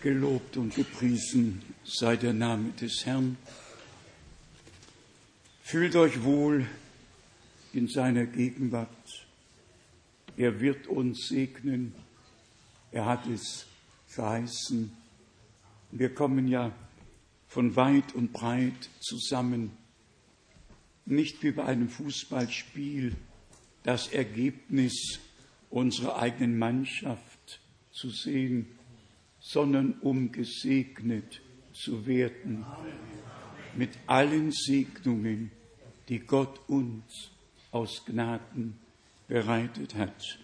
Gelobt 0.00 0.56
und 0.56 0.76
gepriesen 0.76 1.60
sei 1.82 2.14
der 2.14 2.32
Name 2.32 2.70
des 2.80 3.04
Herrn. 3.04 3.36
Fühlt 5.60 5.96
euch 5.96 6.22
wohl 6.22 6.64
in 7.72 7.88
seiner 7.88 8.26
Gegenwart. 8.26 8.88
Er 10.36 10.60
wird 10.60 10.86
uns 10.86 11.26
segnen. 11.26 11.94
Er 12.92 13.06
hat 13.06 13.26
es 13.26 13.66
verheißen. 14.06 14.92
Wir 15.90 16.14
kommen 16.14 16.46
ja 16.46 16.70
von 17.48 17.74
weit 17.74 18.14
und 18.14 18.32
breit 18.32 18.88
zusammen. 19.00 19.72
Nicht 21.06 21.42
wie 21.42 21.50
bei 21.50 21.64
einem 21.64 21.88
Fußballspiel 21.88 23.16
das 23.82 24.06
Ergebnis 24.06 25.18
unserer 25.70 26.20
eigenen 26.20 26.56
Mannschaft 26.56 27.60
zu 27.90 28.10
sehen, 28.10 28.77
sondern 29.48 29.94
um 30.02 30.30
gesegnet 30.30 31.40
zu 31.72 32.06
werden 32.06 32.66
mit 33.74 33.88
allen 34.06 34.50
Segnungen, 34.52 35.50
die 36.10 36.18
Gott 36.18 36.60
uns 36.68 37.30
aus 37.70 38.04
Gnaden 38.04 38.78
bereitet 39.26 39.94
hat. 39.94 40.38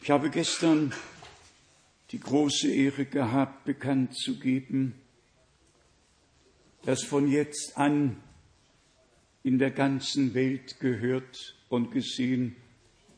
Ich 0.00 0.10
habe 0.10 0.30
gestern 0.30 0.94
die 2.10 2.18
große 2.18 2.72
Ehre 2.72 3.04
gehabt, 3.04 3.66
bekannt 3.66 4.16
zu 4.16 4.38
geben, 4.38 4.94
dass 6.84 7.02
von 7.02 7.30
jetzt 7.30 7.76
an 7.76 8.16
in 9.42 9.58
der 9.58 9.70
ganzen 9.70 10.32
Welt 10.32 10.80
gehört 10.80 11.56
und 11.68 11.90
gesehen 11.90 12.56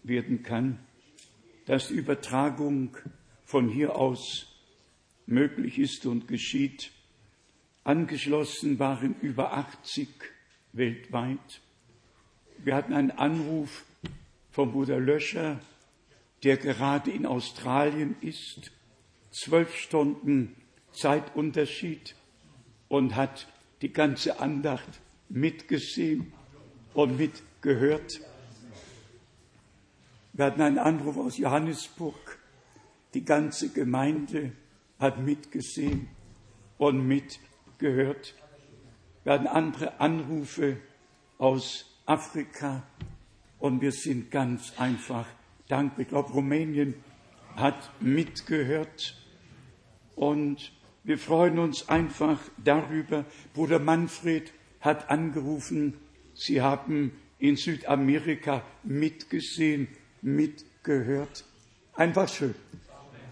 werden 0.02 0.42
kann, 0.42 0.80
dass 1.66 1.88
die 1.88 1.94
Übertragung 1.94 2.96
von 3.44 3.68
hier 3.68 3.94
aus 3.94 4.49
möglich 5.30 5.78
ist 5.78 6.06
und 6.06 6.28
geschieht. 6.28 6.90
Angeschlossen 7.84 8.78
waren 8.78 9.14
über 9.20 9.54
80 9.54 10.08
weltweit. 10.72 11.60
Wir 12.58 12.74
hatten 12.74 12.92
einen 12.92 13.10
Anruf 13.10 13.84
vom 14.50 14.72
Bruder 14.72 15.00
Löscher, 15.00 15.60
der 16.42 16.56
gerade 16.56 17.10
in 17.10 17.26
Australien 17.26 18.16
ist, 18.20 18.72
zwölf 19.30 19.74
Stunden 19.76 20.54
Zeitunterschied 20.92 22.14
und 22.88 23.14
hat 23.14 23.46
die 23.82 23.92
ganze 23.92 24.40
Andacht 24.40 25.00
mitgesehen 25.28 26.32
und 26.94 27.16
mitgehört. 27.16 28.20
Wir 30.32 30.44
hatten 30.44 30.60
einen 30.60 30.78
Anruf 30.78 31.16
aus 31.16 31.38
Johannesburg, 31.38 32.38
die 33.14 33.24
ganze 33.24 33.70
Gemeinde 33.70 34.52
hat 35.00 35.18
mitgesehen 35.18 36.08
und 36.78 37.08
mitgehört. 37.08 38.34
Wir 39.24 39.32
hatten 39.32 39.46
andere 39.46 39.98
Anrufe 39.98 40.76
aus 41.38 41.86
Afrika 42.06 42.82
und 43.58 43.80
wir 43.80 43.92
sind 43.92 44.30
ganz 44.30 44.74
einfach 44.78 45.26
dankbar. 45.68 46.00
Ich 46.00 46.08
glaube, 46.08 46.32
Rumänien 46.32 46.94
hat 47.56 47.90
mitgehört 48.00 49.16
und 50.16 50.72
wir 51.02 51.18
freuen 51.18 51.58
uns 51.58 51.88
einfach 51.88 52.38
darüber. 52.62 53.24
Bruder 53.54 53.78
Manfred 53.78 54.52
hat 54.80 55.10
angerufen, 55.10 55.94
Sie 56.34 56.62
haben 56.62 57.12
in 57.38 57.56
Südamerika 57.56 58.62
mitgesehen, 58.82 59.88
mitgehört. 60.22 61.44
Einfach 61.94 62.28
schön. 62.28 62.54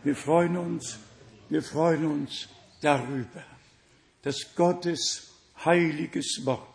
Wir 0.05 0.15
freuen 0.15 0.57
uns 0.57 0.99
wir 1.51 1.63
freuen 1.63 2.05
uns 2.07 2.49
darüber, 2.81 3.45
dass 4.23 4.55
Gottes 4.55 5.33
heiliges 5.65 6.43
Wort 6.45 6.67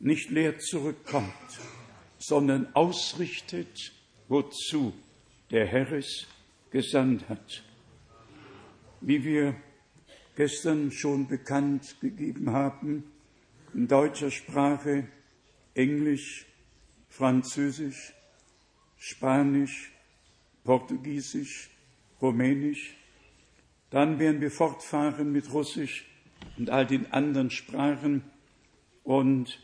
nicht 0.00 0.30
leer 0.30 0.58
zurückkommt, 0.58 1.32
sondern 2.18 2.74
ausrichtet, 2.74 3.92
wozu 4.28 4.92
der 5.50 5.66
Herr 5.66 5.92
es 5.92 6.26
gesandt 6.70 7.28
hat. 7.28 7.62
Wie 9.00 9.22
wir 9.24 9.54
gestern 10.34 10.90
schon 10.90 11.28
bekannt 11.28 11.96
gegeben 12.00 12.50
haben, 12.50 13.04
in 13.74 13.86
deutscher 13.86 14.30
Sprache, 14.30 15.06
Englisch, 15.74 16.46
Französisch, 17.08 18.12
Spanisch, 18.98 19.92
Portugiesisch, 20.64 21.70
Rumänisch, 22.20 22.96
dann 23.92 24.18
werden 24.18 24.40
wir 24.40 24.50
fortfahren 24.50 25.30
mit 25.32 25.52
Russisch 25.52 26.06
und 26.58 26.70
all 26.70 26.86
den 26.86 27.12
anderen 27.12 27.50
Sprachen 27.50 28.24
und 29.04 29.60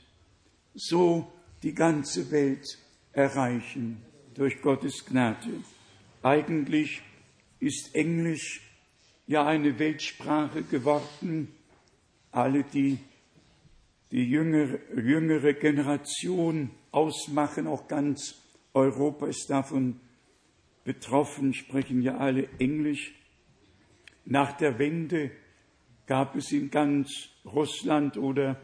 so 0.75 1.33
die 1.63 1.75
ganze 1.75 2.31
Welt 2.31 2.79
erreichen 3.13 4.01
durch 4.35 4.63
Gottes 4.63 5.05
Gnade. 5.05 5.51
Eigentlich 6.23 7.03
ist 7.59 7.95
Englisch 7.95 8.61
ja 9.27 9.47
eine 9.47 9.79
Weltsprache 9.79 10.63
geworden. 10.63 11.49
Alle, 12.31 12.63
die 12.63 12.99
die 14.11 14.25
jüngere, 14.25 14.79
jüngere 14.97 15.53
Generation 15.53 16.71
ausmachen, 16.93 17.67
auch 17.67 17.89
ganz 17.89 18.37
Europa 18.73 19.27
ist 19.27 19.51
davon 19.51 20.01
betroffen, 20.85 21.53
sprechen 21.53 22.03
ja 22.03 22.17
alle 22.17 22.49
Englisch. 22.59 23.15
Nach 24.31 24.53
der 24.53 24.79
Wende 24.79 25.31
gab 26.05 26.37
es 26.37 26.53
in 26.53 26.71
ganz 26.71 27.31
Russland 27.47 28.19
oder 28.19 28.61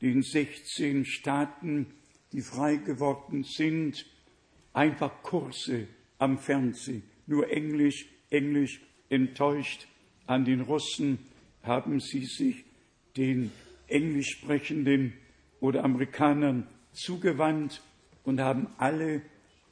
den 0.00 0.22
16 0.22 1.04
Staaten, 1.04 1.86
die 2.32 2.40
frei 2.40 2.76
geworden 2.76 3.44
sind, 3.44 4.06
einfach 4.72 5.22
Kurse 5.22 5.86
am 6.16 6.38
Fernsehen. 6.38 7.02
Nur 7.26 7.50
Englisch, 7.50 8.06
Englisch 8.30 8.80
enttäuscht 9.10 9.86
an 10.26 10.46
den 10.46 10.62
Russen 10.62 11.18
haben 11.62 12.00
sie 12.00 12.24
sich 12.24 12.64
den 13.14 13.52
Englisch 13.88 14.38
sprechenden 14.38 15.12
oder 15.60 15.84
Amerikanern 15.84 16.66
zugewandt 16.92 17.82
und 18.24 18.40
haben 18.40 18.68
alle 18.78 19.20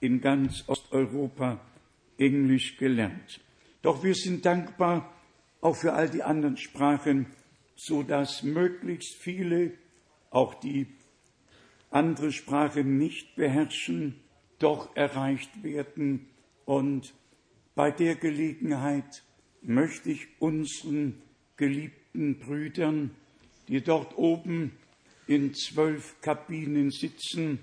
in 0.00 0.20
ganz 0.20 0.68
Osteuropa 0.68 1.58
Englisch 2.18 2.76
gelernt. 2.76 3.40
Doch 3.80 4.04
wir 4.04 4.14
sind 4.14 4.44
dankbar, 4.44 5.16
auch 5.60 5.76
für 5.76 5.93
all 5.93 6.09
die 6.09 6.22
anderen 6.22 6.56
Sprachen, 6.56 7.26
so 7.76 8.03
dass 8.03 8.43
möglichst 8.43 9.15
viele, 9.15 9.72
auch 10.31 10.54
die 10.54 10.87
andere 11.91 12.32
Sprachen 12.32 12.98
nicht 12.98 13.34
beherrschen, 13.37 14.21
doch 14.59 14.94
erreicht 14.97 15.62
werden. 15.62 16.28
Und 16.65 17.15
bei 17.75 17.91
der 17.91 18.15
Gelegenheit 18.15 19.22
möchte 19.62 20.10
ich 20.10 20.28
unseren 20.38 21.21
geliebten 21.56 22.38
Brüdern, 22.38 23.10
die 23.69 23.82
dort 23.82 24.16
oben 24.16 24.72
in 25.27 25.54
zwölf 25.54 26.21
Kabinen 26.21 26.91
sitzen 26.91 27.60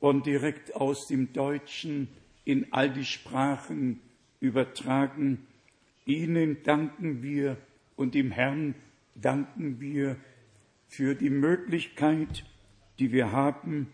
und 0.00 0.26
direkt 0.26 0.74
aus 0.74 1.06
dem 1.06 1.32
Deutschen 1.32 2.08
in 2.44 2.72
all 2.72 2.90
die 2.90 3.04
Sprachen 3.04 4.00
übertragen, 4.40 5.46
Ihnen 6.08 6.62
danken 6.62 7.22
wir 7.22 7.58
und 7.94 8.14
dem 8.14 8.30
Herrn 8.30 8.74
danken 9.14 9.78
wir 9.78 10.16
für 10.86 11.14
die 11.14 11.28
Möglichkeit, 11.28 12.44
die 12.98 13.12
wir 13.12 13.30
haben, 13.30 13.92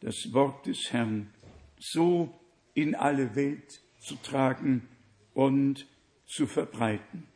das 0.00 0.32
Wort 0.32 0.66
des 0.66 0.92
Herrn 0.92 1.32
so 1.78 2.36
in 2.74 2.96
alle 2.96 3.36
Welt 3.36 3.80
zu 4.00 4.16
tragen 4.16 4.88
und 5.34 5.86
zu 6.26 6.48
verbreiten. 6.48 7.28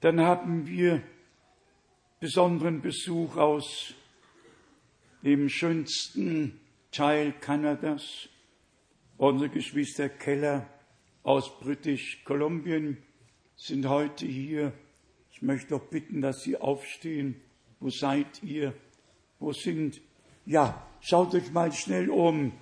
Dann 0.00 0.20
haben 0.20 0.66
wir 0.66 1.02
besonderen 2.20 2.82
Besuch 2.82 3.36
aus 3.36 3.94
dem 5.22 5.48
schönsten 5.48 6.60
Teil 6.92 7.32
Kanadas, 7.40 8.28
unsere 9.16 9.48
Geschwister 9.48 10.10
Keller 10.10 10.68
aus 11.22 11.58
British 11.58 12.22
Kolumbien, 12.24 12.98
sind 13.56 13.88
heute 13.88 14.26
hier. 14.26 14.72
Ich 15.32 15.42
möchte 15.42 15.70
doch 15.70 15.86
bitten, 15.86 16.20
dass 16.20 16.42
Sie 16.42 16.56
aufstehen. 16.56 17.36
Wo 17.80 17.90
seid 17.90 18.42
ihr? 18.42 18.74
Wo 19.38 19.52
sind? 19.52 20.00
Ja, 20.44 20.86
schaut 21.00 21.34
euch 21.34 21.50
mal 21.52 21.72
schnell 21.72 22.10
um. 22.10 22.52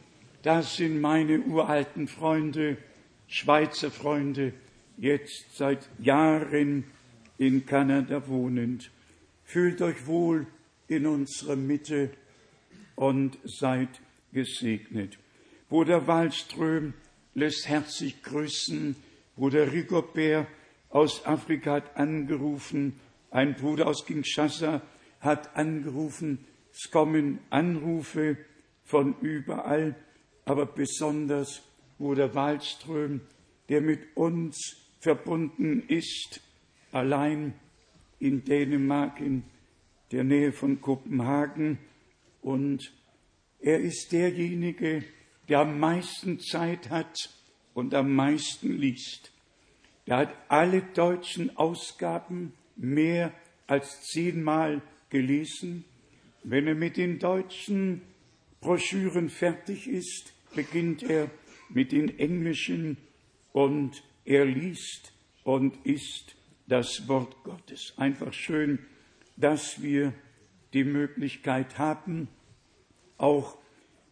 Das 0.43 0.77
sind 0.77 1.01
meine 1.01 1.41
uralten 1.41 2.07
Freunde, 2.07 2.77
Schweizer 3.27 3.91
Freunde, 3.91 4.53
jetzt 4.97 5.57
seit 5.57 5.89
Jahren 5.99 6.85
in 7.39 7.67
Kanada 7.67 8.29
wohnend. 8.29 8.91
Fühlt 9.45 9.83
euch 9.83 10.07
wohl 10.07 10.47
in 10.87 11.07
unserer 11.07 11.57
Mitte 11.57 12.11
und 12.95 13.39
seid 13.45 13.89
gesegnet. 14.33 15.19
Bruder 15.69 16.07
Wallström 16.07 16.95
lässt 17.35 17.67
herzlich 17.69 18.23
grüßen, 18.23 18.97
Bruder 19.37 19.73
Rigobert 19.73 20.47
aus 20.95 21.27
Afrika 21.27 21.73
hat 21.73 21.97
angerufen, 21.97 23.01
ein 23.33 23.57
Bruder 23.57 23.89
aus 23.89 24.07
Kinshasa 24.07 24.81
hat 25.19 25.57
angerufen. 25.57 26.47
Es 26.73 26.89
kommen 26.93 27.41
Anrufe 27.51 28.37
von 28.85 29.17
überall, 29.21 29.97
aber 30.45 30.67
besonders 30.67 31.63
Bruder 31.99 32.33
Wallström, 32.37 33.23
der 33.69 33.81
mit 33.81 34.17
uns 34.17 34.77
verbunden 35.01 35.83
ist, 35.89 36.41
allein 36.93 37.55
in 38.21 38.45
Dänemark, 38.45 39.21
in 39.21 39.43
der 40.13 40.23
Nähe 40.23 40.53
von 40.53 40.81
Kopenhagen. 40.81 41.79
Und 42.41 42.93
er 43.59 43.81
ist 43.81 44.13
derjenige, 44.13 45.03
der 45.49 45.59
am 45.61 45.81
meisten 45.81 46.39
Zeit 46.39 46.91
hat 46.91 47.17
und 47.75 47.95
am 47.95 48.15
meisten 48.15 48.79
liest. 48.79 49.34
Er 50.07 50.19
hat 50.19 50.35
alle 50.49 50.83
deutschen 50.83 51.57
Ausgaben 51.57 52.53
mehr 52.77 53.33
als 53.67 54.03
zehnmal 54.03 54.83
gelesen. 55.09 55.85
Wenn 56.43 56.67
er 56.67 56.75
mit 56.75 56.97
den 56.97 57.19
deutschen 57.19 58.03
Broschüren 58.61 59.31
fertig 59.31 59.89
ist, 59.89 60.35
beginnt 60.55 61.03
er 61.03 61.31
mit 61.71 61.93
den 61.93 62.19
englischen 62.19 62.99
und 63.53 64.03
er 64.25 64.45
liest 64.45 65.13
und 65.43 65.75
ist 65.85 66.37
das 66.67 67.09
Wort 67.09 67.43
Gottes. 67.45 67.95
Einfach 67.97 68.33
schön, 68.33 68.79
dass 69.37 69.83
wir 69.83 70.13
die 70.73 70.85
Möglichkeit 70.85 71.79
haben, 71.79 72.29
auch 73.17 73.57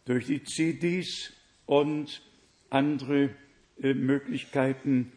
durch 0.05 0.27
die 0.27 0.43
CDs 0.43 1.33
und 1.65 2.21
andere 2.69 3.29
äh, 3.81 3.93
Möglichkeiten, 3.93 5.11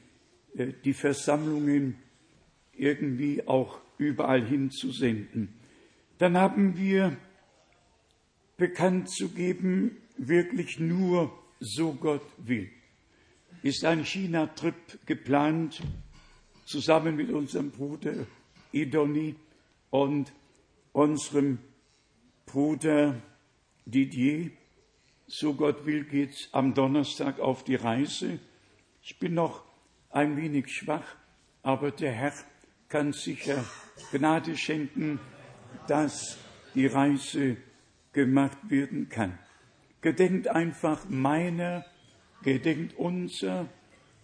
die 0.57 0.95
Versammlungen 0.95 1.97
irgendwie 2.73 3.47
auch 3.47 3.81
überall 3.99 4.45
hinzusenden. 4.45 5.55
Dann 6.19 6.37
haben 6.37 6.77
wir 6.77 7.17
bekannt 8.57 9.11
zu 9.11 9.29
geben, 9.29 9.97
wirklich 10.17 10.79
nur 10.79 11.33
so 11.61 11.93
Gott 11.93 12.27
will. 12.39 12.71
Ist 13.63 13.85
ein 13.85 14.05
China-Trip 14.05 15.07
geplant, 15.07 15.83
zusammen 16.65 17.17
mit 17.17 17.31
unserem 17.31 17.71
Bruder 17.71 18.27
Idoni 18.73 19.37
und 19.91 20.33
unserem 20.93 21.59
Bruder 22.47 23.21
Didier. 23.85 24.51
So 25.27 25.55
Gott 25.55 25.85
will 25.85 26.05
geht's 26.05 26.49
am 26.53 26.75
Donnerstag 26.75 27.41
auf 27.41 27.65
die 27.65 27.75
Reise. 27.75 28.39
Ich 29.03 29.19
bin 29.19 29.35
noch 29.35 29.66
ein 30.17 30.39
wenig 30.39 30.75
schwach, 30.75 31.05
aber 31.63 31.91
der 31.91 32.11
Herr 32.11 32.33
kann 32.89 33.13
sicher 33.13 33.63
Gnade 34.13 34.57
schenken, 34.57 35.21
dass 35.89 36.39
die 36.75 36.87
Reise 36.87 37.59
gemacht 38.15 38.57
werden 38.71 39.11
kann. 39.11 39.39
Gedenkt 40.01 40.49
einfach 40.49 41.07
meiner, 41.11 41.85
gedenkt 42.43 42.97
unser 42.97 43.69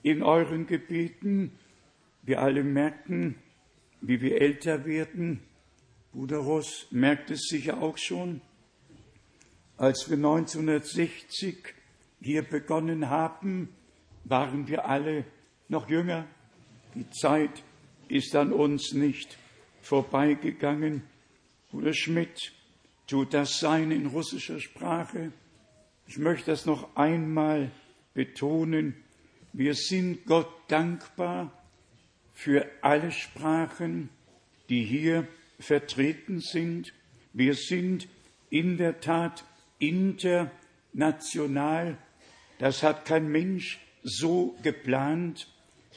in 0.02 0.22
euren 0.22 0.66
Gebeten. 0.66 1.58
Wir 2.22 2.40
alle 2.40 2.64
merken, 2.64 3.34
wie 4.00 4.22
wir 4.22 4.40
älter 4.40 4.86
werden. 4.86 5.42
Bruder 6.12 6.38
Ross 6.38 6.86
merkt 6.90 7.30
es 7.30 7.48
sicher 7.50 7.82
auch 7.82 7.98
schon. 7.98 8.40
Als 9.76 10.08
wir 10.08 10.16
1960 10.16 11.74
hier 12.22 12.42
begonnen 12.42 13.10
haben, 13.10 13.68
waren 14.24 14.68
wir 14.68 14.86
alle 14.86 15.26
noch 15.72 15.90
jünger. 15.90 16.24
Die 16.94 17.10
Zeit 17.10 17.64
ist 18.08 18.36
an 18.36 18.52
uns 18.52 18.92
nicht 18.92 19.36
vorbeigegangen. 19.80 21.02
Bruder 21.70 21.94
Schmidt 21.94 22.52
tut 23.06 23.32
das 23.34 23.58
sein 23.58 23.90
in 23.90 24.06
russischer 24.06 24.60
Sprache. 24.60 25.32
Ich 26.06 26.18
möchte 26.18 26.50
das 26.50 26.66
noch 26.66 26.94
einmal 26.94 27.70
betonen. 28.14 28.94
Wir 29.52 29.74
sind 29.74 30.26
Gott 30.26 30.48
dankbar 30.68 31.50
für 32.34 32.68
alle 32.82 33.10
Sprachen, 33.10 34.10
die 34.68 34.84
hier 34.84 35.26
vertreten 35.58 36.40
sind. 36.40 36.92
Wir 37.32 37.54
sind 37.54 38.06
in 38.50 38.76
der 38.76 39.00
Tat 39.00 39.44
international. 39.78 41.96
Das 42.58 42.82
hat 42.82 43.06
kein 43.06 43.28
Mensch 43.28 43.80
so 44.02 44.54
geplant. 44.62 45.48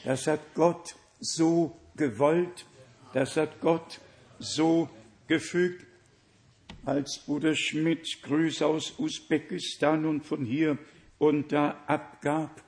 Das 0.06 0.28
hat 0.28 0.54
Gott 0.54 0.94
so 1.18 1.76
gewollt. 1.96 2.64
Das 3.12 3.36
hat 3.36 3.60
Gott 3.60 3.98
so 4.38 4.88
gefügt 5.26 5.84
als 6.84 7.18
Bruder 7.26 7.56
Schmidt 7.56 8.22
Grüße 8.22 8.64
aus 8.64 9.00
Usbekistan 9.00 10.06
und 10.06 10.24
von 10.24 10.44
hier 10.44 10.78
und 11.18 11.50
da 11.50 11.82
abgab. 11.88 12.62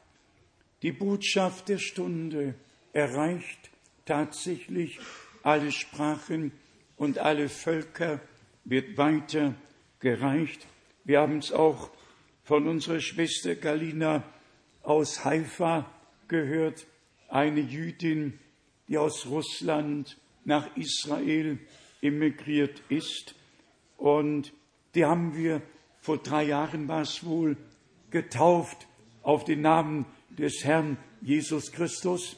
Die 0.83 0.91
Botschaft 0.91 1.69
der 1.69 1.79
Stunde 1.79 2.57
erreicht 2.93 3.71
tatsächlich 4.05 4.99
alle 5.45 5.71
Sprachen 5.71 6.51
und 6.97 7.19
alle 7.19 7.49
Völker, 7.49 8.21
wird 8.65 8.99
weiter 8.99 9.55
gereicht. 10.01 10.67
Wir 11.05 11.21
haben 11.21 11.39
es 11.39 11.53
auch 11.53 11.91
von 12.43 12.67
unserer 12.67 12.99
Schwester 12.99 13.55
Galina 13.55 14.25
aus 14.83 15.25
Haifa 15.25 15.89
gehört, 16.27 16.85
eine 17.29 17.61
Jüdin, 17.61 18.39
die 18.89 18.99
aus 18.99 19.27
Russland 19.27 20.19
nach 20.45 20.77
Israel 20.77 21.59
emigriert 22.01 22.83
ist 22.89 23.35
und 23.97 24.53
die 24.95 25.05
haben 25.05 25.37
wir 25.37 25.63
vor 26.01 26.19
drei 26.19 26.45
Jahren 26.45 26.89
war 26.89 27.03
es 27.03 27.25
wohl 27.25 27.57
getauft 28.11 28.87
auf 29.23 29.45
den 29.45 29.61
Namen 29.61 30.07
des 30.31 30.65
Herrn 30.65 30.97
Jesus 31.21 31.73
Christus. 31.73 32.37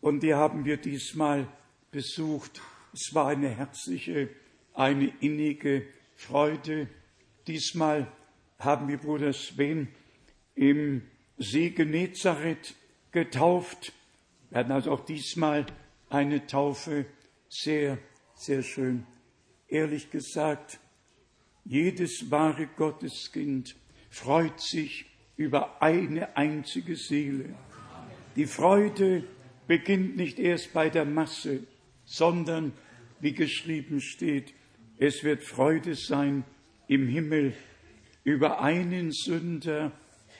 Und 0.00 0.22
die 0.22 0.34
haben 0.34 0.64
wir 0.64 0.78
diesmal 0.78 1.46
besucht. 1.90 2.62
Es 2.94 3.14
war 3.14 3.28
eine 3.28 3.50
herzliche, 3.50 4.30
eine 4.72 5.12
innige 5.20 5.86
Freude. 6.16 6.88
Diesmal 7.46 8.10
haben 8.58 8.88
wir 8.88 8.96
Bruder 8.96 9.32
Sven 9.32 9.88
im 10.54 11.02
See 11.36 11.70
Genezareth 11.70 12.74
getauft. 13.12 13.92
Wir 14.50 14.58
hatten 14.58 14.72
also 14.72 14.92
auch 14.92 15.04
diesmal 15.04 15.66
eine 16.08 16.46
Taufe. 16.46 17.06
Sehr, 17.48 17.98
sehr 18.34 18.62
schön 18.62 19.06
ehrlich 19.70 20.10
gesagt, 20.10 20.78
jedes 21.64 22.30
wahre 22.30 22.66
Gotteskind 22.66 23.76
freut 24.10 24.60
sich 24.60 25.06
über 25.36 25.80
eine 25.80 26.36
einzige 26.36 26.96
Seele. 26.96 27.54
Die 28.36 28.46
Freude 28.46 29.24
beginnt 29.66 30.16
nicht 30.16 30.38
erst 30.38 30.72
bei 30.72 30.90
der 30.90 31.04
Masse, 31.04 31.60
sondern, 32.04 32.72
wie 33.20 33.32
geschrieben 33.32 34.00
steht, 34.00 34.52
es 34.98 35.22
wird 35.22 35.44
Freude 35.44 35.94
sein 35.94 36.44
im 36.88 37.06
Himmel 37.06 37.54
über 38.24 38.60
einen 38.60 39.12
Sünder, 39.12 39.92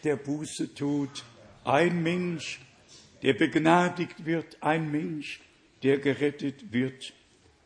der 0.05 0.17
Buße 0.17 0.75
tut, 0.75 1.25
ein 1.65 2.03
Mensch, 2.03 2.61
der 3.23 3.35
begnadigt 3.35 4.25
wird, 4.25 4.63
ein 4.63 4.91
Mensch, 4.91 5.41
der 5.83 5.99
gerettet 5.99 6.73
wird. 6.73 7.13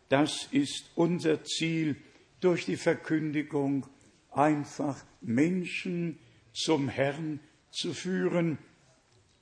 Das 0.09 0.49
ist 0.51 0.91
unser 0.95 1.45
Ziel 1.45 1.97
durch 2.41 2.67
die 2.67 2.77
Verkündigung, 2.77 3.87
einfach 4.31 5.05
Menschen 5.21 6.19
zum 6.53 6.89
Herrn 6.89 7.41
zu 7.71 7.93
führen. 7.95 8.59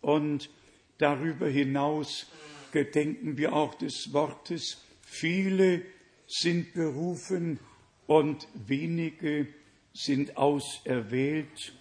Und 0.01 0.51
darüber 0.99 1.49
hinaus 1.49 2.27
gedenken 2.73 3.37
wir 3.37 3.53
auch 3.53 3.75
des 3.75 4.13
Wortes, 4.13 4.83
viele 5.03 5.83
sind 6.27 6.73
berufen 6.75 7.59
und 8.07 8.49
wenige 8.55 9.47
sind 9.93 10.37
auserwählt. 10.37 11.75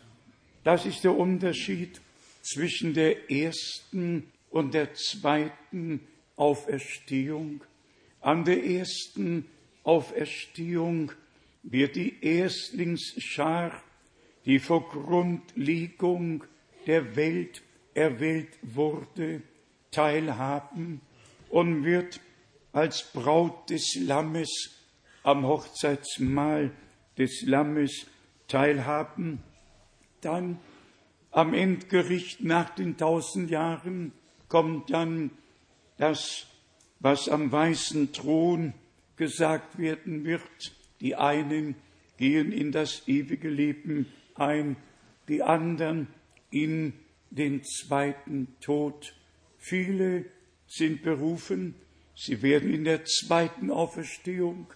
Das 0.63 0.85
ist 0.85 1.03
der 1.03 1.15
Unterschied 1.15 2.01
zwischen 2.41 2.93
der 2.93 3.31
ersten 3.31 4.31
und 4.49 4.73
der 4.73 4.93
zweiten 4.93 6.01
Auferstehung. 6.35 7.63
An 8.19 8.45
der 8.45 8.63
ersten 8.63 9.45
Auferstehung 9.83 11.11
wird 11.63 11.95
die 11.95 12.23
Erstlingsschar, 12.23 13.81
die 14.45 14.59
vor 14.59 14.89
Grundlegung 14.89 16.43
der 16.87 17.15
Welt 17.15 17.61
erwählt 17.93 18.57
wurde, 18.61 19.41
teilhaben 19.91 21.01
und 21.49 21.83
wird 21.83 22.19
als 22.71 23.11
Braut 23.13 23.69
des 23.69 23.95
Lammes 23.95 24.49
am 25.23 25.45
Hochzeitsmahl 25.45 26.71
des 27.17 27.43
Lammes 27.43 28.07
teilhaben. 28.47 29.43
Dann 30.21 30.59
am 31.31 31.53
Endgericht 31.53 32.43
nach 32.43 32.69
den 32.69 32.97
tausend 32.97 33.49
Jahren 33.49 34.11
kommt 34.47 34.89
dann 34.91 35.31
das, 35.97 36.47
was 36.99 37.29
am 37.29 37.51
weißen 37.51 38.11
Thron 38.11 38.73
gesagt 39.15 39.77
werden 39.77 40.25
wird. 40.25 40.73
Die 40.99 41.15
einen 41.15 41.75
gehen 42.17 42.51
in 42.51 42.71
das 42.71 43.07
ewige 43.07 43.49
Leben 43.49 44.07
ein, 44.35 44.75
die 45.27 45.41
anderen 45.41 46.07
in 46.51 46.93
den 47.29 47.63
zweiten 47.63 48.47
Tod. 48.59 49.15
Viele 49.57 50.25
sind 50.67 51.01
berufen, 51.01 51.75
sie 52.15 52.41
werden 52.41 52.73
in 52.73 52.83
der 52.83 53.05
zweiten 53.05 53.71
Auferstehung 53.71 54.67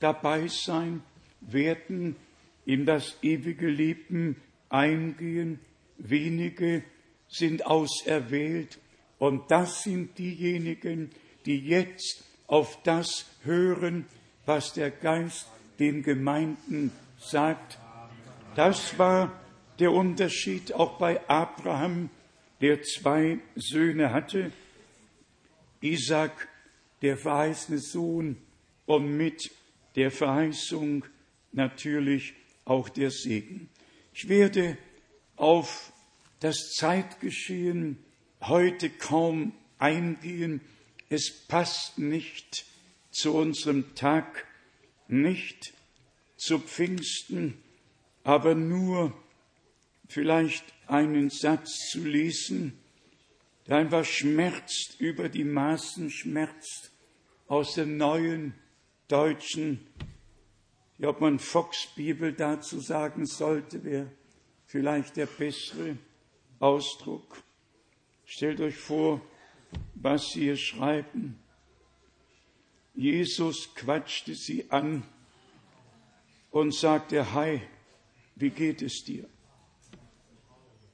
dabei 0.00 0.48
sein, 0.48 1.02
werden 1.40 2.16
in 2.64 2.84
das 2.84 3.18
ewige 3.22 3.68
Leben 3.68 4.36
eingehen. 4.68 5.60
Wenige 6.08 6.82
sind 7.28 7.66
auserwählt 7.66 8.78
und 9.18 9.50
das 9.50 9.82
sind 9.82 10.18
diejenigen, 10.18 11.10
die 11.46 11.58
jetzt 11.58 12.24
auf 12.46 12.82
das 12.82 13.26
hören, 13.42 14.06
was 14.46 14.72
der 14.72 14.90
Geist 14.90 15.46
den 15.78 16.02
Gemeinden 16.02 16.92
sagt. 17.18 17.78
Das 18.56 18.98
war 18.98 19.40
der 19.78 19.92
Unterschied 19.92 20.72
auch 20.72 20.98
bei 20.98 21.26
Abraham, 21.28 22.10
der 22.60 22.82
zwei 22.82 23.38
Söhne 23.56 24.12
hatte. 24.12 24.52
Isaac, 25.80 26.48
der 27.00 27.16
verheißene 27.16 27.78
Sohn, 27.78 28.36
und 28.86 29.16
mit 29.16 29.52
der 29.94 30.10
Verheißung 30.10 31.04
natürlich 31.52 32.34
auch 32.64 32.88
der 32.88 33.12
Segen. 33.12 33.68
Ich 34.12 34.28
werde 34.28 34.76
auf 35.36 35.89
das 36.40 36.72
Zeitgeschehen 36.74 37.98
heute 38.40 38.90
kaum 38.90 39.52
eingehen. 39.78 40.60
Es 41.08 41.30
passt 41.30 41.98
nicht 41.98 42.64
zu 43.10 43.34
unserem 43.34 43.94
Tag, 43.94 44.46
nicht 45.08 45.74
zu 46.36 46.58
Pfingsten, 46.58 47.58
aber 48.24 48.54
nur 48.54 49.12
vielleicht 50.08 50.64
einen 50.86 51.30
Satz 51.30 51.90
zu 51.90 52.04
lesen, 52.04 52.78
der 53.66 53.76
einfach 53.76 54.04
schmerzt, 54.04 54.96
über 54.98 55.28
die 55.28 55.44
Maßen 55.44 56.10
schmerzt, 56.10 56.90
aus 57.46 57.74
der 57.74 57.86
neuen 57.86 58.54
deutschen, 59.08 59.86
ob 61.02 61.20
man 61.20 61.38
Fox-Bibel 61.38 62.32
dazu 62.32 62.80
sagen 62.80 63.26
sollte, 63.26 63.84
wäre 63.84 64.10
vielleicht 64.66 65.16
der 65.16 65.26
bessere 65.26 65.96
Ausdruck. 66.60 67.42
Stellt 68.24 68.60
euch 68.60 68.76
vor, 68.76 69.20
was 69.94 70.30
sie 70.30 70.42
hier 70.42 70.56
schreiben. 70.56 71.42
Jesus 72.94 73.74
quatschte 73.74 74.34
sie 74.34 74.70
an 74.70 75.02
und 76.50 76.74
sagte, 76.74 77.32
Hi, 77.32 77.60
wie 78.36 78.50
geht 78.50 78.82
es 78.82 79.04
dir? 79.04 79.28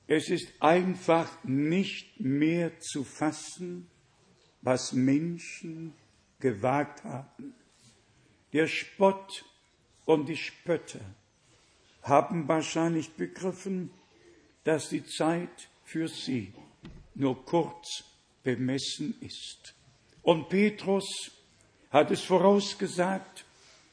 Es 0.07 0.31
ist 0.31 0.53
einfach 0.61 1.29
nicht 1.43 2.21
mehr 2.21 2.79
zu 2.79 3.03
fassen, 3.03 3.91
was 4.63 4.93
Menschen 4.93 5.95
gewagt 6.39 7.03
haben. 7.05 7.55
Der 8.53 8.69
Spott 8.69 9.45
und 10.05 10.29
die 10.29 10.37
Spötter 10.37 11.01
haben 12.03 12.47
wahrscheinlich 12.47 13.15
begriffen, 13.15 13.91
dass 14.67 14.89
die 14.89 15.05
Zeit 15.05 15.69
für 15.85 16.09
sie 16.09 16.53
nur 17.15 17.45
kurz 17.45 18.03
bemessen 18.43 19.15
ist. 19.21 19.77
Und 20.23 20.49
Petrus 20.49 21.31
hat 21.91 22.11
es 22.11 22.23
vorausgesagt, 22.23 23.45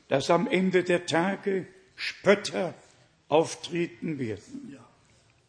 dass 0.08 0.32
am 0.32 0.48
Ende 0.48 0.84
der 0.84 1.06
Tage 1.06 1.68
Spötter 1.96 2.74
auftreten 3.28 4.18
werden. 4.18 4.80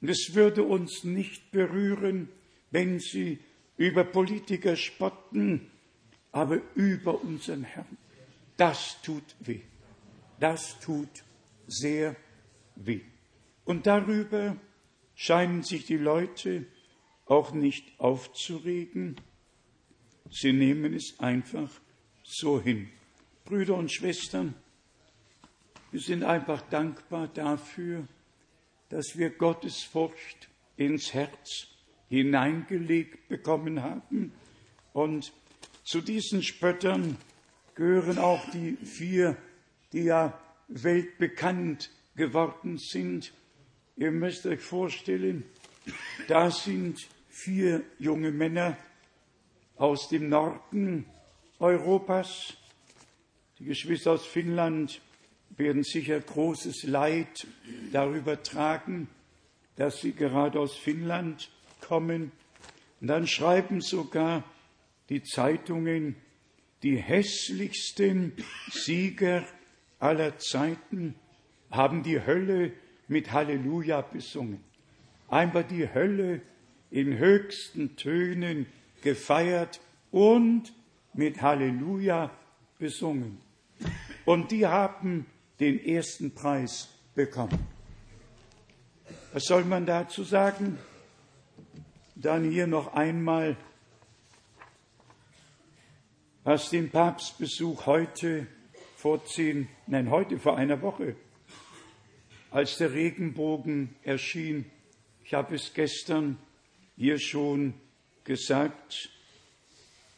Und 0.03 0.11
es 0.11 0.35
würde 0.35 0.63
uns 0.63 1.05
nicht 1.05 1.51
berühren, 1.51 2.29
wenn 2.71 3.01
sie 3.01 3.39
über 3.79 4.05
Politiker 4.05 4.77
spotten, 4.77 5.71
aber 6.33 6.61
über 6.75 7.23
unseren 7.23 7.65
Herrn. 7.65 7.97
Das 8.59 9.01
tut 9.01 9.35
weh. 9.41 9.63
Das 10.39 10.79
tut 10.81 11.25
sehr 11.67 12.15
weh. 12.77 13.01
Und 13.65 13.87
darüber 13.87 14.55
scheinen 15.15 15.63
sich 15.63 15.87
die 15.87 15.97
Leute 15.97 16.67
auch 17.27 17.53
nicht 17.53 17.99
aufzuregen. 17.99 19.17
Sie 20.31 20.53
nehmen 20.53 20.95
es 20.95 21.19
einfach 21.19 21.71
so 22.23 22.61
hin. 22.61 22.89
Brüder 23.45 23.77
und 23.77 23.93
Schwestern, 23.93 24.55
wir 25.91 26.01
sind 26.01 26.25
einfach 26.25 26.61
dankbar 26.71 27.29
dafür, 27.29 28.09
dass 28.89 29.17
wir 29.17 29.31
Gottes 29.31 29.83
Furcht 29.83 30.49
ins 30.77 31.15
Herz 31.15 31.69
hineingelegt 32.09 33.29
bekommen 33.29 33.83
haben. 33.83 34.33
Und 34.93 35.33
zu 35.85 36.01
diesen 36.01 36.43
Spöttern 36.43 37.17
gehören 37.75 38.19
auch 38.19 38.49
die 38.51 38.77
vier, 38.77 39.37
die 39.93 40.05
ja 40.05 40.39
weltbekannt 40.69 41.91
geworden 42.17 42.79
sind. 42.79 43.33
Ihr 43.97 44.11
müsst 44.11 44.45
euch 44.47 44.61
vorstellen, 44.61 45.45
da 46.27 46.51
sind 46.51 47.07
vier 47.29 47.85
junge 48.01 48.33
Männer 48.33 48.77
aus 49.77 50.09
dem 50.09 50.29
Norden 50.29 51.07
Europas. 51.61 52.55
Die 53.59 53.65
Geschwister 53.65 54.13
aus 54.13 54.27
Finnland 54.27 55.01
werden 55.57 55.85
sicher 55.85 56.19
großes 56.19 56.83
Leid 56.85 57.47
darüber 57.93 58.43
tragen, 58.43 59.09
dass 59.77 60.01
sie 60.01 60.13
gerade 60.13 60.59
aus 60.59 60.75
Finnland 60.77 61.51
kommen. 61.81 62.33
Und 63.01 63.07
dann 63.07 63.29
schreiben 63.29 63.81
sogar 63.81 64.43
die 65.09 65.23
Zeitungen, 65.23 66.17
die 66.83 66.97
hässlichsten 66.97 68.33
Sieger 68.73 69.47
aller 70.01 70.37
Zeiten 70.39 71.15
haben 71.71 72.03
die 72.03 72.21
Hölle 72.21 72.73
mit 73.09 73.33
Halleluja 73.33 74.01
besungen. 74.03 74.63
Einfach 75.29 75.65
die 75.67 75.93
Hölle 75.93 76.41
in 76.91 77.19
höchsten 77.19 77.97
Tönen 77.97 78.67
gefeiert 79.03 79.81
und 80.11 80.73
mit 81.13 81.43
Halleluja 81.43 82.31
besungen. 82.79 83.41
Und 84.25 84.51
die 84.51 84.67
haben 84.67 85.27
den 85.61 85.85
ersten 85.85 86.35
Preis 86.35 86.89
bekommen. 87.15 87.67
Was 89.33 89.45
soll 89.45 89.65
man 89.65 89.87
dazu 89.87 90.23
sagen? 90.23 90.79
Dann 92.15 92.49
hier 92.49 92.67
noch 92.67 92.95
einmal, 92.95 93.57
was 96.45 96.71
den 96.71 96.91
Papstbesuch 96.91 97.87
heute 97.87 98.47
vor 98.97 99.25
zehn, 99.27 99.69
nein, 99.87 100.11
heute 100.11 100.39
vor 100.39 100.57
einer 100.57 100.81
Woche, 100.81 101.17
als 102.55 102.79
der 102.79 102.93
Regenbogen 102.93 103.97
erschien. 104.05 104.65
Ich 105.25 105.35
habe 105.35 105.57
es 105.57 105.75
gestern 105.75 106.39
hier 106.97 107.19
schon 107.19 107.75
gesagt. 108.23 109.11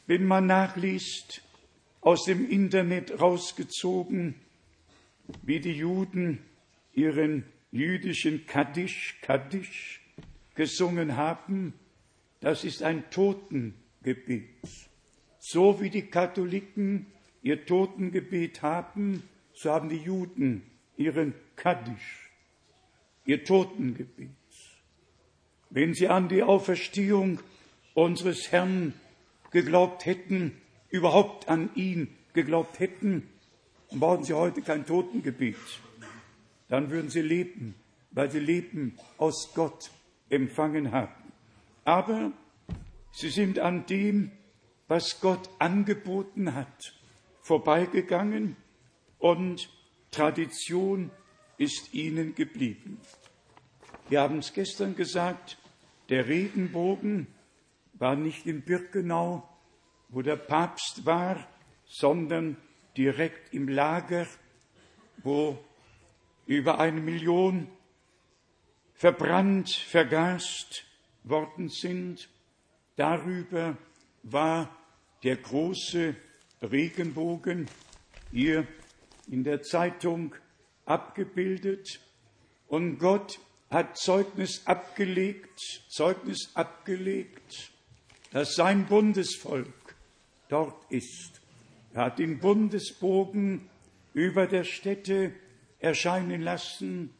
Wenn 0.06 0.26
man 0.26 0.44
nachliest, 0.44 1.40
aus 2.02 2.24
dem 2.24 2.46
Internet 2.50 3.22
rausgezogen, 3.22 4.34
wie 5.42 5.60
die 5.60 5.72
Juden 5.72 6.40
ihren 6.92 7.44
jüdischen 7.72 8.46
Kaddisch, 8.46 9.16
Kaddisch 9.22 10.02
gesungen 10.54 11.16
haben, 11.16 11.72
das 12.40 12.64
ist 12.64 12.82
ein 12.82 13.08
Totengebet. 13.10 14.44
So 15.38 15.80
wie 15.80 15.88
die 15.88 16.06
Katholiken 16.06 17.06
ihr 17.42 17.64
Totengebet 17.64 18.60
haben, 18.60 19.22
so 19.54 19.70
haben 19.70 19.88
die 19.88 19.96
Juden 19.96 20.62
ihren 20.98 21.32
Kaddisch, 21.56 22.25
ihr 23.26 23.44
Totengebet. 23.44 24.30
Wenn 25.70 25.94
sie 25.94 26.08
an 26.08 26.28
die 26.28 26.42
Auferstehung 26.42 27.40
unseres 27.94 28.50
Herrn 28.52 28.94
geglaubt 29.50 30.06
hätten, 30.06 30.60
überhaupt 30.90 31.48
an 31.48 31.70
ihn 31.74 32.08
geglaubt 32.32 32.78
hätten, 32.78 33.28
dann 33.90 34.00
brauchen 34.00 34.24
sie 34.24 34.34
heute 34.34 34.62
kein 34.62 34.86
Totengebet. 34.86 35.56
Dann 36.68 36.90
würden 36.90 37.10
sie 37.10 37.22
leben, 37.22 37.74
weil 38.12 38.30
sie 38.30 38.40
Leben 38.40 38.96
aus 39.18 39.52
Gott 39.54 39.90
empfangen 40.30 40.92
haben. 40.92 41.32
Aber 41.84 42.32
sie 43.12 43.30
sind 43.30 43.58
an 43.58 43.86
dem, 43.86 44.32
was 44.88 45.20
Gott 45.20 45.48
angeboten 45.58 46.54
hat, 46.54 46.94
vorbeigegangen 47.42 48.56
und 49.18 49.68
Tradition 50.10 51.10
ist 51.58 51.94
ihnen 51.94 52.34
geblieben. 52.34 53.00
Wir 54.08 54.20
haben 54.20 54.38
es 54.38 54.52
gestern 54.52 54.94
gesagt, 54.94 55.58
der 56.08 56.28
Regenbogen 56.28 57.26
war 57.94 58.14
nicht 58.14 58.46
in 58.46 58.62
Birkenau, 58.62 59.48
wo 60.08 60.22
der 60.22 60.36
Papst 60.36 61.04
war, 61.04 61.48
sondern 61.86 62.56
direkt 62.96 63.52
im 63.52 63.68
Lager, 63.68 64.26
wo 65.22 65.58
über 66.46 66.78
eine 66.78 67.00
Million 67.00 67.68
verbrannt, 68.94 69.70
vergast 69.70 70.84
worden 71.24 71.68
sind. 71.68 72.28
Darüber 72.96 73.76
war 74.22 74.76
der 75.22 75.36
große 75.36 76.14
Regenbogen 76.62 77.68
hier 78.30 78.66
in 79.28 79.42
der 79.44 79.62
Zeitung 79.62 80.34
abgebildet. 80.86 82.00
Und 82.68 82.98
Gott 82.98 83.38
hat 83.68 83.98
Zeugnis 83.98 84.66
abgelegt, 84.66 85.60
Zeugnis 85.88 86.50
abgelegt, 86.54 87.72
dass 88.32 88.54
sein 88.54 88.86
Bundesvolk 88.86 89.96
dort 90.48 90.90
ist. 90.90 91.40
Er 91.92 92.06
hat 92.06 92.18
den 92.18 92.38
Bundesbogen 92.38 93.68
über 94.14 94.46
der 94.46 94.64
Stätte 94.64 95.32
erscheinen 95.78 96.40
lassen 96.40 97.10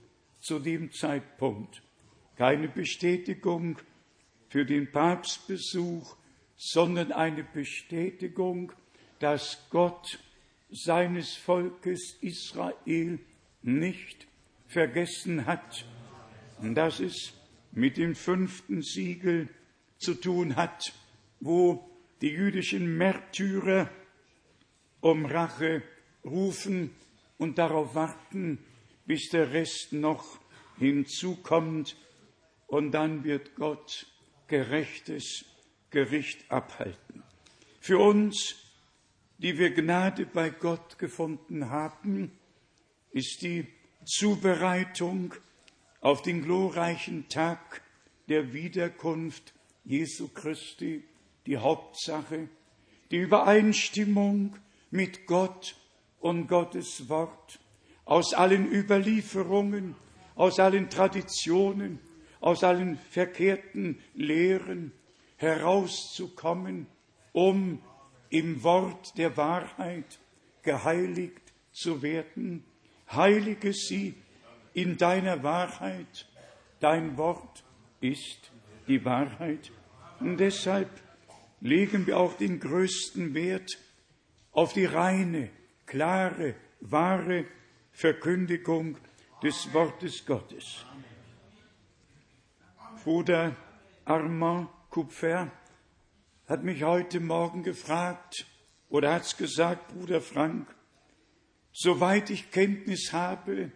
zu 0.41 0.59
dem 0.59 0.93
Zeitpunkt. 0.93 1.83
Keine 2.37 2.69
Bestätigung 2.69 3.79
für 4.49 4.65
den 4.65 4.91
Papstbesuch, 4.93 6.17
sondern 6.57 7.13
eine 7.13 7.43
Bestätigung, 7.43 8.73
dass 9.19 9.67
Gott 9.71 10.19
seines 10.71 11.35
Volkes 11.35 12.19
Israel 12.21 13.19
nicht 13.67 14.27
vergessen 14.67 15.47
hat 15.47 15.85
dass 16.63 17.01
es 17.01 17.33
mit 17.73 17.97
dem 17.97 18.15
fünften 18.15 18.83
Siegel 18.83 19.49
zu 19.99 20.15
tun 20.15 20.57
hat, 20.57 20.93
wo 21.41 21.89
die 22.23 22.31
jüdischen 22.31 22.97
Märtyrer 22.97 23.91
um 25.01 25.27
Rache 25.27 25.83
rufen 26.25 26.91
und 27.39 27.59
darauf 27.59 27.95
warten, 27.95 28.59
bis 29.05 29.29
der 29.29 29.53
Rest 29.53 29.93
noch 29.93 30.39
hinzukommt, 30.79 31.97
und 32.69 32.91
dann 32.91 33.23
wird 33.23 33.55
Gott 33.55 34.09
gerechtes 34.49 35.45
Gericht 35.91 36.51
abhalten. 36.51 37.23
Für 37.79 37.99
uns, 37.99 38.57
die 39.39 39.57
wir 39.57 39.71
Gnade 39.71 40.27
bei 40.27 40.51
Gott 40.51 40.99
gefunden 40.99 41.71
haben, 41.71 42.33
ist 43.17 43.41
die 43.41 43.67
Zubereitung 44.05 45.33
auf 46.03 46.21
den 46.21 46.43
glorreichen 46.43 47.31
Tag 47.31 47.81
der 48.29 48.53
Wiederkunft 48.53 49.55
Jesu 49.87 50.29
Christi 50.29 51.03
die 51.47 51.57
Hauptsache, 51.57 52.51
die 53.11 53.17
Übereinstimmung 53.17 54.57
mit 54.91 55.27
Gott 55.27 55.77
und 56.21 56.47
Gottes 56.47 57.09
Wort 57.09 57.59
aus 58.05 58.35
allen 58.35 58.71
Überlieferungen, 58.71 59.95
aus 60.35 60.61
allen 60.61 60.91
Traditionen, 60.91 61.99
aus 62.41 62.65
allen 62.65 62.99
verkehrten 62.99 63.99
Lehren 64.13 64.93
herauszukommen, 65.37 66.87
um 67.33 67.81
im 68.29 68.63
Wort 68.63 69.17
der 69.17 69.39
Wahrheit 69.39 70.19
geheiligt 70.61 71.55
zu 71.73 72.03
werden. 72.03 72.63
Heilige 73.11 73.73
sie 73.73 74.15
in 74.75 74.97
deiner 74.97 75.43
Wahrheit. 75.43 76.29
Dein 76.81 77.17
Wort 77.17 77.65
ist 78.01 78.51
die 78.89 79.05
Wahrheit. 79.05 79.71
Und 80.21 80.39
deshalb 80.39 80.91
legen 81.61 82.07
wir 82.07 82.19
auch 82.19 82.35
den 82.35 82.61
größten 82.61 83.35
Wert 83.35 83.79
auf 84.53 84.73
die 84.73 84.85
reine, 84.85 85.51
klare, 85.87 86.55
wahre 86.81 87.45
Verkündigung 87.93 88.97
des 89.43 89.73
Wortes 89.73 90.25
Gottes. 90.27 90.85
Bruder 93.05 93.57
Armand 94.05 94.69
Kupfer 94.91 95.51
hat 96.49 96.65
mich 96.65 96.83
heute 96.83 97.21
Morgen 97.21 97.63
gefragt 97.63 98.47
oder 98.89 99.15
hat 99.15 99.23
es 99.23 99.37
gesagt, 99.37 99.89
Bruder 99.89 100.21
Frank, 100.21 100.76
soweit 101.77 102.31
ich 102.31 102.51
Kenntnis 102.51 103.13
habe, 103.13 103.71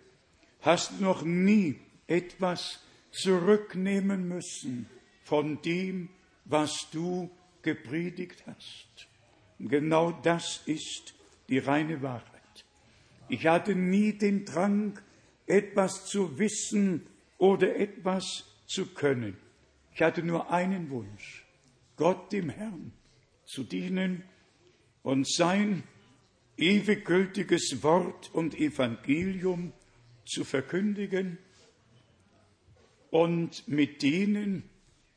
hast 0.63 0.93
du 0.93 1.05
noch 1.05 1.23
nie 1.23 1.79
etwas 2.07 2.81
zurücknehmen 3.11 4.27
müssen 4.27 4.89
von 5.23 5.61
dem, 5.61 6.09
was 6.47 6.89
du 6.91 7.31
gepredigt 7.61 8.43
hast. 8.47 9.09
Und 9.59 9.69
genau 9.69 10.13
das 10.13 10.63
ist 10.65 11.15
die 11.51 11.59
reine 11.59 12.01
Wahrheit. 12.01 12.25
Ich 13.29 13.47
hatte 13.47 13.75
nie 13.75 14.15
den 14.15 14.47
Drang, 14.47 14.99
etwas 15.47 16.07
zu 16.07 16.39
wissen 16.39 17.07
oder 17.37 17.77
etwas 17.77 18.47
zu 18.67 18.87
können. 18.87 19.37
Ich 19.95 20.01
hatte 20.01 20.23
nur 20.23 20.51
einen 20.51 20.89
Wunsch, 20.89 21.45
Gott 21.97 22.33
dem 22.33 22.49
Herrn 22.49 22.93
zu 23.45 23.63
dienen 23.63 24.23
und 25.03 25.29
sein 25.31 25.83
ewig 26.61 27.05
gültiges 27.05 27.83
Wort 27.83 28.31
und 28.33 28.55
Evangelium 28.55 29.73
zu 30.25 30.45
verkündigen 30.45 31.39
und 33.11 33.67
mit 33.67 34.03
denen, 34.03 34.63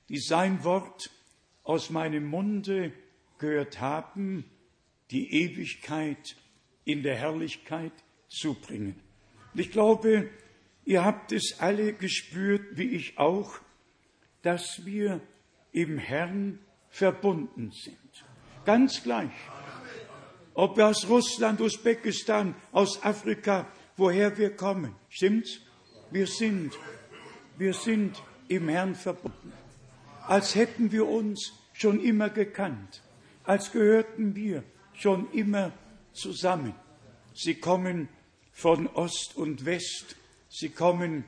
die 0.10 0.20
sein 0.20 0.64
Wort 0.64 1.10
aus 1.64 1.90
meinem 1.90 2.26
Munde 2.26 2.92
gehört 3.38 3.80
haben, 3.80 4.46
die 5.12 5.32
Ewigkeit 5.44 6.36
in 6.86 7.04
der 7.04 7.16
Herrlichkeit 7.16 7.94
zubringen. 8.28 8.96
Und 9.54 9.60
ich 9.60 9.72
glaube, 9.72 10.30
ihr 10.86 11.06
habt 11.06 11.32
es 11.32 11.60
alle 11.60 11.94
gespürt, 11.94 12.78
wie 12.78 12.90
ich 12.90 13.18
auch, 13.18 13.60
dass 14.42 14.86
wir 14.86 15.22
im 15.72 15.98
Herrn 15.98 16.60
verbunden 16.90 17.72
sind. 17.72 18.26
Ganz 18.66 19.04
gleich. 19.04 19.32
Ob 20.56 20.78
wir 20.78 20.88
aus 20.88 21.08
Russland, 21.10 21.62
Usbekistan, 21.62 22.56
aus 22.72 23.02
Afrika, 23.04 23.68
woher 23.98 24.38
wir 24.38 24.56
kommen. 24.56 24.96
Stimmt's? 25.10 25.60
Wir 26.12 26.28
sind, 26.28 26.78
wir 27.58 27.74
sind 27.74 28.22
im 28.48 28.70
Herrn 28.70 28.94
verbunden. 28.94 29.52
Als 30.28 30.56
hätten 30.56 30.92
wir 30.92 31.08
uns 31.08 31.54
schon 31.74 32.00
immer 32.00 32.30
gekannt. 32.30 33.02
Als 33.44 33.72
gehörten 33.72 34.36
wir 34.36 34.64
schon 34.94 35.32
immer 35.32 35.72
zusammen. 36.14 36.74
Sie 37.34 37.56
kommen 37.56 38.08
von 38.52 38.88
Ost 38.88 39.36
und 39.36 39.66
West. 39.66 40.16
Sie 40.50 40.70
kommen 40.70 41.26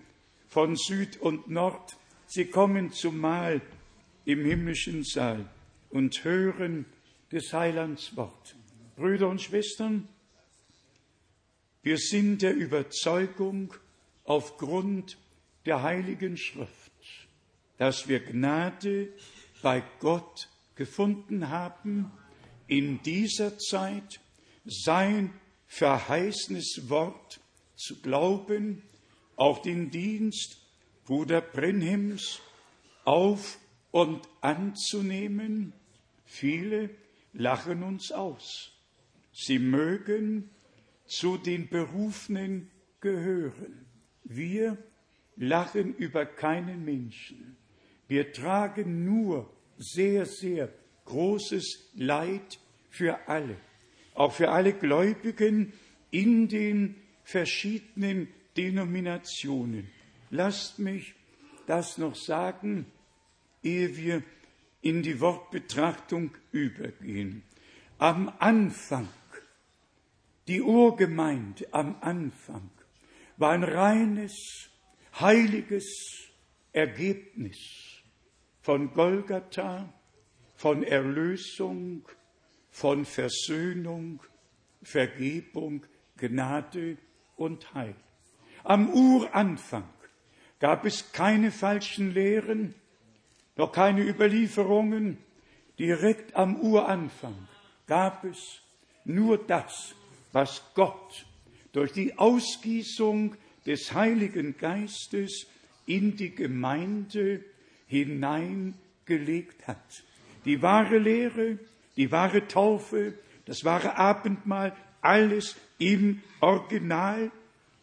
von 0.47 0.75
Süd 0.75 1.17
und 1.19 1.49
Nord. 1.49 1.97
Sie 2.27 2.45
kommen 2.45 2.91
zumal 2.91 3.61
im 4.25 4.45
himmlischen 4.45 5.03
Saal 5.03 5.49
und 5.89 6.23
hören 6.23 6.85
des 7.31 7.51
Heilands 7.53 8.15
Wort. 8.15 8.55
Brüder 8.95 9.27
und 9.27 9.41
Schwestern, 9.41 10.07
wir 11.83 11.97
sind 11.97 12.41
der 12.41 12.55
Überzeugung 12.55 13.73
aufgrund 14.23 15.17
der 15.65 15.83
Heiligen 15.83 16.37
Schrift, 16.37 16.91
dass 17.77 18.07
wir 18.07 18.21
Gnade 18.21 19.09
bei 19.61 19.83
Gott 19.99 20.49
gefunden 20.75 21.49
haben, 21.49 22.11
in 22.67 23.01
dieser 23.03 23.57
Zeit 23.57 24.19
sein 24.65 25.33
verheißenes 25.67 26.89
Wort 26.89 27.39
zu 27.75 28.01
glauben, 28.01 28.81
auch 29.35 29.61
den 29.61 29.91
Dienst 29.91 30.57
Bruder 31.05 31.41
Brenhims 31.41 32.39
auf 33.03 33.59
und 33.91 34.27
anzunehmen. 34.41 35.73
Viele 36.25 36.89
lachen 37.33 37.83
uns 37.83 38.11
aus. 38.11 38.74
Sie 39.37 39.59
mögen 39.59 40.49
zu 41.05 41.37
den 41.37 41.67
Berufenen 41.67 42.71
gehören. 43.01 43.85
Wir 44.23 44.77
lachen 45.35 45.93
über 45.93 46.25
keinen 46.25 46.85
Menschen. 46.85 47.57
Wir 48.07 48.31
tragen 48.31 49.03
nur 49.03 49.51
sehr, 49.77 50.25
sehr 50.25 50.69
großes 51.03 51.91
Leid 51.95 52.59
für 52.89 53.27
alle, 53.27 53.57
auch 54.13 54.31
für 54.31 54.51
alle 54.51 54.71
Gläubigen 54.71 55.73
in 56.11 56.47
den 56.47 56.95
verschiedenen 57.25 58.29
Denominationen. 58.55 59.91
Lasst 60.29 60.79
mich 60.79 61.13
das 61.67 61.97
noch 61.97 62.15
sagen, 62.15 62.85
ehe 63.63 63.97
wir 63.97 64.23
in 64.81 65.03
die 65.03 65.19
Wortbetrachtung 65.19 66.31
übergehen. 66.53 67.43
Am 67.97 68.31
Anfang 68.39 69.09
die 70.47 70.61
Urgemeinde 70.61 71.67
am 71.71 71.97
Anfang 72.01 72.69
war 73.37 73.51
ein 73.51 73.63
reines, 73.63 74.69
heiliges 75.19 76.31
Ergebnis 76.71 77.57
von 78.61 78.93
Golgatha, 78.93 79.93
von 80.55 80.83
Erlösung, 80.83 82.07
von 82.69 83.05
Versöhnung, 83.05 84.21
Vergebung, 84.83 85.85
Gnade 86.17 86.97
und 87.35 87.73
Heil. 87.73 87.95
Am 88.63 88.89
Uranfang 88.89 89.89
gab 90.59 90.85
es 90.85 91.11
keine 91.11 91.51
falschen 91.51 92.13
Lehren, 92.13 92.75
noch 93.55 93.71
keine 93.71 94.01
Überlieferungen. 94.01 95.17
Direkt 95.77 96.35
am 96.35 96.55
Uranfang 96.55 97.47
gab 97.87 98.23
es 98.23 98.61
nur 99.03 99.37
das, 99.37 99.95
was 100.35 100.61
Gott 100.73 101.25
durch 101.71 101.93
die 101.93 102.17
Ausgießung 102.17 103.37
des 103.65 103.93
Heiligen 103.93 104.57
Geistes 104.57 105.47
in 105.85 106.17
die 106.17 106.35
Gemeinde 106.35 107.41
hineingelegt 107.87 109.65
hat. 109.65 110.03
Die 110.43 110.61
wahre 110.61 110.97
Lehre, 110.97 111.57
die 111.95 112.11
wahre 112.11 112.45
Taufe, 112.47 113.13
das 113.45 113.63
wahre 113.63 113.95
Abendmahl, 113.97 114.75
alles 114.99 115.55
im 115.77 116.21
Original. 116.41 117.31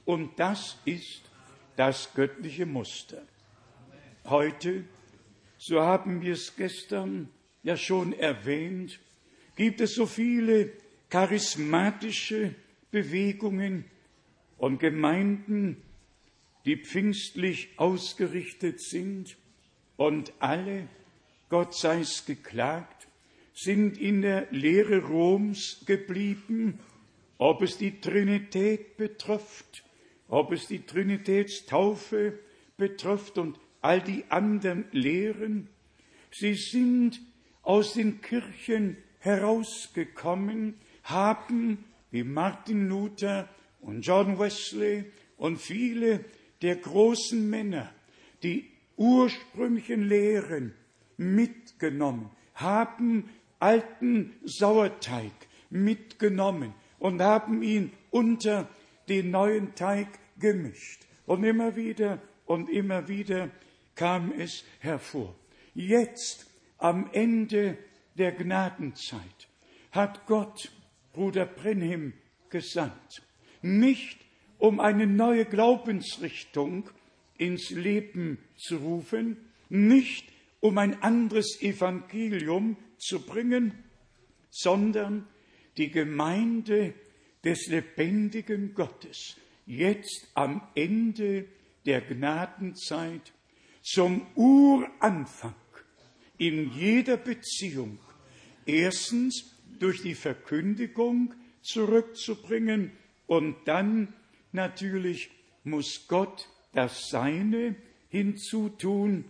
Und 0.04 0.38
das 0.38 0.76
ist 0.84 1.22
das 1.76 2.12
göttliche 2.12 2.66
Muster. 2.66 3.22
Heute, 4.26 4.84
so 5.56 5.80
haben 5.80 6.20
wir 6.20 6.34
es 6.34 6.54
gestern 6.54 7.30
ja 7.62 7.78
schon 7.78 8.12
erwähnt, 8.12 9.00
gibt 9.56 9.80
es 9.80 9.94
so 9.94 10.04
viele 10.04 10.81
charismatische 11.12 12.54
Bewegungen 12.90 13.84
und 14.56 14.78
Gemeinden, 14.78 15.76
die 16.64 16.78
pfingstlich 16.78 17.68
ausgerichtet 17.76 18.80
sind 18.80 19.36
und 19.98 20.32
alle, 20.38 20.88
Gott 21.50 21.74
sei 21.74 22.00
es 22.00 22.24
geklagt, 22.24 23.08
sind 23.52 23.98
in 23.98 24.22
der 24.22 24.46
Lehre 24.52 25.00
Roms 25.02 25.82
geblieben, 25.84 26.78
ob 27.36 27.60
es 27.60 27.76
die 27.76 28.00
Trinität 28.00 28.96
betrifft, 28.96 29.84
ob 30.28 30.50
es 30.50 30.66
die 30.66 30.86
Trinitätstaufe 30.86 32.38
betrifft 32.78 33.36
und 33.36 33.60
all 33.82 34.00
die 34.00 34.24
anderen 34.30 34.86
Lehren. 34.92 35.68
Sie 36.30 36.54
sind 36.54 37.20
aus 37.60 37.92
den 37.92 38.22
Kirchen 38.22 38.96
herausgekommen, 39.18 40.76
haben, 41.04 41.84
wie 42.10 42.24
Martin 42.24 42.88
Luther 42.88 43.48
und 43.80 44.02
John 44.02 44.38
Wesley 44.38 45.04
und 45.36 45.58
viele 45.58 46.24
der 46.60 46.76
großen 46.76 47.48
Männer, 47.48 47.92
die 48.42 48.70
ursprünglichen 48.96 50.08
Lehren 50.08 50.74
mitgenommen, 51.16 52.30
haben 52.54 53.28
alten 53.58 54.34
Sauerteig 54.44 55.32
mitgenommen 55.70 56.74
und 56.98 57.20
haben 57.20 57.62
ihn 57.62 57.92
unter 58.10 58.68
den 59.08 59.30
neuen 59.30 59.74
Teig 59.74 60.08
gemischt. 60.38 61.06
Und 61.26 61.44
immer 61.44 61.76
wieder 61.76 62.20
und 62.46 62.68
immer 62.68 63.08
wieder 63.08 63.50
kam 63.94 64.32
es 64.32 64.64
hervor. 64.80 65.34
Jetzt, 65.74 66.46
am 66.78 67.08
Ende 67.12 67.78
der 68.16 68.32
Gnadenzeit, 68.32 69.48
hat 69.92 70.26
Gott 70.26 70.70
Bruder 71.12 71.46
Brenhim 71.46 72.12
gesandt. 72.50 73.22
Nicht 73.62 74.18
um 74.58 74.80
eine 74.80 75.06
neue 75.06 75.44
Glaubensrichtung 75.44 76.88
ins 77.36 77.70
Leben 77.70 78.38
zu 78.56 78.76
rufen, 78.76 79.36
nicht 79.68 80.28
um 80.60 80.78
ein 80.78 81.02
anderes 81.02 81.60
Evangelium 81.60 82.76
zu 82.98 83.20
bringen, 83.20 83.72
sondern 84.50 85.26
die 85.76 85.90
Gemeinde 85.90 86.94
des 87.44 87.66
lebendigen 87.66 88.74
Gottes 88.74 89.36
jetzt 89.66 90.28
am 90.34 90.62
Ende 90.74 91.46
der 91.86 92.00
Gnadenzeit 92.00 93.32
zum 93.82 94.26
Uranfang 94.36 95.54
in 96.38 96.72
jeder 96.72 97.16
Beziehung 97.16 97.98
erstens 98.66 99.51
durch 99.82 100.02
die 100.02 100.14
Verkündigung 100.14 101.34
zurückzubringen 101.60 102.92
und 103.26 103.56
dann 103.66 104.14
natürlich 104.52 105.30
muss 105.64 106.06
Gott 106.08 106.48
das 106.72 107.08
Seine 107.08 107.76
hinzutun 108.08 109.24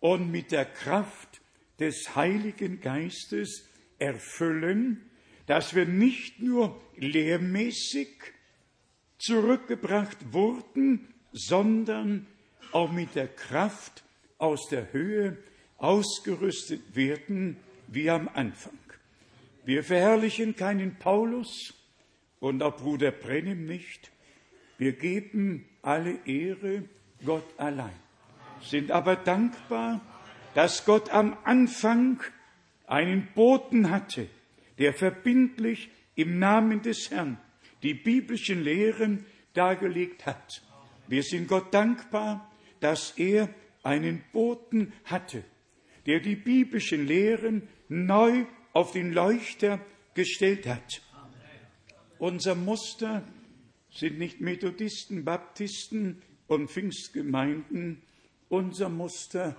und 0.00 0.30
mit 0.30 0.52
der 0.52 0.64
Kraft 0.64 1.40
des 1.78 2.14
Heiligen 2.14 2.80
Geistes 2.80 3.68
erfüllen, 3.98 5.02
dass 5.46 5.74
wir 5.74 5.86
nicht 5.86 6.40
nur 6.40 6.80
lehrmäßig 6.96 8.08
zurückgebracht 9.18 10.32
wurden, 10.32 11.08
sondern 11.32 12.26
auch 12.72 12.90
mit 12.90 13.14
der 13.14 13.28
Kraft 13.28 14.04
aus 14.38 14.68
der 14.68 14.92
Höhe 14.92 15.38
ausgerüstet 15.78 16.96
werden 16.96 17.56
wie 17.88 18.10
am 18.10 18.28
Anfang. 18.28 18.85
Wir 19.66 19.82
verherrlichen 19.82 20.54
keinen 20.54 20.94
Paulus 20.94 21.74
und 22.38 22.62
auch 22.62 22.76
Bruder 22.76 23.10
Brennim 23.10 23.66
nicht. 23.66 24.12
Wir 24.78 24.92
geben 24.92 25.68
alle 25.82 26.24
Ehre 26.24 26.84
Gott 27.24 27.46
allein, 27.56 27.96
sind 28.60 28.92
aber 28.92 29.16
dankbar, 29.16 30.00
dass 30.54 30.84
Gott 30.84 31.10
am 31.10 31.36
Anfang 31.42 32.22
einen 32.86 33.26
Boten 33.34 33.90
hatte, 33.90 34.28
der 34.78 34.94
verbindlich 34.94 35.90
im 36.14 36.38
Namen 36.38 36.82
des 36.82 37.10
Herrn 37.10 37.36
die 37.82 37.94
biblischen 37.94 38.62
Lehren 38.62 39.26
dargelegt 39.52 40.26
hat. 40.26 40.62
Wir 41.08 41.24
sind 41.24 41.48
Gott 41.48 41.74
dankbar, 41.74 42.52
dass 42.78 43.18
er 43.18 43.48
einen 43.82 44.22
Boten 44.32 44.92
hatte, 45.06 45.42
der 46.06 46.20
die 46.20 46.36
biblischen 46.36 47.04
Lehren 47.04 47.66
neu 47.88 48.44
auf 48.76 48.92
den 48.92 49.10
Leuchter 49.10 49.80
gestellt 50.12 50.66
hat. 50.66 51.00
Unser 52.18 52.54
Muster 52.54 53.26
sind 53.90 54.18
nicht 54.18 54.42
Methodisten, 54.42 55.24
Baptisten 55.24 56.20
und 56.46 56.70
Pfingstgemeinden. 56.70 58.02
Unser 58.50 58.90
Muster 58.90 59.56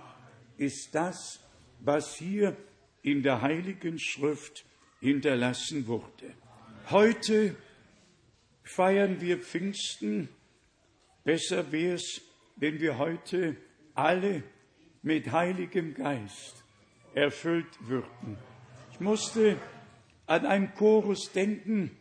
ist 0.56 0.94
das, 0.94 1.40
was 1.80 2.14
hier 2.14 2.56
in 3.02 3.24
der 3.24 3.42
Heiligen 3.42 3.98
Schrift 3.98 4.64
hinterlassen 5.00 5.88
wurde. 5.88 6.32
Heute 6.88 7.56
feiern 8.62 9.20
wir 9.20 9.38
Pfingsten. 9.38 10.28
Besser 11.24 11.72
wäre 11.72 11.96
es, 11.96 12.22
wenn 12.54 12.78
wir 12.78 12.98
heute 12.98 13.56
alle 13.94 14.44
mit 15.02 15.32
Heiligem 15.32 15.94
Geist 15.94 16.62
erfüllt 17.14 17.66
würden. 17.80 18.38
Ich 18.98 19.04
musste 19.04 19.56
an 20.26 20.44
einen 20.44 20.74
Chorus 20.74 21.30
denken, 21.30 21.96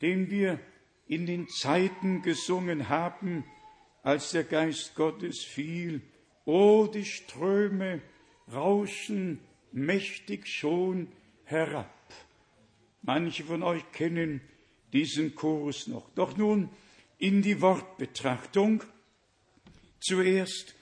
den 0.00 0.28
wir 0.28 0.58
in 1.06 1.24
den 1.24 1.46
Zeiten 1.46 2.20
gesungen 2.22 2.88
haben, 2.88 3.44
als 4.02 4.32
der 4.32 4.42
Geist 4.42 4.96
Gottes 4.96 5.44
fiel. 5.44 6.02
O, 6.44 6.88
die 6.92 7.04
Ströme 7.04 8.02
rauschen 8.52 9.38
mächtig 9.70 10.48
schon 10.48 11.12
herab. 11.44 11.94
Manche 13.02 13.44
von 13.44 13.62
euch 13.62 13.92
kennen 13.92 14.40
diesen 14.92 15.36
Chorus 15.36 15.86
noch. 15.86 16.10
Doch 16.16 16.36
nun 16.36 16.70
in 17.18 17.42
die 17.42 17.60
Wortbetrachtung. 17.60 18.82
Zuerst 20.00 20.74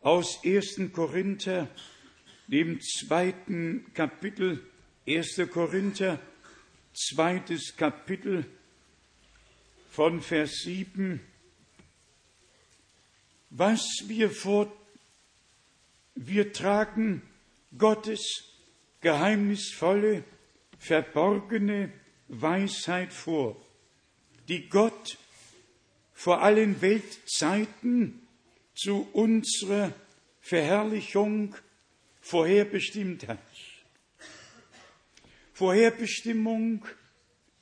aus 0.00 0.44
1. 0.44 0.92
Korinther, 0.92 1.68
dem 2.46 2.80
zweiten 2.80 3.84
Kapitel, 3.94 4.64
1. 5.08 5.48
Korinther, 5.50 6.20
zweites 6.92 7.74
Kapitel 7.74 8.44
von 9.90 10.20
Vers 10.20 10.60
7. 10.64 11.18
Was 13.48 14.04
wir 14.06 14.30
vor, 14.30 14.70
wir 16.14 16.52
tragen 16.52 17.22
Gottes 17.78 18.52
geheimnisvolle, 19.00 20.24
verborgene 20.78 21.90
Weisheit 22.28 23.14
vor, 23.14 23.56
die 24.48 24.68
Gott 24.68 25.16
vor 26.12 26.42
allen 26.42 26.82
Weltzeiten 26.82 28.28
zu 28.74 29.08
unserer 29.14 29.90
Verherrlichung 30.42 31.56
vorherbestimmt 32.20 33.26
hat. 33.26 33.38
Vorherbestimmung 35.58 36.86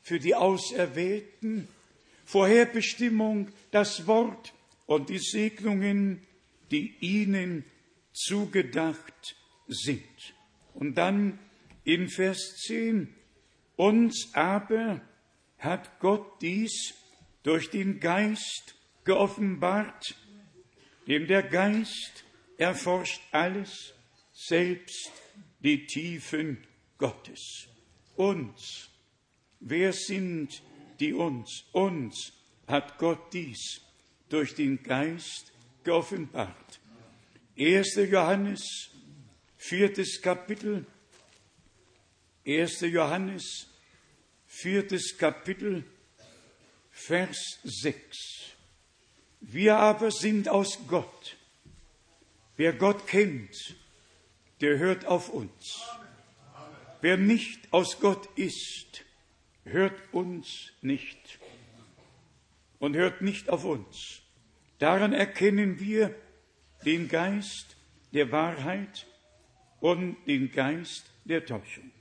für 0.02 0.18
die 0.18 0.34
Auserwählten, 0.34 1.66
Vorherbestimmung 2.26 3.48
das 3.70 4.06
Wort 4.06 4.52
und 4.84 5.08
die 5.08 5.18
Segnungen, 5.18 6.20
die 6.70 6.94
ihnen 7.00 7.64
zugedacht 8.12 9.36
sind. 9.66 10.34
Und 10.74 10.96
dann 10.96 11.38
in 11.84 12.10
Vers 12.10 12.56
10, 12.66 13.14
Uns 13.76 14.28
aber 14.34 15.00
hat 15.58 15.98
Gott 15.98 16.42
dies 16.42 16.92
durch 17.44 17.70
den 17.70 17.98
Geist 17.98 18.74
geoffenbart, 19.04 20.14
dem 21.06 21.26
der 21.26 21.44
Geist 21.44 22.26
erforscht 22.58 23.22
alles, 23.32 23.94
selbst 24.34 25.12
die 25.60 25.86
Tiefen 25.86 26.58
Gottes. 26.98 27.68
Uns, 28.16 28.90
wer 29.60 29.92
sind 29.92 30.62
die 31.00 31.12
uns? 31.12 31.64
Uns 31.72 32.32
hat 32.66 32.98
Gott 32.98 33.32
dies 33.32 33.80
durch 34.28 34.54
den 34.54 34.82
Geist 34.82 35.52
geoffenbart. 35.84 36.80
1. 37.58 37.94
Johannes, 38.10 38.90
viertes 39.56 40.20
Kapitel, 40.20 40.86
1. 42.46 42.80
Johannes, 42.80 43.68
viertes 44.46 45.16
Kapitel, 45.16 45.84
Vers 46.90 47.60
6. 47.62 48.56
Wir 49.40 49.76
aber 49.76 50.10
sind 50.10 50.48
aus 50.48 50.78
Gott. 50.88 51.36
Wer 52.56 52.72
Gott 52.72 53.06
kennt, 53.06 53.76
der 54.60 54.78
hört 54.78 55.04
auf 55.04 55.28
uns. 55.28 55.82
Wer 57.06 57.18
nicht 57.18 57.72
aus 57.72 58.00
Gott 58.00 58.28
ist, 58.34 59.04
hört 59.62 59.94
uns 60.12 60.72
nicht 60.82 61.38
und 62.80 62.96
hört 62.96 63.22
nicht 63.22 63.48
auf 63.48 63.64
uns. 63.64 64.22
Daran 64.80 65.12
erkennen 65.12 65.78
wir 65.78 66.12
den 66.84 67.06
Geist 67.06 67.76
der 68.12 68.32
Wahrheit 68.32 69.06
und 69.78 70.16
den 70.26 70.50
Geist 70.50 71.08
der 71.24 71.46
Täuschung. 71.46 71.92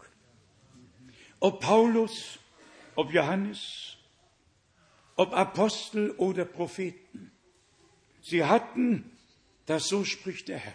Ob 1.39 1.61
Paulus, 1.61 2.39
ob 2.95 3.13
Johannes, 3.13 3.97
ob 5.17 5.33
Apostel 5.33 6.15
oder 6.17 6.45
Propheten, 6.45 7.31
sie 8.23 8.43
hatten, 8.43 9.11
das 9.67 9.87
so 9.87 10.03
spricht 10.03 10.47
der 10.47 10.57
Herr. 10.57 10.73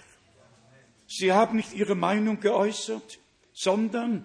Sie 1.09 1.33
haben 1.33 1.57
nicht 1.57 1.73
ihre 1.73 1.97
Meinung 1.97 2.39
geäußert, 2.39 3.19
sondern 3.61 4.25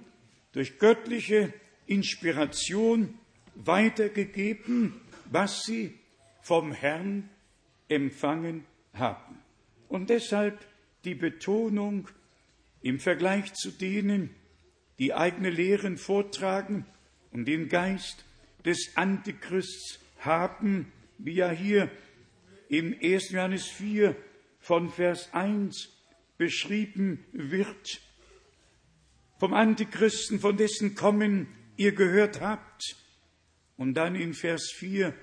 durch 0.53 0.79
göttliche 0.79 1.53
Inspiration 1.87 3.19
weitergegeben, 3.55 5.01
was 5.29 5.63
sie 5.63 5.93
vom 6.41 6.71
Herrn 6.71 7.29
empfangen 7.89 8.65
haben. 8.93 9.37
Und 9.89 10.09
deshalb 10.09 10.65
die 11.03 11.15
Betonung 11.15 12.07
im 12.81 12.99
Vergleich 12.99 13.53
zu 13.53 13.71
denen, 13.71 14.29
die 14.99 15.13
eigene 15.13 15.49
Lehren 15.49 15.97
vortragen 15.97 16.85
und 17.31 17.45
den 17.45 17.67
Geist 17.67 18.23
des 18.63 18.93
Antichrists 18.95 19.99
haben, 20.19 20.93
wie 21.17 21.33
ja 21.33 21.51
hier 21.51 21.91
im 22.69 22.95
1. 23.01 23.31
Johannes 23.31 23.67
4 23.67 24.15
von 24.59 24.89
Vers 24.89 25.33
1 25.33 25.89
beschrieben 26.37 27.25
wird, 27.33 27.99
vom 29.37 29.53
Antichristen, 29.53 30.39
von 30.39 30.57
dessen 30.57 30.95
Kommen 30.95 31.47
ihr 31.77 31.93
gehört 31.93 32.41
habt. 32.41 32.95
Und 33.77 33.95
dann 33.95 34.15
in 34.15 34.33
Vers 34.33 34.71
4, 34.77 35.13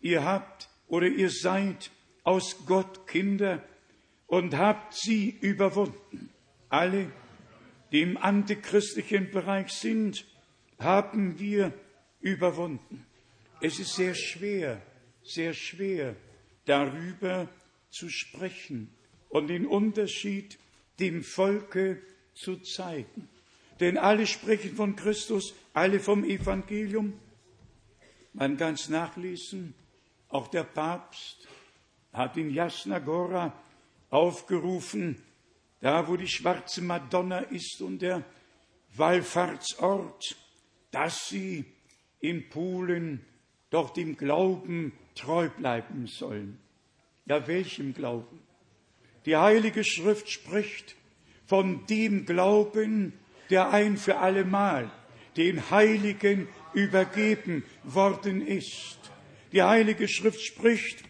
ihr 0.00 0.24
habt 0.24 0.68
oder 0.86 1.08
ihr 1.08 1.30
seid 1.30 1.90
aus 2.22 2.64
Gott 2.66 3.06
Kinder 3.06 3.66
und 4.26 4.56
habt 4.56 4.94
sie 4.94 5.36
überwunden. 5.40 6.30
Alle, 6.68 7.10
die 7.90 8.02
im 8.02 8.16
antichristlichen 8.16 9.30
Bereich 9.30 9.72
sind, 9.72 10.24
haben 10.78 11.38
wir 11.38 11.72
überwunden. 12.20 13.04
Es 13.60 13.78
ist 13.78 13.94
sehr 13.94 14.14
schwer, 14.14 14.80
sehr 15.22 15.52
schwer, 15.52 16.16
darüber 16.64 17.48
zu 17.90 18.08
sprechen 18.08 18.88
und 19.28 19.48
den 19.48 19.66
Unterschied 19.66 20.58
dem 20.98 21.22
Volke 21.22 22.00
zu 22.34 22.56
zeigen. 22.58 23.28
Denn 23.82 23.98
alle 23.98 24.28
sprechen 24.28 24.76
von 24.76 24.94
Christus, 24.94 25.54
alle 25.74 25.98
vom 25.98 26.22
Evangelium. 26.22 27.14
Man 28.32 28.56
kann 28.56 28.74
es 28.74 28.88
nachlesen, 28.88 29.74
auch 30.28 30.46
der 30.46 30.62
Papst 30.62 31.48
hat 32.12 32.36
in 32.36 32.50
Jasna 32.50 33.00
Gora 33.00 33.52
aufgerufen, 34.08 35.20
da 35.80 36.06
wo 36.06 36.16
die 36.16 36.28
schwarze 36.28 36.80
Madonna 36.80 37.40
ist 37.40 37.82
und 37.82 38.02
der 38.02 38.22
Wallfahrtsort, 38.94 40.36
dass 40.92 41.28
sie 41.28 41.64
in 42.20 42.48
Polen 42.50 43.26
doch 43.70 43.90
dem 43.90 44.16
Glauben 44.16 44.92
treu 45.16 45.48
bleiben 45.48 46.06
sollen. 46.06 46.60
Ja, 47.26 47.48
welchem 47.48 47.94
Glauben? 47.94 48.38
Die 49.26 49.36
Heilige 49.36 49.82
Schrift 49.82 50.30
spricht 50.30 50.94
von 51.46 51.84
dem 51.86 52.26
Glauben, 52.26 53.14
der 53.50 53.70
ein 53.70 53.96
für 53.96 54.18
allemal 54.18 54.90
den 55.36 55.70
Heiligen 55.70 56.48
übergeben 56.74 57.64
worden 57.84 58.46
ist. 58.46 58.98
Die 59.52 59.62
Heilige 59.62 60.08
Schrift 60.08 60.40
spricht 60.40 61.04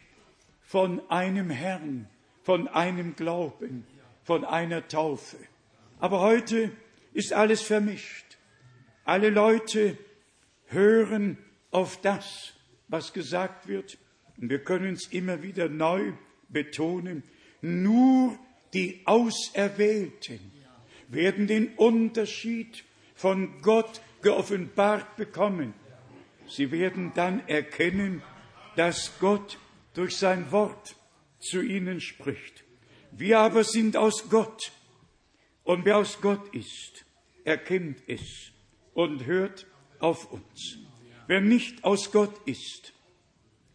von 0.63 1.09
einem 1.11 1.51
Herrn, 1.51 2.09
von 2.43 2.69
einem 2.69 3.15
Glauben, 3.15 3.87
von 4.25 4.45
einer 4.45 4.89
Taufe. 4.89 5.37
Aber 5.99 6.21
heute 6.21 6.73
ist 7.13 7.33
alles 7.33 7.63
vermischt. 7.63 8.39
Alle 9.05 9.31
Leute 9.31 9.99
hören 10.67 11.39
auf 11.71 12.01
das, 12.01 12.55
was 12.89 13.13
gesagt 13.13 13.69
wird. 13.69 13.99
Und 14.41 14.51
wir 14.51 14.63
können 14.63 14.95
es 14.95 15.07
immer 15.09 15.43
wieder 15.43 15.69
neu 15.69 16.13
betonen. 16.49 17.23
Nur 17.61 18.39
die 18.75 19.03
Auserwählten 19.05 20.52
werden 21.13 21.47
den 21.47 21.75
Unterschied 21.77 22.85
von 23.15 23.61
Gott 23.63 24.01
geoffenbart 24.23 25.17
bekommen. 25.17 25.75
Sie 26.49 26.71
werden 26.71 27.13
dann 27.15 27.47
erkennen, 27.49 28.23
dass 28.77 29.19
Gott 29.19 29.59
durch 29.95 30.17
sein 30.17 30.51
Wort 30.51 30.97
zu 31.39 31.61
ihnen 31.61 32.01
spricht. 32.01 32.65
Wir 33.11 33.41
aber 33.41 33.65
sind 33.65 33.97
aus 33.97 34.31
Gott. 34.31 34.73
Und 35.65 35.85
wer 35.85 35.99
aus 35.99 36.21
Gott 36.21 36.55
ist, 36.55 37.05
erkennt 37.45 38.03
es 38.07 38.53
und 38.95 39.27
hört 39.27 39.67
auf 39.99 40.33
uns. 40.33 40.79
Wer 41.27 41.41
nicht 41.41 41.85
aus 41.85 42.11
Gott 42.11 42.35
ist, 42.47 42.93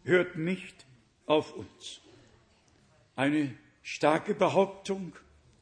hört 0.04 0.36
nicht 0.36 0.86
auf 1.26 1.54
uns. 1.54 2.00
Eine 3.16 3.56
starke 3.82 4.34
Behauptung, 4.34 5.12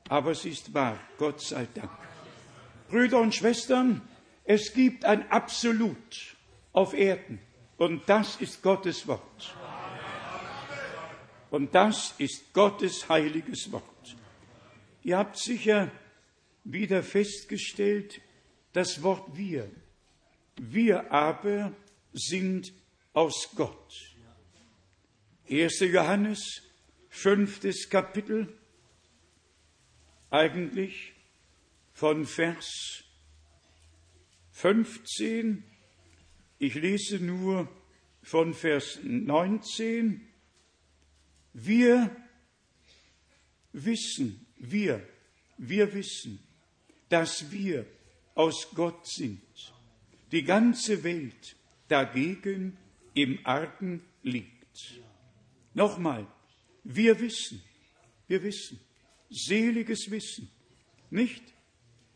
aber 0.09 0.35
sie 0.35 0.51
ist 0.51 0.73
wahr, 0.73 0.99
Gott 1.19 1.41
sei 1.41 1.67
Dank. 1.75 1.91
Brüder 2.89 3.21
und 3.21 3.35
Schwestern, 3.35 4.01
es 4.45 4.73
gibt 4.73 5.05
ein 5.05 5.31
Absolut 5.31 6.37
auf 6.73 6.95
Erden 6.95 7.41
und 7.77 8.09
das 8.09 8.37
ist 8.37 8.63
Gottes 8.63 9.07
Wort. 9.07 9.57
Und 11.51 11.75
das 11.75 12.15
ist 12.19 12.53
Gottes 12.53 13.09
heiliges 13.09 13.71
Wort. 13.73 14.17
Ihr 15.03 15.19
habt 15.19 15.39
sicher 15.39 15.91
wieder 16.65 17.03
festgestellt, 17.03 18.21
das 18.73 19.03
Wort 19.03 19.37
wir. 19.37 19.71
Wir 20.57 21.13
aber 21.13 21.73
sind 22.13 22.73
aus 23.13 23.51
Gott. 23.55 24.17
1. 25.49 25.81
Johannes, 25.81 26.63
fünftes 27.09 27.89
Kapitel, 27.89 28.56
eigentlich 30.31 31.13
von 31.93 32.27
Vers 32.27 33.05
15. 34.53 35.65
Ich 36.59 36.75
lese 36.75 37.19
nur 37.19 37.69
von 38.23 38.55
Vers 38.55 38.99
19. 39.03 40.27
Wir 41.53 42.15
wissen, 43.73 44.47
wir, 44.57 45.07
wir 45.59 45.93
wissen, 45.95 46.39
dass 47.09 47.51
wir 47.51 47.87
aus 48.35 48.69
Gott 48.75 49.07
sind. 49.07 49.43
Die 50.33 50.43
ganze 50.43 51.05
Welt 51.05 51.57
dagegen 51.89 52.77
im 53.15 53.39
Argen 53.45 54.03
liegt. 54.23 55.01
Nochmal, 55.75 56.27
wir 56.85 57.21
wissen, 57.21 57.63
wir 58.29 58.43
wissen, 58.43 58.81
seliges 59.31 60.11
Wissen. 60.11 60.51
Nicht? 61.11 61.43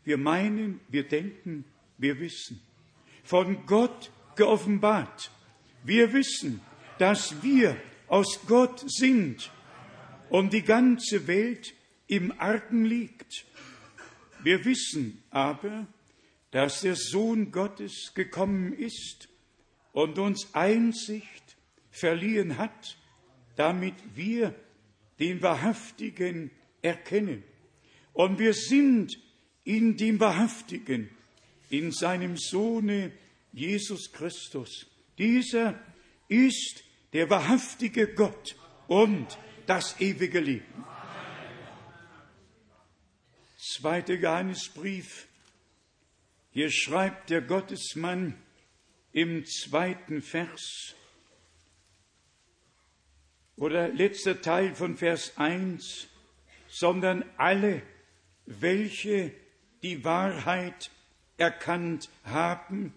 Wir 0.03 0.17
meinen, 0.17 0.79
wir 0.89 1.07
denken, 1.07 1.65
wir 1.97 2.19
wissen. 2.19 2.61
Von 3.23 3.65
Gott 3.65 4.11
geoffenbart. 4.35 5.31
Wir 5.83 6.13
wissen, 6.13 6.61
dass 6.97 7.41
wir 7.43 7.77
aus 8.07 8.39
Gott 8.47 8.83
sind 8.87 9.51
und 10.29 10.53
die 10.53 10.63
ganze 10.63 11.27
Welt 11.27 11.73
im 12.07 12.33
Argen 12.39 12.85
liegt. 12.85 13.45
Wir 14.43 14.65
wissen 14.65 15.23
aber, 15.29 15.87
dass 16.51 16.81
der 16.81 16.95
Sohn 16.95 17.51
Gottes 17.51 18.13
gekommen 18.13 18.73
ist 18.73 19.29
und 19.93 20.17
uns 20.19 20.53
Einsicht 20.53 21.55
verliehen 21.89 22.57
hat, 22.57 22.97
damit 23.55 23.95
wir 24.15 24.55
den 25.19 25.41
Wahrhaftigen 25.41 26.51
erkennen. 26.81 27.43
Und 28.13 28.39
wir 28.39 28.53
sind 28.53 29.17
in 29.63 29.97
dem 29.97 30.19
Wahrhaftigen, 30.19 31.09
in 31.69 31.91
seinem 31.91 32.37
Sohne 32.37 33.11
Jesus 33.53 34.11
Christus. 34.11 34.87
Dieser 35.17 35.79
ist 36.27 36.83
der 37.13 37.29
wahrhaftige 37.29 38.13
Gott 38.13 38.55
und 38.87 39.37
das 39.65 39.99
ewige 39.99 40.39
Leben. 40.39 40.85
Zweiter 43.57 44.17
Geheimnisbrief. 44.17 45.27
Hier 46.51 46.71
schreibt 46.71 47.29
der 47.29 47.41
Gottesmann 47.41 48.35
im 49.13 49.45
zweiten 49.45 50.21
Vers 50.21 50.95
oder 53.55 53.89
letzter 53.89 54.41
Teil 54.41 54.73
von 54.73 54.97
Vers 54.97 55.37
1, 55.37 56.07
sondern 56.71 57.25
alle, 57.37 57.81
welche 58.45 59.31
die 59.83 60.03
Wahrheit 60.05 60.89
erkannt 61.37 62.09
haben, 62.23 62.93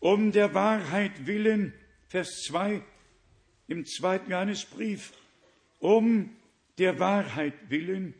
um 0.00 0.32
der 0.32 0.54
Wahrheit 0.54 1.26
willen, 1.26 1.74
Vers 2.08 2.42
2 2.46 2.82
im 3.68 3.84
zweiten 3.86 4.30
Johannesbrief, 4.30 5.12
um 5.78 6.30
der 6.78 6.98
Wahrheit 6.98 7.54
willen, 7.68 8.14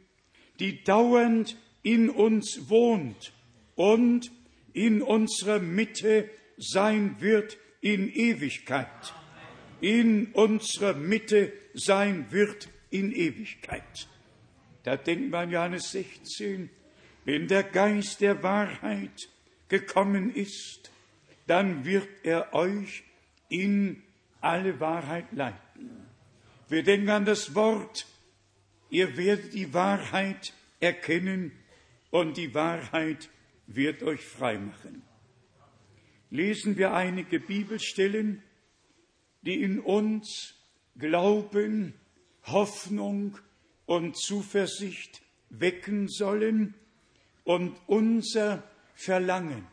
die 0.60 0.84
dauernd 0.84 1.56
in 1.82 2.10
uns 2.10 2.68
wohnt 2.68 3.32
und 3.74 4.30
in 4.74 5.02
unserer 5.02 5.58
Mitte 5.60 6.28
sein 6.56 7.16
wird 7.20 7.58
in 7.80 8.08
Ewigkeit. 8.12 9.14
In 9.80 10.26
unserer 10.32 10.94
Mitte 10.94 11.52
sein 11.74 12.26
wird 12.30 12.68
in 12.90 13.12
Ewigkeit. 13.12 14.08
Da 14.83 14.97
denkt 14.97 15.31
man 15.31 15.51
Johannes 15.51 15.92
16, 15.92 16.71
wenn 17.25 17.47
der 17.47 17.62
Geist 17.62 18.21
der 18.21 18.42
Wahrheit 18.42 19.29
gekommen 19.68 20.35
ist, 20.35 20.90
dann 21.47 21.85
wird 21.85 22.09
er 22.25 22.53
euch 22.53 23.05
in 23.49 24.03
alle 24.40 24.81
Wahrheit 24.81 25.33
leiten. 25.33 26.07
Wir 26.68 26.83
denken 26.83 27.11
an 27.11 27.25
das 27.25 27.55
Wort, 27.55 28.07
ihr 28.90 29.16
werdet 29.16 29.55
die 29.55 29.73
Wahrheit 29.73 30.53
erkennen 30.81 31.53
und 32.11 32.37
die 32.37 32.55
Wahrheit 32.55 33.29
wird 33.66 34.03
euch 34.03 34.25
frei 34.25 34.59
machen. 34.59 35.03
Lesen 36.31 36.77
wir 36.77 36.92
einige 36.92 37.40
Bibelstellen, 37.40 38.42
die 39.42 39.62
in 39.62 39.81
uns 39.81 40.55
Glauben, 40.99 41.95
Hoffnung 42.45 43.38
und 43.92 44.16
Zuversicht 44.16 45.20
wecken 45.50 46.09
sollen 46.09 46.72
und 47.44 47.76
unser 47.87 48.62
Verlangen, 48.94 49.66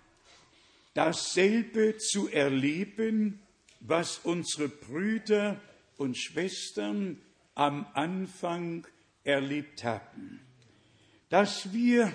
dasselbe 0.94 1.96
zu 1.98 2.28
erleben, 2.28 3.40
was 3.80 4.18
unsere 4.18 4.68
Brüder 4.68 5.62
und 5.96 6.18
Schwestern 6.18 7.22
am 7.56 7.88
Anfang 7.94 8.86
erlebt 9.24 9.86
haben. 9.86 10.42
Dass 11.30 11.72
wir 11.72 12.12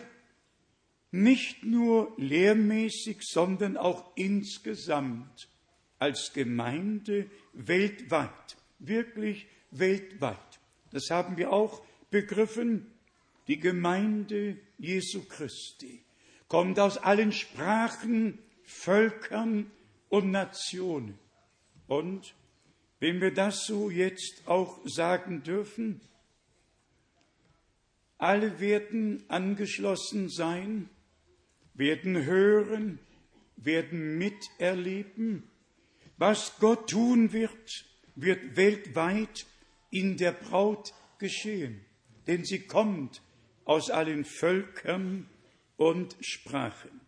nicht 1.11 1.64
nur 1.64 2.12
lehrmäßig, 2.19 3.23
sondern 3.23 3.79
auch 3.79 4.14
insgesamt 4.14 5.49
als 5.99 6.33
Gemeinde 6.35 7.31
weltweit, 7.55 8.59
wirklich 8.79 9.47
weltweit, 9.71 10.61
das 10.95 11.11
haben 11.11 11.38
wir 11.38 11.51
auch 11.51 11.83
begriffen, 12.14 12.87
die 13.48 13.59
Gemeinde 13.59 14.57
Jesu 14.79 15.24
Christi 15.24 16.05
kommt 16.46 16.79
aus 16.79 16.96
allen 16.96 17.33
Sprachen, 17.33 18.38
Völkern 18.62 19.68
und 20.11 20.31
Nationen. 20.31 21.18
Und 21.88 22.37
wenn 23.00 23.20
wir 23.20 23.35
das 23.35 23.66
so 23.66 23.90
jetzt 23.90 24.46
auch 24.46 24.79
sagen 24.85 25.42
dürfen, 25.42 26.00
alle 28.18 28.61
werden 28.61 29.24
angeschlossen 29.27 30.29
sein, 30.29 30.88
werden 31.74 32.24
hören, 32.24 33.00
werden 33.57 34.18
miterleben, 34.18 35.42
was 36.16 36.59
Gott 36.61 36.90
tun 36.90 37.33
wird, 37.33 37.85
wird 38.14 38.55
weltweit 38.55 39.46
in 39.90 40.16
der 40.16 40.31
Braut 40.31 40.94
geschehen, 41.18 41.84
denn 42.27 42.45
sie 42.45 42.61
kommt 42.61 43.23
aus 43.65 43.91
allen 43.91 44.25
Völkern 44.25 45.29
und 45.77 46.17
Sprachen. 46.21 47.01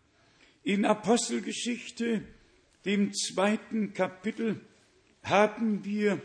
In 0.63 0.85
Apostelgeschichte, 0.85 2.23
dem 2.85 3.13
zweiten 3.13 3.93
Kapitel, 3.93 4.61
haben 5.23 5.85
wir 5.85 6.21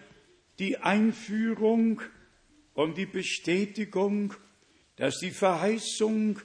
die 0.59 0.79
Einführung 0.79 2.01
und 2.75 2.97
die 2.97 3.07
Bestätigung, 3.07 4.35
dass 4.97 5.19
die 5.19 5.31
Verheißung 5.31 6.41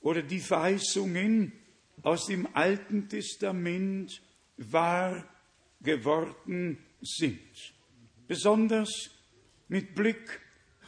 oder 0.00 0.22
die 0.22 0.40
Verheißungen 0.40 1.52
aus 2.02 2.26
dem 2.26 2.48
Alten 2.54 3.08
Testament 3.08 4.22
wahr 4.56 5.28
geworden 5.80 6.78
sind. 7.00 7.74
Besonders 8.26 9.10
mit 9.68 9.94
Blick 9.94 10.40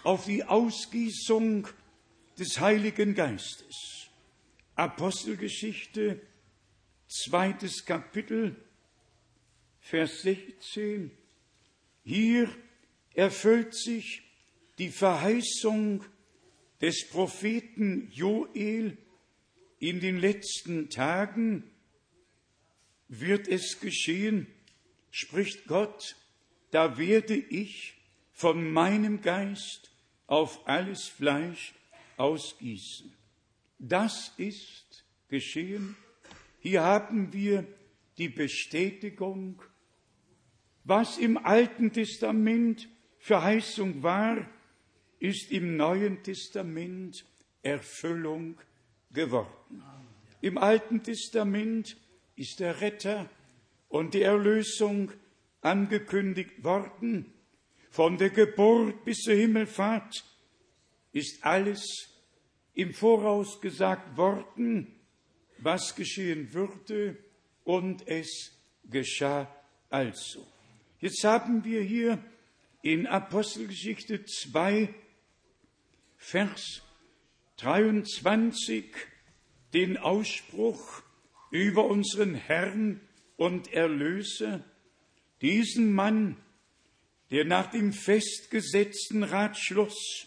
auf 0.02 0.24
die 0.24 0.44
Ausgießung 0.44 1.68
des 2.38 2.60
Heiligen 2.60 3.14
Geistes. 3.14 4.08
Apostelgeschichte, 4.74 6.20
zweites 7.08 7.84
Kapitel, 7.84 8.56
Vers 9.80 10.22
16. 10.22 11.10
Hier 12.04 12.48
erfüllt 13.14 13.74
sich 13.74 14.22
die 14.78 14.88
Verheißung 14.88 16.04
des 16.80 17.08
Propheten 17.08 18.10
Joel 18.10 18.96
in 19.78 20.00
den 20.00 20.18
letzten 20.18 20.88
Tagen 20.88 21.64
wird 23.08 23.48
es 23.48 23.80
geschehen, 23.80 24.46
spricht 25.10 25.66
Gott, 25.66 26.16
da 26.70 26.96
werde 26.96 27.34
ich 27.34 27.94
von 28.32 28.72
meinem 28.72 29.20
Geist 29.20 29.89
auf 30.30 30.66
alles 30.68 31.08
Fleisch 31.08 31.74
ausgießen. 32.16 33.12
Das 33.78 34.32
ist 34.36 35.04
geschehen. 35.28 35.96
Hier 36.60 36.82
haben 36.82 37.32
wir 37.32 37.66
die 38.16 38.28
Bestätigung, 38.28 39.60
was 40.84 41.18
im 41.18 41.36
Alten 41.36 41.92
Testament 41.92 42.88
Verheißung 43.18 44.02
war, 44.02 44.48
ist 45.18 45.50
im 45.50 45.76
Neuen 45.76 46.22
Testament 46.22 47.24
Erfüllung 47.62 48.58
geworden. 49.12 49.82
Im 50.40 50.58
Alten 50.58 51.02
Testament 51.02 51.96
ist 52.36 52.60
der 52.60 52.80
Retter 52.80 53.28
und 53.88 54.14
die 54.14 54.22
Erlösung 54.22 55.10
angekündigt 55.60 56.62
worden. 56.62 57.32
Von 57.90 58.16
der 58.16 58.30
Geburt 58.30 59.04
bis 59.04 59.18
zur 59.18 59.34
Himmelfahrt 59.34 60.24
ist 61.12 61.44
alles 61.44 62.08
im 62.74 62.94
Voraus 62.94 63.60
gesagt 63.60 64.16
worden, 64.16 64.94
was 65.58 65.94
geschehen 65.94 66.52
würde, 66.52 67.16
und 67.64 68.06
es 68.08 68.52
geschah 68.84 69.54
also. 69.90 70.46
Jetzt 70.98 71.22
haben 71.24 71.64
wir 71.64 71.82
hier 71.82 72.22
in 72.82 73.06
Apostelgeschichte 73.06 74.24
2, 74.24 74.92
Vers 76.16 76.82
23 77.58 78.86
den 79.72 79.98
Ausspruch 79.98 81.02
über 81.50 81.86
unseren 81.86 82.34
Herrn 82.34 83.00
und 83.36 83.72
Erlöser, 83.72 84.64
diesen 85.42 85.92
Mann, 85.92 86.36
der 87.30 87.44
nach 87.44 87.70
dem 87.70 87.92
festgesetzten 87.92 89.22
Ratschluss 89.22 90.26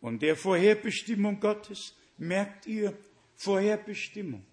und 0.00 0.22
der 0.22 0.36
Vorherbestimmung 0.36 1.40
Gottes, 1.40 1.94
merkt 2.16 2.66
ihr, 2.66 2.96
Vorherbestimmung, 3.34 4.44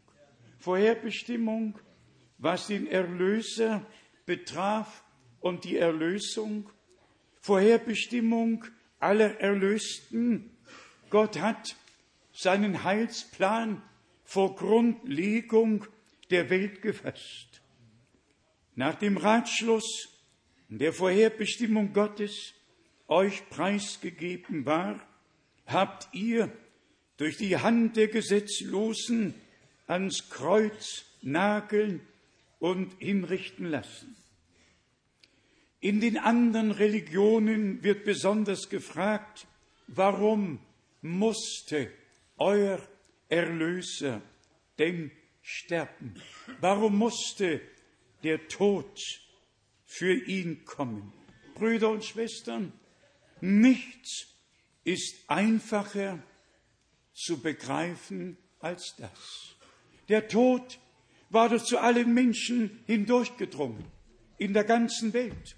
Vorherbestimmung, 0.60 1.78
was 2.38 2.68
den 2.68 2.88
Erlöser 2.88 3.86
betraf 4.26 5.04
und 5.40 5.64
die 5.64 5.78
Erlösung, 5.78 6.70
Vorherbestimmung 7.42 8.66
aller 9.00 9.40
Erlösten. 9.40 10.52
Gott 11.10 11.40
hat 11.40 11.76
seinen 12.34 12.84
Heilsplan 12.84 13.82
vor 14.24 14.56
Grundlegung 14.56 15.86
der 16.30 16.50
Welt 16.50 16.82
gefasst. 16.82 17.62
Nach 18.76 18.96
dem 18.96 19.18
Ratschluss 19.18 20.10
der 20.70 20.94
Vorherbestimmung 20.94 21.94
Gottes 21.94 22.54
euch 23.08 23.50
preisgegeben 23.50 24.66
war, 24.66 25.00
habt 25.68 26.08
ihr 26.14 26.52
durch 27.18 27.38
die 27.38 27.58
Hand 27.58 27.98
der 27.98 28.08
Gesetzlosen 28.08 29.34
ans 29.86 30.30
Kreuz 30.30 31.06
nageln 31.22 32.02
und 32.60 32.94
hinrichten 33.00 33.66
lassen. 33.66 34.16
In 35.80 36.02
den 36.02 36.18
anderen 36.18 36.72
Religionen 36.72 37.84
wird 37.84 38.04
besonders 38.04 38.70
gefragt, 38.70 39.48
warum 39.88 40.60
musste 41.02 41.92
euer 42.38 42.82
Erlöser 43.30 44.22
denn 44.80 45.12
sterben? 45.42 46.16
Warum 46.62 46.98
musste 46.98 47.62
der 48.24 48.48
Tod 48.48 49.00
für 49.86 50.14
ihn 50.14 50.66
kommen? 50.66 51.14
Brüder 51.54 51.90
und 51.90 52.04
Schwestern, 52.04 52.74
nichts 53.40 54.37
ist 54.88 55.30
einfacher 55.30 56.24
zu 57.14 57.42
begreifen 57.42 58.38
als 58.60 58.96
das. 58.98 59.56
Der 60.08 60.30
Tod 60.30 60.80
war 61.30 61.50
doch 61.50 61.62
zu 61.62 61.78
allen 61.78 62.14
Menschen 62.14 62.80
hindurchgedrungen, 62.86 63.84
in 64.38 64.54
der 64.54 64.64
ganzen 64.64 65.12
Welt. 65.12 65.58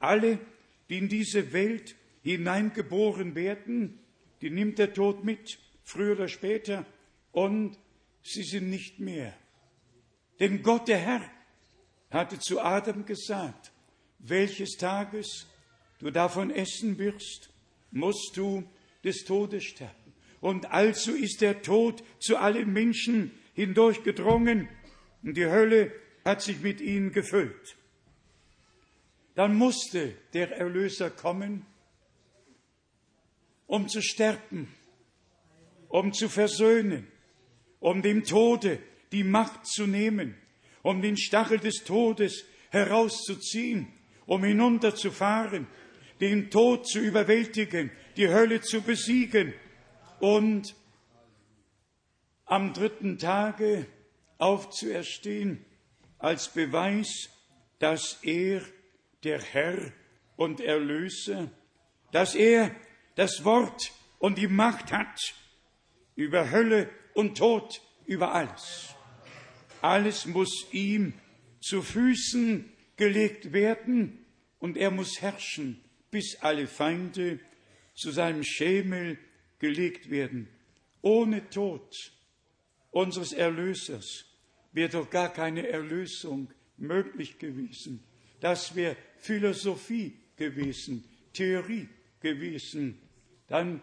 Alle, 0.00 0.40
die 0.88 0.98
in 0.98 1.08
diese 1.08 1.52
Welt 1.52 1.94
hineingeboren 2.22 3.36
werden, 3.36 4.00
die 4.40 4.50
nimmt 4.50 4.78
der 4.80 4.92
Tod 4.92 5.22
mit, 5.22 5.56
früher 5.84 6.14
oder 6.14 6.28
später, 6.28 6.84
und 7.30 7.78
sie 8.22 8.42
sind 8.42 8.70
nicht 8.70 8.98
mehr. 8.98 9.36
Denn 10.40 10.64
Gott, 10.64 10.88
der 10.88 10.98
Herr, 10.98 11.30
hatte 12.10 12.40
zu 12.40 12.60
Adam 12.60 13.06
gesagt, 13.06 13.70
welches 14.18 14.72
Tages 14.72 15.46
du 16.00 16.10
davon 16.10 16.50
essen 16.50 16.98
wirst, 16.98 17.53
musst 17.94 18.36
du 18.36 18.64
des 19.04 19.24
Todes 19.24 19.64
sterben. 19.64 20.12
Und 20.40 20.66
also 20.70 21.12
ist 21.12 21.40
der 21.40 21.62
Tod 21.62 22.02
zu 22.18 22.36
allen 22.36 22.72
Menschen 22.72 23.30
hindurchgedrungen 23.54 24.68
und 25.22 25.36
die 25.36 25.46
Hölle 25.46 25.92
hat 26.24 26.42
sich 26.42 26.60
mit 26.60 26.80
ihnen 26.80 27.12
gefüllt. 27.12 27.76
Dann 29.34 29.56
musste 29.56 30.14
der 30.32 30.52
Erlöser 30.56 31.10
kommen, 31.10 31.64
um 33.66 33.88
zu 33.88 34.02
sterben, 34.02 34.68
um 35.88 36.12
zu 36.12 36.28
versöhnen, 36.28 37.06
um 37.80 38.02
dem 38.02 38.24
Tode 38.24 38.80
die 39.12 39.24
Macht 39.24 39.66
zu 39.66 39.86
nehmen, 39.86 40.36
um 40.82 41.00
den 41.00 41.16
Stachel 41.16 41.58
des 41.58 41.84
Todes 41.84 42.44
herauszuziehen, 42.70 43.88
um 44.26 44.44
hinunterzufahren, 44.44 45.66
den 46.20 46.50
Tod 46.50 46.86
zu 46.86 47.00
überwältigen, 47.00 47.90
die 48.16 48.28
Hölle 48.28 48.60
zu 48.60 48.82
besiegen 48.82 49.52
und 50.20 50.74
am 52.46 52.72
dritten 52.72 53.18
Tage 53.18 53.86
aufzuerstehen 54.38 55.64
als 56.18 56.48
Beweis, 56.48 57.30
dass 57.78 58.18
er 58.22 58.62
der 59.24 59.40
Herr 59.40 59.92
und 60.36 60.60
Erlöser, 60.60 61.50
dass 62.12 62.34
er 62.34 62.74
das 63.16 63.44
Wort 63.44 63.92
und 64.18 64.38
die 64.38 64.48
Macht 64.48 64.92
hat 64.92 65.34
über 66.16 66.50
Hölle 66.50 66.90
und 67.14 67.38
Tod, 67.38 67.80
über 68.06 68.34
alles. 68.34 68.94
Alles 69.82 70.26
muss 70.26 70.66
ihm 70.72 71.14
zu 71.60 71.82
Füßen 71.82 72.72
gelegt 72.96 73.52
werden 73.52 74.24
und 74.58 74.76
er 74.76 74.90
muss 74.90 75.20
herrschen, 75.20 75.83
bis 76.14 76.36
alle 76.42 76.68
Feinde 76.68 77.40
zu 77.92 78.12
seinem 78.12 78.44
Schemel 78.44 79.18
gelegt 79.58 80.10
werden. 80.10 80.48
Ohne 81.02 81.50
Tod 81.50 82.12
unseres 82.92 83.32
Erlösers 83.32 84.24
wäre 84.70 84.90
doch 84.90 85.10
gar 85.10 85.32
keine 85.32 85.66
Erlösung 85.66 86.52
möglich 86.76 87.40
gewesen. 87.40 88.04
Das 88.38 88.76
wäre 88.76 88.96
Philosophie 89.18 90.16
gewesen, 90.36 91.02
Theorie 91.32 91.88
gewesen. 92.20 93.00
Dann 93.48 93.82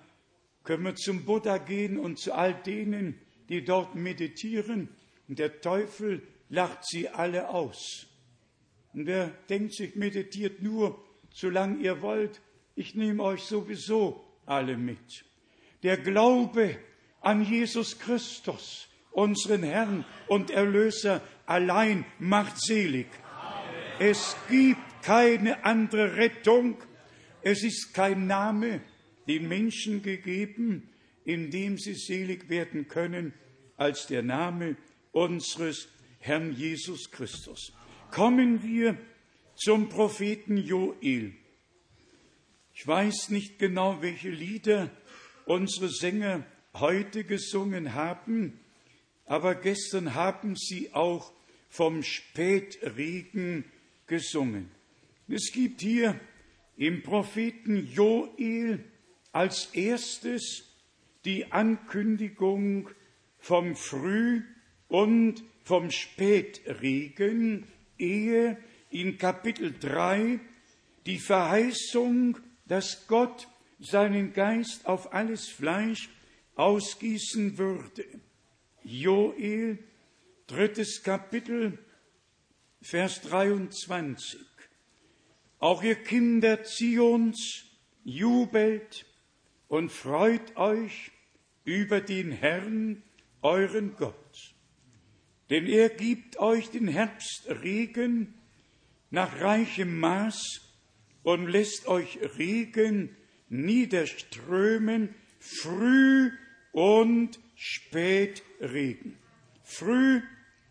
können 0.64 0.86
wir 0.86 0.96
zum 0.96 1.26
Buddha 1.26 1.58
gehen 1.58 2.00
und 2.00 2.18
zu 2.18 2.34
all 2.34 2.54
denen, 2.64 3.20
die 3.50 3.66
dort 3.66 3.96
meditieren, 3.96 4.88
und 5.28 5.38
der 5.38 5.60
Teufel 5.60 6.26
lacht 6.48 6.86
sie 6.86 7.10
alle 7.10 7.50
aus. 7.50 8.08
Und 8.94 9.06
wer 9.06 9.28
denkt 9.50 9.74
sich, 9.74 9.98
meditiert 9.98 10.62
nur, 10.62 11.04
solange 11.32 11.78
ihr 11.78 12.02
wollt, 12.02 12.42
ich 12.76 12.96
nehme 12.96 13.24
euch 13.24 13.44
sowieso 13.44 14.24
alle 14.46 14.78
mit. 14.78 15.26
Der 15.84 15.98
Glaube 15.98 16.78
an 17.22 17.44
Jesus 17.44 18.00
Christus, 18.00 18.88
unseren 19.12 19.64
Herrn 19.64 20.06
und 20.28 20.52
Erlöser, 20.52 21.22
allein 21.46 22.06
macht 22.20 22.62
selig. 22.62 23.08
Es 24.00 24.36
gibt 24.50 25.04
keine 25.04 25.64
andere 25.66 26.16
Rettung. 26.16 26.78
Es 27.42 27.64
ist 27.64 27.94
kein 27.94 28.28
Name 28.28 28.82
den 29.28 29.48
Menschen 29.48 30.02
gegeben, 30.02 30.90
in 31.26 31.52
dem 31.52 31.78
sie 31.78 31.94
selig 31.94 32.50
werden 32.50 32.88
können, 32.88 33.34
als 33.78 34.08
der 34.08 34.24
Name 34.24 34.76
unseres 35.12 35.88
Herrn 36.20 36.54
Jesus 36.54 37.12
Christus. 37.12 37.74
Kommen 38.12 38.64
wir 38.64 38.98
zum 39.64 39.90
Propheten 39.90 40.58
Joel. 40.58 41.34
Ich 42.74 42.88
weiß 42.88 43.30
nicht 43.30 43.60
genau, 43.60 44.02
welche 44.02 44.32
Lieder 44.32 44.90
unsere 45.46 45.88
Sänger 45.90 46.44
heute 46.74 47.24
gesungen 47.24 47.94
haben, 47.94 48.60
aber 49.28 49.54
gestern 49.54 50.16
haben 50.16 50.56
sie 50.56 50.92
auch 50.94 51.32
vom 51.70 52.02
Spätregen 52.02 53.66
gesungen. 54.08 54.72
Es 55.28 55.52
gibt 55.52 55.82
hier 55.82 56.20
im 56.76 57.04
Propheten 57.04 57.86
Joel 57.86 58.84
als 59.32 59.66
erstes 59.74 60.74
die 61.24 61.52
Ankündigung 61.52 62.90
vom 63.38 63.76
Früh- 63.76 64.42
und 64.88 65.44
vom 65.64 65.92
Spätregen, 65.92 67.68
ehe 68.00 68.58
in 68.92 69.18
Kapitel 69.18 69.74
3 69.80 70.40
die 71.06 71.20
Verheißung, 71.20 72.38
dass 72.66 73.08
Gott 73.08 73.48
seinen 73.80 74.34
Geist 74.34 74.86
auf 74.86 75.14
alles 75.14 75.50
Fleisch 75.50 76.10
ausgießen 76.56 77.58
würde. 77.58 78.06
Joel, 78.84 79.80
drittes 80.48 81.02
Kapitel, 81.04 81.80
Vers 82.82 83.22
23. 83.22 84.40
Auch 85.60 85.84
ihr 85.84 85.96
Kinder 85.96 86.64
Zions 86.64 87.66
jubelt 88.04 89.06
und 89.68 89.92
freut 89.92 90.58
euch 90.58 91.12
über 91.64 92.02
den 92.02 92.32
Herrn, 92.32 93.04
euren 93.42 93.96
Gott. 93.96 94.56
Denn 95.50 95.68
er 95.68 95.90
gibt 95.90 96.38
euch 96.38 96.70
den 96.72 96.88
Herbstregen 96.88 98.34
nach 99.12 99.40
reichem 99.42 100.00
Maß 100.00 100.62
und 101.24 101.48
lässt 101.48 101.88
euch 101.88 102.18
Regen 102.38 103.16
niederströmen, 103.50 105.14
früh 105.40 106.32
und 106.72 107.40
spät 107.56 108.42
Regen. 108.60 109.18
Früh 109.64 110.22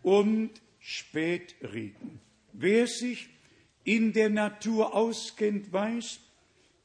und 0.01 0.51
Spätregen. 0.79 2.19
Wer 2.53 2.87
sich 2.87 3.29
in 3.83 4.13
der 4.13 4.29
Natur 4.29 4.95
auskennt, 4.95 5.71
weiß, 5.71 6.19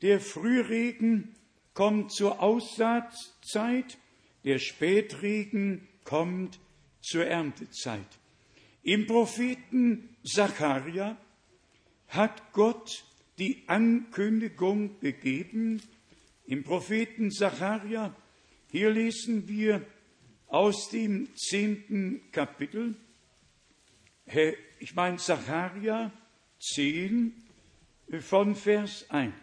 der 0.02 0.20
Frühregen 0.20 1.34
kommt 1.74 2.12
zur 2.12 2.40
Aussaatzeit, 2.42 3.98
der 4.44 4.58
Spätregen 4.58 5.88
kommt 6.04 6.58
zur 7.00 7.26
Erntezeit. 7.26 8.06
Im 8.82 9.06
Propheten 9.06 10.16
Zacharia 10.24 11.16
hat 12.08 12.52
Gott 12.52 13.04
die 13.38 13.64
Ankündigung 13.66 14.98
gegeben, 15.00 15.82
im 16.46 16.62
Propheten 16.62 17.30
Zacharia, 17.30 18.14
hier 18.70 18.90
lesen 18.90 19.48
wir 19.48 19.84
aus 20.46 20.88
dem 20.90 21.34
zehnten 21.34 22.30
Kapitel, 22.30 22.94
ich 24.78 24.94
meine 24.94 25.16
Zacharia 25.18 26.12
10 26.60 27.32
von 28.20 28.54
Vers 28.54 29.10
1. 29.10 29.34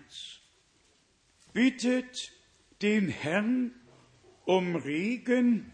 Bittet 1.53 2.31
den 2.81 3.09
Herrn 3.09 3.73
um 4.45 4.75
Regen 4.75 5.71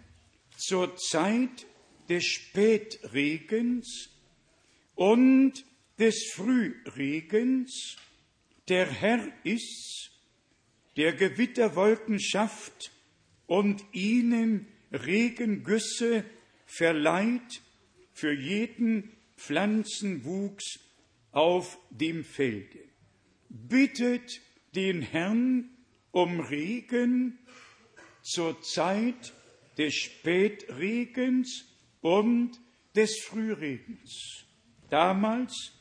zur 0.57 0.95
Zeit 0.97 1.65
des 2.09 2.25
Spätregens 2.25 4.09
und 4.95 5.63
des 5.99 6.31
Frühregens. 6.33 7.97
Der 8.67 8.89
Herr 8.89 9.27
ist's, 9.43 10.11
der 10.95 11.13
Gewitterwolken 11.13 12.19
schafft 12.19 12.91
und 13.47 13.83
ihnen 13.91 14.67
Regengüsse 14.91 16.23
verleiht 16.65 17.61
für 18.13 18.31
jeden 18.31 19.11
Pflanzenwuchs 19.37 20.79
auf 21.31 21.77
dem 21.89 22.23
Felde. 22.23 22.79
Bittet 23.49 24.41
den 24.75 25.01
Herrn 25.01 25.69
um 26.11 26.39
Regen 26.39 27.39
zur 28.21 28.61
Zeit 28.61 29.33
des 29.77 29.93
Spätregens 29.95 31.65
und 32.01 32.59
des 32.95 33.19
Frühregens. 33.21 34.45
Damals, 34.89 35.78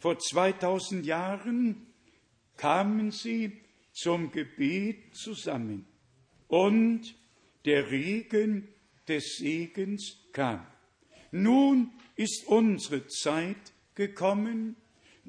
vor 0.00 0.18
2000 0.18 1.06
Jahren, 1.06 1.86
kamen 2.56 3.12
sie 3.12 3.52
zum 3.92 4.32
Gebet 4.32 5.14
zusammen 5.14 5.86
und 6.48 7.14
der 7.64 7.90
Regen 7.90 8.68
des 9.06 9.36
Segens 9.36 10.16
kam. 10.32 10.66
Nun 11.30 11.92
ist 12.16 12.46
unsere 12.46 13.06
Zeit 13.06 13.72
gekommen, 13.94 14.76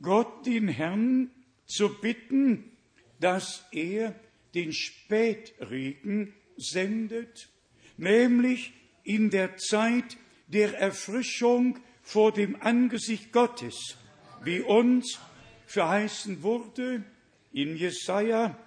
Gott 0.02 0.46
den 0.46 0.68
Herrn 0.68 1.30
zu 1.66 2.00
bitten, 2.00 2.72
dass 3.20 3.66
er 3.72 4.16
den 4.56 4.74
Spätregen 4.74 6.34
sendet, 6.58 7.50
nämlich 7.98 8.74
in 9.04 9.30
der 9.30 9.58
Zeit 9.58 10.18
der 10.48 10.78
Erfrischung 10.78 11.80
vor 12.02 12.32
dem 12.32 12.62
Angesicht 12.62 13.32
Gottes, 13.32 13.98
wie 14.44 14.62
uns 14.62 15.20
verheißen 15.66 16.44
wurde 16.44 17.04
in 17.52 17.76
Jesaja 17.76 18.58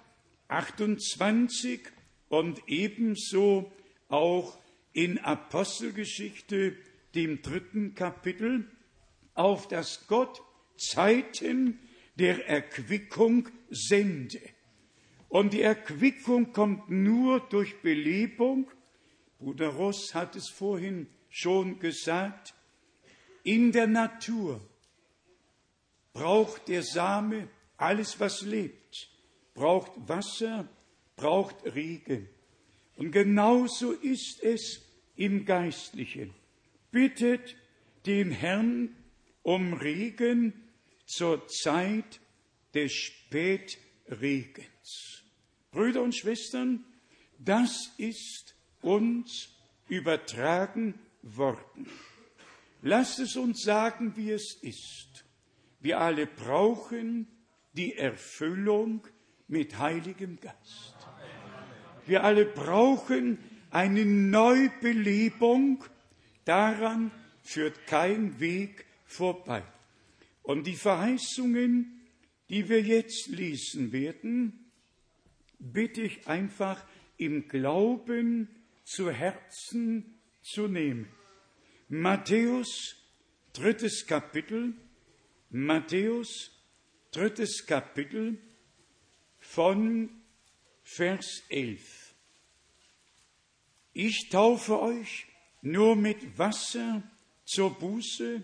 28 0.47 1.81
und 2.29 2.61
ebenso 2.67 3.71
auch 4.09 4.57
in 4.93 5.19
Apostelgeschichte, 5.19 6.75
dem 7.13 7.41
dritten 7.41 7.95
Kapitel, 7.95 8.69
auf 9.33 9.67
das 9.67 10.07
Gott 10.07 10.41
Zeiten 10.77 11.79
der 12.15 12.47
Erquickung 12.47 13.49
sende. 13.69 14.39
Und 15.27 15.53
die 15.53 15.61
Erquickung 15.61 16.53
kommt 16.53 16.89
nur 16.89 17.41
durch 17.41 17.81
Belebung. 17.81 18.71
Bruder 19.39 19.69
Ross 19.69 20.13
hat 20.13 20.35
es 20.35 20.49
vorhin 20.49 21.07
schon 21.29 21.79
gesagt. 21.79 22.53
In 23.43 23.71
der 23.71 23.87
Natur 23.87 24.61
braucht 26.15 26.67
der 26.69 26.81
Same 26.81 27.47
alles, 27.77 28.19
was 28.19 28.41
lebt, 28.41 29.09
braucht 29.53 29.91
Wasser, 30.07 30.67
braucht 31.17 31.57
Regen. 31.75 32.27
Und 32.95 33.11
genauso 33.11 33.91
ist 33.91 34.41
es 34.41 34.81
im 35.17 35.45
Geistlichen. 35.45 36.33
Bittet 36.91 37.55
den 38.05 38.31
Herrn 38.31 38.95
um 39.43 39.73
Regen 39.73 40.53
zur 41.05 41.47
Zeit 41.47 42.21
des 42.73 42.93
Spätregens. 42.93 43.75
Brüder 45.71 46.01
und 46.01 46.15
Schwestern, 46.15 46.85
das 47.37 47.91
ist 47.97 48.55
uns 48.81 49.49
übertragen 49.89 50.97
worden. 51.21 51.89
Lasst 52.81 53.19
es 53.19 53.35
uns 53.35 53.63
sagen, 53.63 54.15
wie 54.15 54.31
es 54.31 54.53
ist. 54.61 55.14
Wir 55.85 56.01
alle 56.01 56.25
brauchen 56.25 57.27
die 57.73 57.93
Erfüllung 57.93 59.05
mit 59.47 59.77
Heiligem 59.77 60.39
Geist. 60.39 60.95
Wir 62.07 62.23
alle 62.23 62.43
brauchen 62.45 63.37
eine 63.69 64.03
Neubelebung. 64.03 65.83
Daran 66.43 67.11
führt 67.43 67.85
kein 67.85 68.39
Weg 68.39 68.87
vorbei. 69.05 69.61
Und 70.41 70.65
die 70.65 70.75
Verheißungen, 70.75 72.01
die 72.49 72.67
wir 72.67 72.81
jetzt 72.81 73.27
lesen 73.27 73.91
werden, 73.91 74.71
bitte 75.59 76.01
ich 76.01 76.27
einfach 76.27 76.83
im 77.17 77.47
Glauben 77.47 78.49
zu 78.85 79.11
Herzen 79.11 80.19
zu 80.41 80.67
nehmen. 80.67 81.07
Matthäus, 81.89 82.95
drittes 83.53 84.07
Kapitel, 84.07 84.73
Matthäus, 85.57 86.51
drittes 87.11 87.65
Kapitel 87.65 88.37
von 89.39 90.09
Vers 90.83 91.43
11. 91.47 92.13
Ich 93.93 94.27
taufe 94.27 94.81
euch 94.81 95.27
nur 95.61 95.95
mit 95.95 96.37
Wasser 96.37 97.03
zur 97.45 97.73
Buße, 97.79 98.43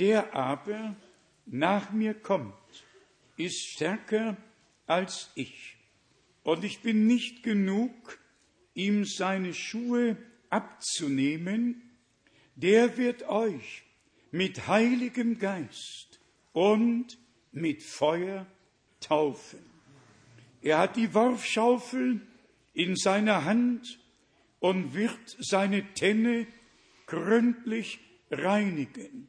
der 0.00 0.34
aber 0.34 0.96
nach 1.46 1.92
mir 1.92 2.14
kommt, 2.14 2.54
ist 3.36 3.68
stärker 3.68 4.36
als 4.88 5.30
ich. 5.36 5.76
Und 6.42 6.64
ich 6.64 6.80
bin 6.80 7.06
nicht 7.06 7.44
genug, 7.44 8.18
ihm 8.74 9.04
seine 9.04 9.54
Schuhe 9.54 10.16
abzunehmen, 10.48 11.88
der 12.56 12.96
wird 12.96 13.22
euch 13.28 13.84
mit 14.30 14.68
heiligem 14.68 15.38
Geist 15.38 16.20
und 16.52 17.18
mit 17.52 17.82
Feuer 17.82 18.46
taufen. 19.00 19.60
Er 20.62 20.78
hat 20.78 20.96
die 20.96 21.14
Worfschaufel 21.14 22.20
in 22.74 22.96
seiner 22.96 23.44
Hand 23.44 23.98
und 24.58 24.94
wird 24.94 25.36
seine 25.38 25.94
Tenne 25.94 26.46
gründlich 27.06 27.98
reinigen. 28.30 29.28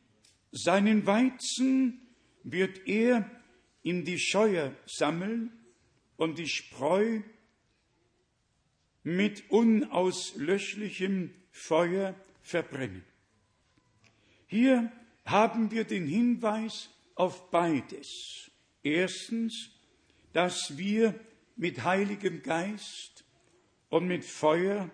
Seinen 0.51 1.05
Weizen 1.07 2.01
wird 2.43 2.87
er 2.87 3.29
in 3.81 4.05
die 4.05 4.19
Scheuer 4.19 4.75
sammeln 4.85 5.51
und 6.17 6.37
die 6.37 6.47
Spreu 6.47 7.21
mit 9.03 9.49
unauslöschlichem 9.49 11.33
Feuer 11.49 12.13
verbrennen. 12.41 13.03
Hier 14.51 14.91
haben 15.23 15.71
wir 15.71 15.85
den 15.85 16.05
Hinweis 16.05 16.89
auf 17.15 17.49
beides. 17.51 18.51
Erstens, 18.83 19.69
dass 20.33 20.77
wir 20.77 21.17
mit 21.55 21.85
Heiligem 21.85 22.43
Geist 22.43 23.23
und 23.87 24.07
mit 24.07 24.25
Feuer 24.25 24.91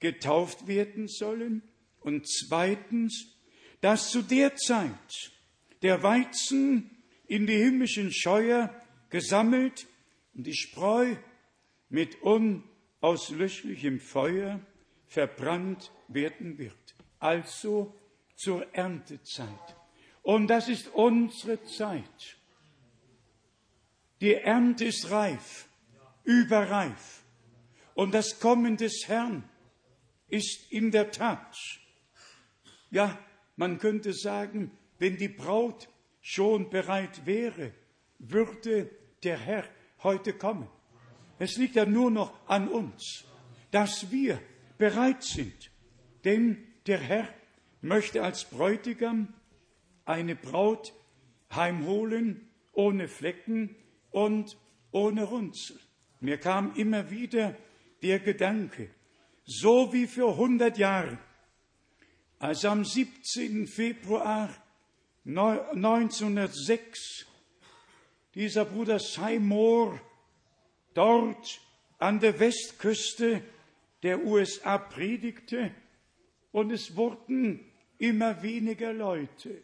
getauft 0.00 0.66
werden 0.66 1.08
sollen. 1.08 1.60
Und 2.00 2.26
zweitens, 2.26 3.36
dass 3.82 4.10
zu 4.10 4.22
der 4.22 4.56
Zeit 4.56 5.30
der 5.82 6.02
Weizen 6.02 6.90
in 7.26 7.46
die 7.46 7.58
himmlischen 7.58 8.10
Scheuer 8.14 8.74
gesammelt 9.10 9.86
und 10.32 10.46
die 10.46 10.56
Spreu 10.56 11.16
mit 11.90 12.22
unauslöschlichem 12.22 14.00
Feuer 14.00 14.58
verbrannt 15.06 15.92
werden 16.08 16.56
wird. 16.56 16.94
Also 17.18 17.94
zur 18.36 18.74
Erntezeit. 18.74 19.76
Und 20.22 20.48
das 20.48 20.68
ist 20.68 20.88
unsere 20.88 21.62
Zeit. 21.64 22.36
Die 24.20 24.34
Ernte 24.34 24.84
ist 24.84 25.10
reif, 25.10 25.68
überreif. 26.24 27.22
Und 27.94 28.12
das 28.14 28.40
Kommen 28.40 28.76
des 28.76 29.08
Herrn 29.08 29.48
ist 30.28 30.70
in 30.70 30.90
der 30.90 31.10
Tat, 31.10 31.56
ja, 32.90 33.18
man 33.56 33.78
könnte 33.78 34.12
sagen, 34.12 34.70
wenn 34.98 35.16
die 35.16 35.28
Braut 35.28 35.88
schon 36.20 36.70
bereit 36.70 37.24
wäre, 37.26 37.72
würde 38.18 38.90
der 39.22 39.38
Herr 39.38 39.64
heute 40.02 40.32
kommen. 40.32 40.68
Es 41.38 41.56
liegt 41.56 41.76
ja 41.76 41.84
nur 41.84 42.10
noch 42.10 42.48
an 42.48 42.68
uns, 42.68 43.24
dass 43.70 44.10
wir 44.10 44.40
bereit 44.78 45.22
sind. 45.22 45.70
Denn 46.24 46.66
der 46.86 46.98
Herr 46.98 47.28
möchte 47.86 48.22
als 48.22 48.44
Bräutigam 48.44 49.32
eine 50.04 50.36
Braut 50.36 50.92
heimholen 51.54 52.48
ohne 52.72 53.08
Flecken 53.08 53.74
und 54.10 54.56
ohne 54.90 55.24
Runzel. 55.24 55.78
Mir 56.20 56.38
kam 56.38 56.74
immer 56.74 57.10
wieder 57.10 57.56
der 58.02 58.18
Gedanke, 58.18 58.90
so 59.44 59.92
wie 59.92 60.06
für 60.06 60.36
hundert 60.36 60.78
Jahre, 60.78 61.18
als 62.38 62.64
am 62.64 62.84
17. 62.84 63.66
Februar 63.66 64.50
1906 65.24 67.26
dieser 68.34 68.64
Bruder 68.64 68.98
Seymour 68.98 70.00
dort 70.94 71.60
an 71.98 72.20
der 72.20 72.38
Westküste 72.38 73.42
der 74.02 74.24
USA 74.24 74.78
predigte 74.78 75.74
und 76.52 76.70
es 76.70 76.96
wurden 76.96 77.65
immer 77.98 78.42
weniger 78.42 78.92
Leute. 78.92 79.62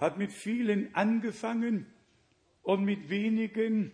Hat 0.00 0.18
mit 0.18 0.32
vielen 0.32 0.94
angefangen 0.94 1.86
und 2.62 2.84
mit 2.84 3.08
wenigen 3.08 3.92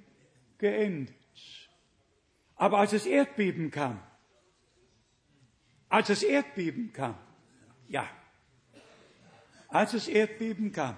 geendet. 0.59 1.15
Aber 2.57 2.79
als 2.79 2.93
das 2.93 3.07
Erdbeben 3.07 3.71
kam, 3.71 4.01
als 5.89 6.09
das 6.09 6.23
Erdbeben 6.23 6.93
kam, 6.93 7.19
ja, 7.89 8.09
als 9.69 9.93
das 9.93 10.09
Erdbeben 10.09 10.73
kam, 10.73 10.97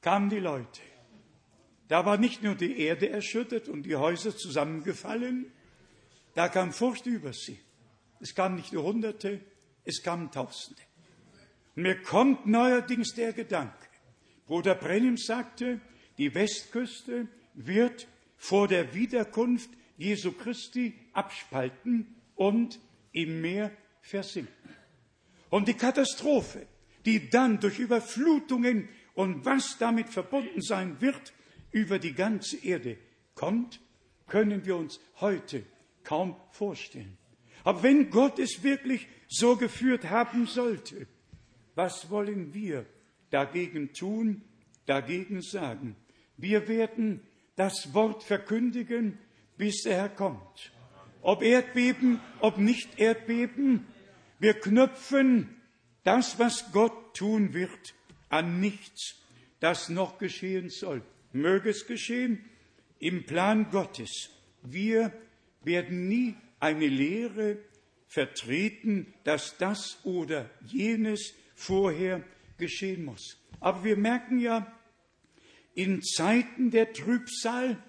kamen 0.00 0.30
die 0.30 0.38
Leute. 0.38 0.80
Da 1.88 2.06
war 2.06 2.16
nicht 2.16 2.42
nur 2.42 2.54
die 2.54 2.78
Erde 2.80 3.10
erschüttert 3.10 3.68
und 3.68 3.82
die 3.82 3.96
Häuser 3.96 4.36
zusammengefallen, 4.36 5.52
da 6.34 6.48
kam 6.48 6.72
Furcht 6.72 7.06
über 7.06 7.32
sie. 7.32 7.58
Es 8.20 8.34
kamen 8.34 8.54
nicht 8.54 8.72
nur 8.72 8.84
Hunderte, 8.84 9.40
es 9.84 10.02
kamen 10.02 10.30
Tausende. 10.30 10.82
Und 11.74 11.82
mir 11.82 12.02
kommt 12.02 12.46
neuerdings 12.46 13.14
der 13.14 13.32
Gedanke, 13.32 13.88
Bruder 14.46 14.74
Brennim 14.74 15.16
sagte, 15.16 15.80
die 16.18 16.34
Westküste 16.34 17.28
wird 17.54 18.06
vor 18.36 18.68
der 18.68 18.92
Wiederkunft 18.94 19.70
Jesu 19.96 20.32
Christi 20.32 20.94
abspalten 21.12 22.14
und 22.34 22.80
im 23.12 23.40
Meer 23.40 23.70
versinken. 24.00 24.52
Und 25.48 25.68
die 25.68 25.74
Katastrophe, 25.74 26.66
die 27.04 27.30
dann 27.30 27.60
durch 27.60 27.78
Überflutungen 27.78 28.88
und 29.14 29.44
was 29.44 29.78
damit 29.78 30.08
verbunden 30.08 30.60
sein 30.60 31.00
wird, 31.00 31.32
über 31.70 31.98
die 31.98 32.14
ganze 32.14 32.56
Erde 32.64 32.98
kommt, 33.34 33.80
können 34.26 34.64
wir 34.64 34.76
uns 34.76 35.00
heute 35.20 35.64
kaum 36.04 36.36
vorstellen. 36.50 37.16
Aber 37.64 37.82
wenn 37.82 38.10
Gott 38.10 38.38
es 38.38 38.62
wirklich 38.62 39.08
so 39.28 39.56
geführt 39.56 40.10
haben 40.10 40.46
sollte, 40.46 41.06
was 41.74 42.10
wollen 42.10 42.52
wir 42.54 42.86
dagegen 43.30 43.92
tun, 43.92 44.42
dagegen 44.86 45.40
sagen? 45.42 45.96
Wir 46.36 46.68
werden 46.68 47.20
das 47.56 47.94
Wort 47.94 48.22
verkündigen, 48.22 49.18
bis 49.56 49.84
Herr 49.84 50.08
kommt. 50.08 50.72
Ob 51.20 51.42
Erdbeben, 51.42 52.20
ob 52.40 52.58
nicht 52.58 52.98
Erdbeben, 52.98 53.86
wir 54.40 54.54
knüpfen 54.54 55.56
das, 56.02 56.38
was 56.38 56.72
Gott 56.72 57.14
tun 57.16 57.54
wird, 57.54 57.94
an 58.28 58.60
nichts, 58.60 59.22
das 59.60 59.88
noch 59.88 60.18
geschehen 60.18 60.68
soll. 60.68 61.02
Möge 61.32 61.70
es 61.70 61.86
geschehen 61.86 62.44
im 62.98 63.24
Plan 63.24 63.70
Gottes. 63.70 64.30
Wir 64.62 65.12
werden 65.62 66.08
nie 66.08 66.34
eine 66.62 66.86
Lehre 66.86 67.58
vertreten, 68.06 69.12
dass 69.24 69.58
das 69.58 69.98
oder 70.04 70.48
jenes 70.64 71.34
vorher 71.56 72.22
geschehen 72.56 73.04
muss. 73.04 73.36
Aber 73.58 73.82
wir 73.82 73.96
merken 73.96 74.38
ja, 74.38 74.72
in 75.74 76.02
Zeiten 76.02 76.70
der 76.70 76.92
Trübsal 76.92 77.82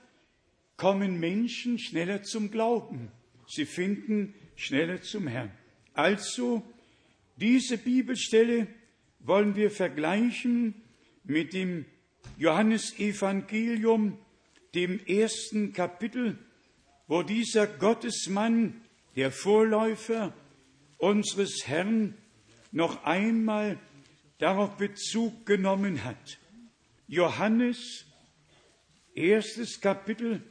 kommen 0.75 1.19
Menschen 1.19 1.77
schneller 1.77 2.23
zum 2.23 2.49
Glauben. 2.49 3.11
Sie 3.47 3.65
finden 3.65 4.33
schneller 4.55 5.03
zum 5.03 5.27
Herrn. 5.27 5.51
Also, 5.93 6.63
diese 7.35 7.77
Bibelstelle 7.77 8.67
wollen 9.19 9.55
wir 9.55 9.69
vergleichen 9.69 10.81
mit 11.23 11.53
dem 11.53 11.85
Johannesevangelium, 12.37 14.17
dem 14.73 14.99
ersten 15.05 15.73
Kapitel, 15.73 16.39
wo 17.07 17.23
dieser 17.23 17.67
Gottesmann, 17.67 18.81
der 19.15 19.31
Vorläufer 19.31 20.33
unseres 20.97 21.67
Herrn, 21.67 22.15
noch 22.71 23.03
einmal 23.03 23.77
darauf 24.39 24.77
Bezug 24.77 25.45
genommen 25.45 26.03
hat. 26.03 26.39
Johannes, 27.07 28.05
erstes 29.13 29.79
Kapitel 29.79 30.41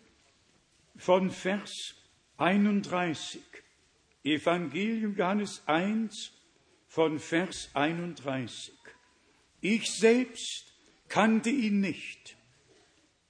von 0.97 1.31
Vers 1.31 1.95
31. 2.37 3.43
Evangelium 4.25 5.17
Johannes 5.17 5.63
1 5.67 6.33
von 6.87 7.19
Vers 7.19 7.71
31. 7.75 8.73
Ich 9.61 9.91
selbst 9.91 10.73
kannte 11.09 11.51
ihn 11.51 11.81
nicht, 11.81 12.37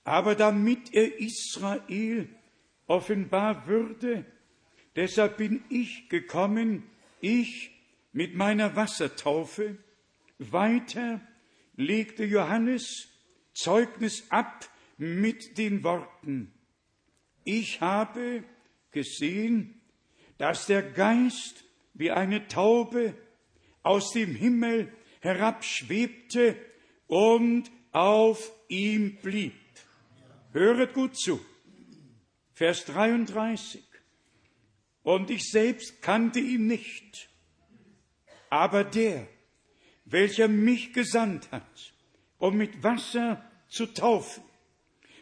aber 0.05 0.35
damit 0.35 0.93
er 0.93 1.18
Israel 1.18 2.29
offenbar 2.93 3.66
würde, 3.66 4.26
deshalb 4.97 5.38
bin 5.38 5.64
ich 5.70 6.11
gekommen, 6.11 6.82
ich 7.22 7.70
mit 8.12 8.34
meiner 8.34 8.76
Wassertaufe. 8.76 9.78
Weiter 10.38 11.22
legte 11.74 12.24
Johannes 12.24 13.09
Zeugnis 13.55 14.30
ab 14.30 14.68
mit 14.99 15.57
den 15.57 15.82
Worten, 15.84 16.53
ich 17.45 17.80
habe 17.80 18.45
gesehen, 18.90 19.80
dass 20.36 20.66
der 20.66 20.82
Geist 20.82 21.64
wie 21.95 22.11
eine 22.11 22.47
Taube 22.47 23.14
aus 23.82 24.12
dem 24.12 24.34
Himmel 24.34 24.93
herabschwebte 25.20 26.57
und 27.07 27.70
auf 27.90 28.53
ihm 28.68 29.16
blieb. 29.16 29.55
Höret 30.53 30.93
gut 30.93 31.16
zu. 31.16 31.40
Vers 32.62 32.84
33. 32.84 33.82
Und 35.02 35.30
ich 35.30 35.50
selbst 35.50 36.00
kannte 36.00 36.38
ihn 36.38 36.68
nicht, 36.68 37.28
aber 38.50 38.84
der, 38.84 39.26
welcher 40.04 40.46
mich 40.46 40.92
gesandt 40.92 41.50
hat, 41.50 41.92
um 42.38 42.56
mit 42.56 42.84
Wasser 42.84 43.44
zu 43.68 43.86
taufen, 43.86 44.44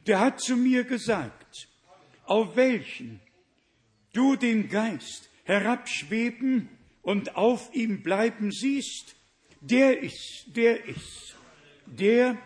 der 0.06 0.20
hat 0.20 0.42
zu 0.42 0.54
mir 0.54 0.84
gesagt, 0.84 1.66
auf 2.24 2.56
welchen 2.56 3.20
du 4.12 4.36
den 4.36 4.68
Geist 4.68 5.30
herabschweben 5.44 6.68
und 7.00 7.36
auf 7.36 7.74
ihm 7.74 8.02
bleiben 8.02 8.52
siehst, 8.52 9.16
der 9.62 10.00
ist, 10.00 10.44
der 10.48 10.84
ist, 10.84 11.36
der 11.86 12.36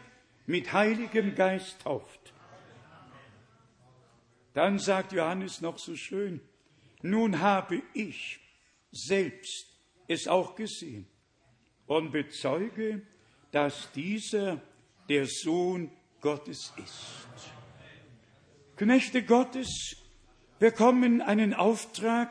mit 0.47 0.72
Heiligem 0.72 1.34
Geist 1.34 1.80
tauft. 1.80 2.24
Dann 4.55 4.79
sagt 4.79 5.13
Johannes 5.13 5.61
noch 5.61 5.79
so 5.79 5.95
schön, 5.97 6.41
nun 7.03 7.41
habe 7.41 7.83
ich 7.93 8.41
selbst 8.93 9.67
es 10.09 10.27
auch 10.29 10.55
gesehen 10.55 11.07
und 11.87 12.13
bezeuge, 12.13 13.03
dass 13.51 13.91
dieser 13.93 14.63
der 15.09 15.27
Sohn 15.27 15.91
Gottes 16.21 16.73
ist. 16.83 17.51
Knechte 18.77 19.23
Gottes 19.23 19.97
bekommen 20.59 21.21
einen 21.21 21.53
Auftrag 21.53 22.31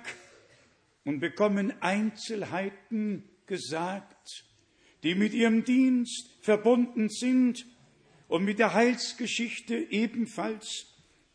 und 1.06 1.20
bekommen 1.20 1.74
Einzelheiten 1.82 3.30
gesagt, 3.46 4.46
die 5.04 5.16
mit 5.16 5.34
ihrem 5.34 5.66
Dienst 5.66 6.30
verbunden 6.42 7.10
sind 7.10 7.66
und 8.28 8.46
mit 8.46 8.60
der 8.60 8.74
Heilsgeschichte 8.74 9.76
ebenfalls. 9.76 10.93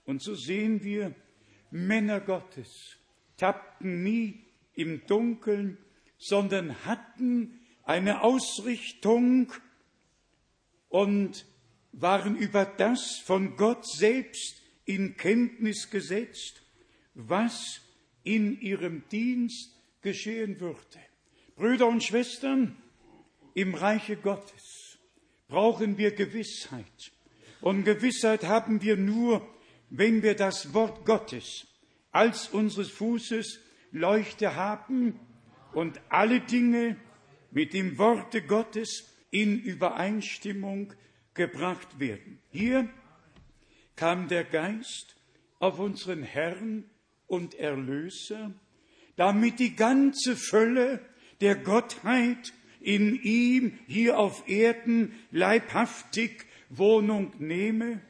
Und 0.09 0.23
so 0.23 0.35
sehen 0.35 0.83
wir, 0.85 1.15
Männer 1.71 2.21
Gottes 2.21 2.97
tappten 3.37 4.03
nie 4.03 4.43
im 4.73 5.05
Dunkeln, 5.07 5.77
sondern 6.17 6.83
hatten 6.87 7.61
eine 7.85 8.23
Ausrichtung 8.23 9.53
und 10.89 11.45
waren 11.93 12.37
über 12.37 12.65
das 12.65 13.19
von 13.19 13.57
Gott 13.57 13.87
selbst 13.87 14.63
in 14.87 15.19
Kenntnis 15.19 15.91
gesetzt, 15.91 16.63
was 17.13 17.83
in 18.25 18.59
ihrem 18.63 19.07
Dienst 19.11 19.77
geschehen 20.01 20.59
würde. 20.59 21.01
Brüder 21.55 21.87
und 21.87 22.03
Schwestern, 22.03 22.79
im 23.53 23.75
Reiche 23.75 24.17
Gottes 24.17 24.97
brauchen 25.49 25.99
wir 25.99 26.13
Gewissheit. 26.13 27.13
Und 27.61 27.85
Gewissheit 27.85 28.45
haben 28.45 28.81
wir 28.81 28.97
nur, 28.97 29.47
wenn 29.91 30.23
wir 30.23 30.35
das 30.35 30.75
Wort 30.75 31.05
Gottes 31.05 31.67
als 32.13 32.49
unseres 32.49 32.91
Fußes 32.91 33.61
Leuchte 33.93 34.55
haben 34.55 35.19
und 35.73 36.01
alle 36.09 36.41
Dinge 36.41 36.97
mit 37.51 37.73
dem 37.73 37.99
Worte 37.99 38.43
Gottes 38.43 39.15
in 39.31 39.59
Übereinstimmung 39.61 40.93
gebracht 41.35 42.01
werden. 42.01 42.39
Hier 42.51 42.89
kam 43.97 44.29
der 44.29 44.45
Geist 44.45 45.17
auf 45.59 45.79
unseren 45.79 46.23
Herrn 46.23 46.85
und 47.27 47.55
Erlöser, 47.55 48.53
damit 49.17 49.59
die 49.59 49.75
ganze 49.75 50.37
Fülle 50.37 51.01
der 51.41 51.57
Gottheit 51.57 52.53
in 52.81 53.15
ihm 53.23 53.79
hier 53.87 54.19
auf 54.19 54.49
Erden 54.49 55.15
leibhaftig 55.31 56.47
Wohnung 56.71 57.33
nehme, 57.39 58.01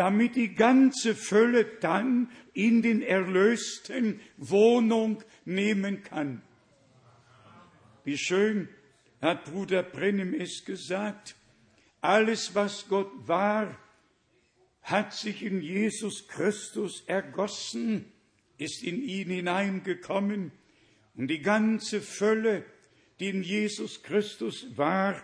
damit 0.00 0.34
die 0.34 0.54
ganze 0.54 1.14
Fülle 1.14 1.66
dann 1.66 2.30
in 2.54 2.80
den 2.80 3.02
Erlösten 3.02 4.18
Wohnung 4.38 5.22
nehmen 5.44 6.02
kann. 6.02 6.40
Wie 8.04 8.16
schön 8.16 8.70
hat 9.20 9.44
Bruder 9.44 9.82
Brennem 9.82 10.32
es 10.32 10.64
gesagt. 10.64 11.36
Alles, 12.00 12.54
was 12.54 12.88
Gott 12.88 13.12
war, 13.26 13.78
hat 14.80 15.12
sich 15.12 15.42
in 15.42 15.60
Jesus 15.60 16.26
Christus 16.28 17.02
ergossen, 17.06 18.10
ist 18.56 18.82
in 18.82 19.02
ihn 19.02 19.28
hineingekommen 19.28 20.50
und 21.14 21.28
die 21.28 21.42
ganze 21.42 22.00
Fülle, 22.00 22.64
die 23.20 23.28
in 23.28 23.42
Jesus 23.42 24.02
Christus 24.02 24.66
war, 24.78 25.22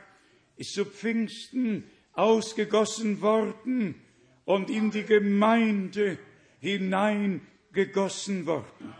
ist 0.58 0.74
zu 0.74 0.84
Pfingsten 0.84 1.84
ausgegossen 2.12 3.22
worden 3.22 4.02
und 4.46 4.70
in 4.70 4.90
die 4.90 5.02
Gemeinde 5.02 6.18
hineingegossen 6.60 8.46
worden. 8.46 8.94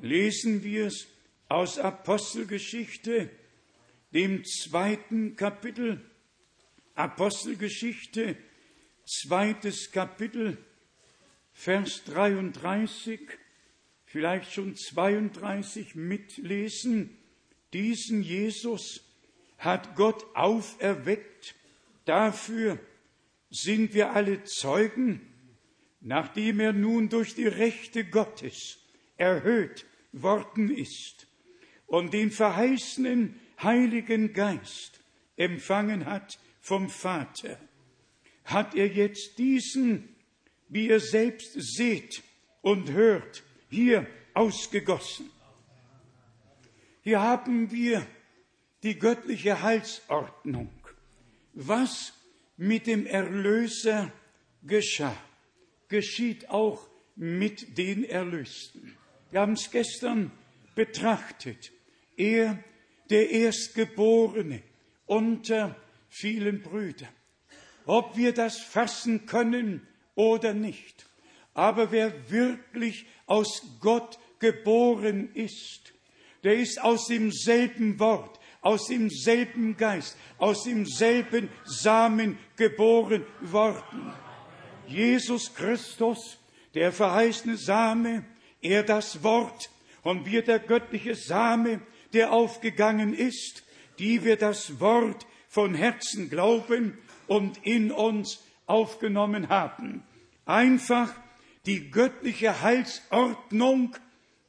Lesen 0.00 0.64
wir 0.64 0.86
es 0.86 1.06
aus 1.48 1.78
Apostelgeschichte, 1.78 3.30
dem 4.12 4.42
zweiten 4.44 5.36
Kapitel, 5.36 6.00
Apostelgeschichte, 6.94 8.36
zweites 9.04 9.92
Kapitel, 9.92 10.58
Vers 11.52 12.02
33, 12.04 13.20
vielleicht 14.06 14.52
schon 14.52 14.76
32 14.76 15.94
mitlesen. 15.94 17.18
Diesen 17.74 18.22
Jesus 18.22 19.04
hat 19.58 19.94
Gott 19.94 20.24
auferweckt. 20.34 21.54
Dafür 22.06 22.78
sind 23.50 23.94
wir 23.94 24.12
alle 24.12 24.44
Zeugen, 24.44 25.20
nachdem 26.00 26.60
er 26.60 26.72
nun 26.72 27.08
durch 27.08 27.34
die 27.34 27.46
Rechte 27.46 28.04
Gottes 28.04 28.78
erhöht 29.16 29.84
worden 30.12 30.70
ist 30.70 31.26
und 31.86 32.14
den 32.14 32.30
verheißenen 32.30 33.38
Heiligen 33.62 34.32
Geist 34.32 35.00
empfangen 35.36 36.06
hat 36.06 36.38
vom 36.60 36.88
Vater, 36.88 37.58
hat 38.44 38.74
er 38.74 38.86
jetzt 38.86 39.38
diesen, 39.38 40.14
wie 40.68 40.88
ihr 40.88 41.00
selbst 41.00 41.54
seht 41.54 42.22
und 42.62 42.90
hört, 42.90 43.42
hier 43.68 44.06
ausgegossen. 44.34 45.30
Hier 47.02 47.20
haben 47.20 47.70
wir 47.70 48.06
die 48.82 48.98
göttliche 48.98 49.62
Heilsordnung. 49.62 50.70
Was 51.52 52.12
mit 52.60 52.86
dem 52.86 53.06
Erlöser 53.06 54.12
geschah, 54.62 55.16
geschieht 55.88 56.50
auch 56.50 56.86
mit 57.16 57.78
den 57.78 58.04
Erlösten. 58.04 58.98
Wir 59.30 59.40
haben 59.40 59.54
es 59.54 59.70
gestern 59.70 60.30
betrachtet. 60.74 61.72
Er, 62.18 62.62
der 63.08 63.30
Erstgeborene 63.30 64.62
unter 65.06 65.74
vielen 66.10 66.60
Brüdern. 66.60 67.08
Ob 67.86 68.18
wir 68.18 68.32
das 68.32 68.58
fassen 68.58 69.24
können 69.24 69.86
oder 70.14 70.52
nicht. 70.52 71.06
Aber 71.54 71.90
wer 71.92 72.30
wirklich 72.30 73.06
aus 73.24 73.78
Gott 73.80 74.18
geboren 74.38 75.34
ist, 75.34 75.94
der 76.44 76.56
ist 76.56 76.78
aus 76.82 77.06
demselben 77.06 77.98
Wort, 77.98 78.39
aus 78.60 78.86
demselben 78.86 79.76
Geist, 79.76 80.16
aus 80.38 80.64
demselben 80.64 81.48
Samen 81.64 82.38
geboren 82.56 83.24
worden. 83.40 84.12
Jesus 84.86 85.54
Christus, 85.54 86.38
der 86.74 86.92
verheißene 86.92 87.56
Same, 87.56 88.24
er 88.60 88.82
das 88.82 89.22
Wort 89.22 89.70
und 90.02 90.26
wir 90.26 90.42
der 90.42 90.58
göttliche 90.58 91.14
Same, 91.14 91.80
der 92.12 92.32
aufgegangen 92.32 93.14
ist, 93.14 93.62
die 93.98 94.24
wir 94.24 94.36
das 94.36 94.80
Wort 94.80 95.26
von 95.48 95.74
Herzen 95.74 96.30
glauben 96.30 96.98
und 97.26 97.64
in 97.64 97.92
uns 97.92 98.42
aufgenommen 98.66 99.48
haben. 99.48 100.02
Einfach 100.44 101.14
die 101.66 101.90
göttliche 101.90 102.62
Heilsordnung 102.62 103.96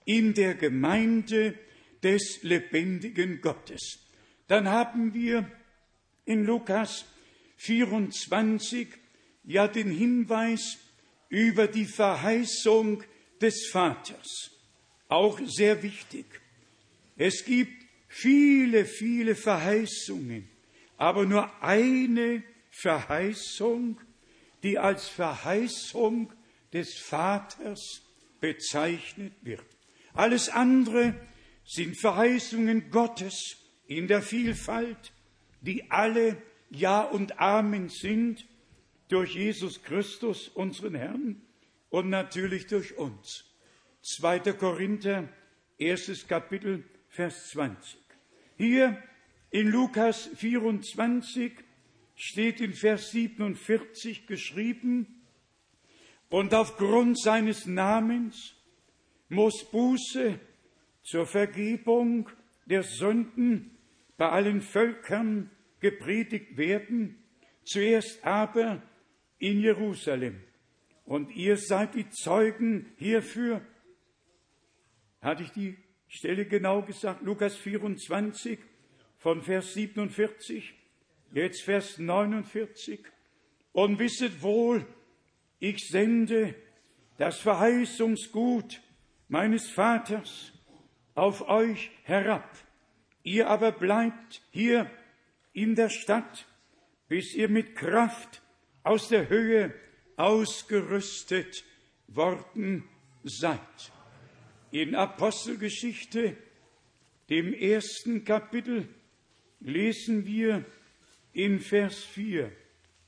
in 0.06 0.34
der 0.34 0.56
Gemeinde 0.56 1.56
des 2.04 2.44
lebendigen 2.44 3.42
Gottes. 3.42 4.00
Dann 4.48 4.68
haben 4.70 5.14
wir 5.14 5.50
in 6.26 6.46
Lukas 6.46 7.06
24 7.58 8.88
ja 9.44 9.68
den 9.68 9.92
Hinweis 9.92 10.78
über 11.30 11.68
die 11.68 11.86
Verheißung 11.86 13.04
des 13.40 13.70
Vaters. 13.72 14.52
Auch 15.08 15.40
sehr 15.46 15.84
wichtig. 15.84 16.26
Es 17.18 17.46
gibt 17.46 17.86
viele, 18.08 18.86
viele 18.86 19.36
Verheißungen, 19.36 20.50
aber 20.98 21.26
nur 21.26 21.64
eine 21.64 22.44
Verheißung, 22.72 24.00
die 24.64 24.78
als 24.78 25.08
Verheißung 25.08 26.32
des 26.74 26.98
Vaters 27.00 28.02
bezeichnet 28.40 29.34
wird. 29.42 29.66
Alles 30.14 30.50
andere 30.50 31.16
sind 31.64 31.98
Verheißungen 31.98 32.90
Gottes 32.90 33.58
in 33.88 34.08
der 34.08 34.22
Vielfalt, 34.22 35.12
die 35.62 35.90
alle 35.92 36.42
Ja 36.70 37.02
und 37.02 37.40
Amen 37.40 37.90
sind 37.90 38.46
durch 39.08 39.36
Jesus 39.36 39.84
Christus, 39.84 40.48
unseren 40.48 40.96
Herrn, 40.96 41.42
und 41.90 42.10
natürlich 42.10 42.68
durch 42.68 42.98
uns. 42.98 43.46
2. 44.02 44.40
Korinther, 44.54 45.28
erstes 45.78 46.28
Kapitel, 46.28 46.84
Vers 47.10 47.50
20. 47.50 48.00
Hier 48.58 49.02
in 49.50 49.68
Lukas 49.68 50.30
24 50.36 51.52
steht 52.16 52.62
in 52.62 52.74
Vers 52.74 53.12
47 53.12 54.28
geschrieben, 54.28 55.22
und 56.32 56.54
aufgrund 56.54 57.20
seines 57.20 57.66
Namens 57.66 58.56
muss 59.28 59.66
Buße 59.66 60.40
zur 61.04 61.26
Vergebung 61.26 62.30
der 62.66 62.84
Sünden 62.84 63.78
bei 64.18 64.30
allen 64.30 64.62
Völkern 64.62 65.50
gepredigt 65.80 66.58
werden, 66.58 67.22
zuerst 67.64 68.24
aber 68.24 68.82
in 69.40 69.60
Jerusalem. 69.60 70.42
Und 71.06 71.36
ihr 71.36 71.58
seid 71.58 71.96
die 71.96 72.10
Zeugen 72.10 72.94
hierfür. 72.98 73.62
Hatte 75.22 75.44
ich 75.44 75.52
die 75.52 75.76
Stelle 76.08 76.46
genau 76.46 76.84
gesagt? 76.84 77.24
Lukas 77.24 77.56
24 77.58 78.60
von 79.18 79.42
Vers 79.42 79.74
47, 79.74 80.74
jetzt 81.34 81.64
Vers 81.64 81.98
49. 81.98 83.00
Und 83.74 84.00
wisset 84.00 84.42
wohl, 84.42 84.86
ich 85.60 85.88
sende 85.88 86.56
das 87.18 87.40
Verheißungsgut 87.40 88.82
meines 89.28 89.70
Vaters 89.70 90.51
auf 91.16 91.48
euch 91.48 91.92
herab. 92.04 92.58
Ihr 93.24 93.50
aber 93.50 93.72
bleibt 93.72 94.42
hier 94.52 94.90
in 95.54 95.76
der 95.76 95.90
Stadt, 95.90 96.48
bis 97.08 97.34
ihr 97.36 97.50
mit 97.50 97.76
Kraft 97.76 98.42
aus 98.84 99.10
der 99.10 99.30
Höhe 99.30 99.74
ausgerüstet 100.16 101.64
worden 102.08 102.84
seid. 103.24 103.92
In 104.72 104.96
Apostelgeschichte, 104.96 106.38
dem 107.30 107.54
ersten 107.54 108.24
Kapitel, 108.24 108.88
lesen 109.60 110.26
wir 110.26 110.66
in 111.34 111.60
Vers 111.60 112.04
4. 112.04 112.52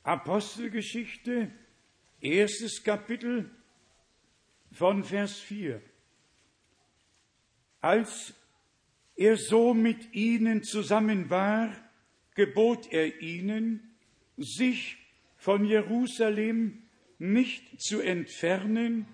Apostelgeschichte, 0.03 1.51
erstes 2.21 2.83
Kapitel 2.83 3.49
von 4.71 5.03
Vers 5.03 5.39
4. 5.39 5.81
Als 7.83 8.33
er 9.17 9.35
so 9.35 9.73
mit 9.73 10.15
ihnen 10.15 10.63
zusammen 10.63 11.29
war, 11.29 11.75
gebot 12.33 12.87
er 12.93 13.21
ihnen, 13.21 13.97
sich 14.37 14.95
von 15.35 15.65
Jerusalem 15.65 16.83
nicht 17.19 17.81
zu 17.81 17.99
entfernen, 17.99 19.05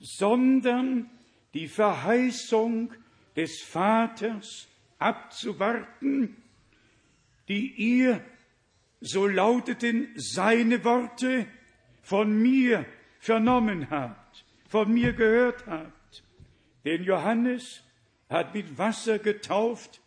sondern 0.00 1.10
die 1.52 1.68
Verheißung 1.68 2.90
des 3.36 3.60
Vaters 3.60 4.66
abzuwarten, 4.98 6.38
die 7.48 7.66
ihr, 7.66 8.24
so 9.02 9.26
lauteten 9.26 10.08
seine 10.16 10.82
Worte, 10.84 11.46
von 12.00 12.40
mir 12.40 12.86
vernommen 13.18 13.90
habt, 13.90 14.46
von 14.66 14.90
mir 14.90 15.12
gehört 15.12 15.66
habt. 15.66 16.24
Denn 16.86 17.04
Johannes 17.04 17.82
hat 18.28 18.54
mit 18.54 18.78
Wasser 18.78 19.18
getauft, 19.18 20.00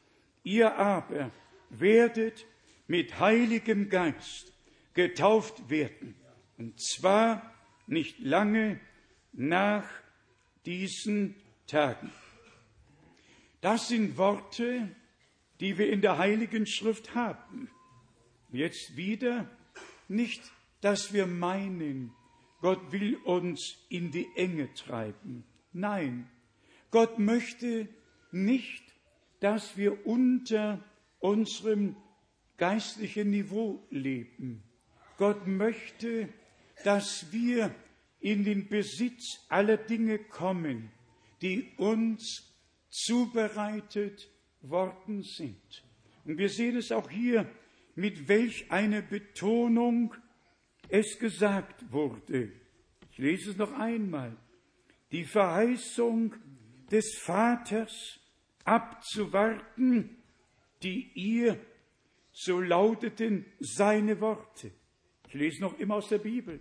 ihr 0.44 0.76
aber 0.76 1.32
werdet 1.70 2.46
mit 2.88 3.20
heiligem 3.20 3.90
Geist 3.90 4.54
getauft 4.94 5.70
werden. 5.70 6.16
Und 6.58 6.82
zwar 6.82 7.54
nicht 7.88 8.20
lange 8.20 8.80
nach 9.32 9.88
diesen 10.66 11.36
Tagen. 11.68 12.12
Das 13.62 13.88
sind 13.88 14.18
Worte, 14.18 14.90
die 15.60 15.78
wir 15.78 15.92
in 15.92 16.02
der 16.02 16.18
Heiligen 16.18 16.66
Schrift 16.66 17.16
haben. 17.16 17.70
Jetzt 18.52 18.96
wieder 18.96 19.50
nicht, 20.08 20.42
dass 20.82 21.14
wir 21.14 21.28
meinen, 21.28 22.14
Gott 22.62 22.92
will 22.92 23.16
uns 23.18 23.78
in 23.90 24.12
die 24.12 24.28
Enge 24.36 24.74
treiben. 24.74 25.44
Nein, 25.72 26.30
Gott 26.92 27.20
möchte 27.20 27.88
nicht, 28.34 28.84
dass 29.40 29.78
wir 29.78 30.06
unter 30.06 30.84
unserem 31.20 31.96
geistlichen 32.58 33.30
Niveau 33.30 33.86
leben. 33.90 34.64
Gott 35.18 35.48
möchte, 35.48 36.30
dass 36.84 37.32
wir 37.32 37.74
in 38.20 38.44
den 38.44 38.68
Besitz 38.68 39.46
aller 39.50 39.78
Dinge 39.78 40.20
kommen, 40.20 40.92
die 41.42 41.72
uns 41.78 42.54
zubereitet 42.90 44.30
worden 44.62 45.24
sind. 45.24 45.84
Und 46.26 46.38
wir 46.38 46.50
sehen 46.50 46.78
es 46.78 46.92
auch 46.92 47.10
hier, 47.10 47.50
mit 47.96 48.28
welch 48.28 48.72
einer 48.72 49.02
Betonung 49.02 50.14
es 50.90 51.18
gesagt 51.20 51.92
wurde. 51.92 52.52
Ich 53.12 53.18
lese 53.18 53.52
es 53.52 53.58
noch 53.58 53.74
einmal. 53.74 54.36
Die 55.12 55.26
Verheißung 55.26 56.36
des 56.92 57.18
Vaters 57.18 58.20
abzuwarten, 58.66 60.18
die 60.84 61.12
ihr, 61.14 61.60
so 62.32 62.62
lauteten 62.62 63.46
seine 63.60 64.22
Worte. 64.22 64.72
Ich 65.28 65.34
lese 65.34 65.62
noch 65.62 65.78
immer 65.80 65.96
aus 65.96 66.10
der 66.10 66.20
Bibel. 66.20 66.60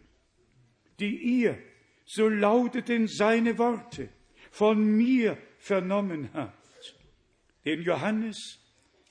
Die 0.99 1.17
ihr, 1.17 1.59
so 2.05 2.29
lauteten 2.29 3.07
seine 3.07 3.59
Worte, 3.59 4.09
von 4.51 4.83
mir 4.97 5.39
vernommen 5.59 6.31
habt. 6.33 6.97
Denn 7.65 7.83
Johannes 7.83 8.59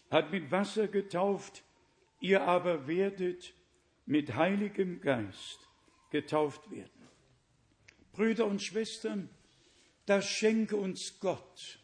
hat 0.09 0.31
mit 0.31 0.51
Wasser 0.51 0.87
getauft, 0.87 1.63
ihr 2.19 2.41
aber 2.41 2.87
werdet 2.87 3.53
mit 4.05 4.35
Heiligem 4.35 4.99
Geist 5.01 5.69
getauft 6.09 6.71
werden. 6.71 6.89
Brüder 8.13 8.47
und 8.47 8.61
Schwestern, 8.61 9.29
das 10.07 10.25
schenke 10.25 10.77
uns 10.77 11.19
Gott. 11.19 11.79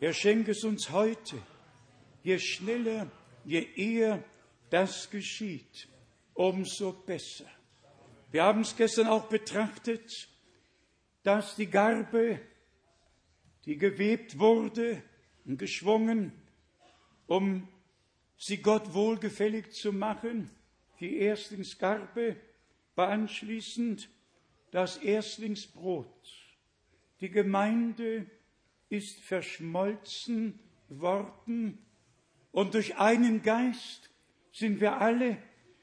Er 0.00 0.14
schenke 0.14 0.52
es 0.52 0.64
uns 0.64 0.90
heute. 0.90 1.40
Je 2.22 2.38
schneller, 2.38 3.10
je 3.44 3.62
eher 3.76 4.24
das 4.70 5.08
geschieht, 5.10 5.88
umso 6.32 6.92
besser. 6.92 7.46
Wir 8.32 8.44
haben 8.44 8.62
es 8.62 8.74
gestern 8.74 9.08
auch 9.08 9.28
betrachtet, 9.28 10.28
dass 11.22 11.54
die 11.54 11.66
Garbe, 11.66 12.40
die 13.66 13.76
gewebt 13.76 14.38
wurde 14.38 15.02
und 15.44 15.58
geschwungen, 15.58 16.32
um 17.26 17.68
sie 18.38 18.56
Gott 18.56 18.94
wohlgefällig 18.94 19.72
zu 19.72 19.92
machen, 19.92 20.50
die 20.98 21.18
Erstlingsgarbe 21.18 22.36
war 22.94 23.08
anschließend 23.08 24.08
das 24.70 24.96
Erstlingsbrot. 24.96 26.45
Die 27.20 27.30
Gemeinde 27.30 28.26
ist 28.88 29.20
verschmolzen 29.20 30.58
worden 30.88 31.78
und 32.52 32.74
durch 32.74 32.96
einen 32.96 33.42
Geist 33.42 34.10
sind 34.52 34.80
wir 34.80 35.00
alle 35.00 35.38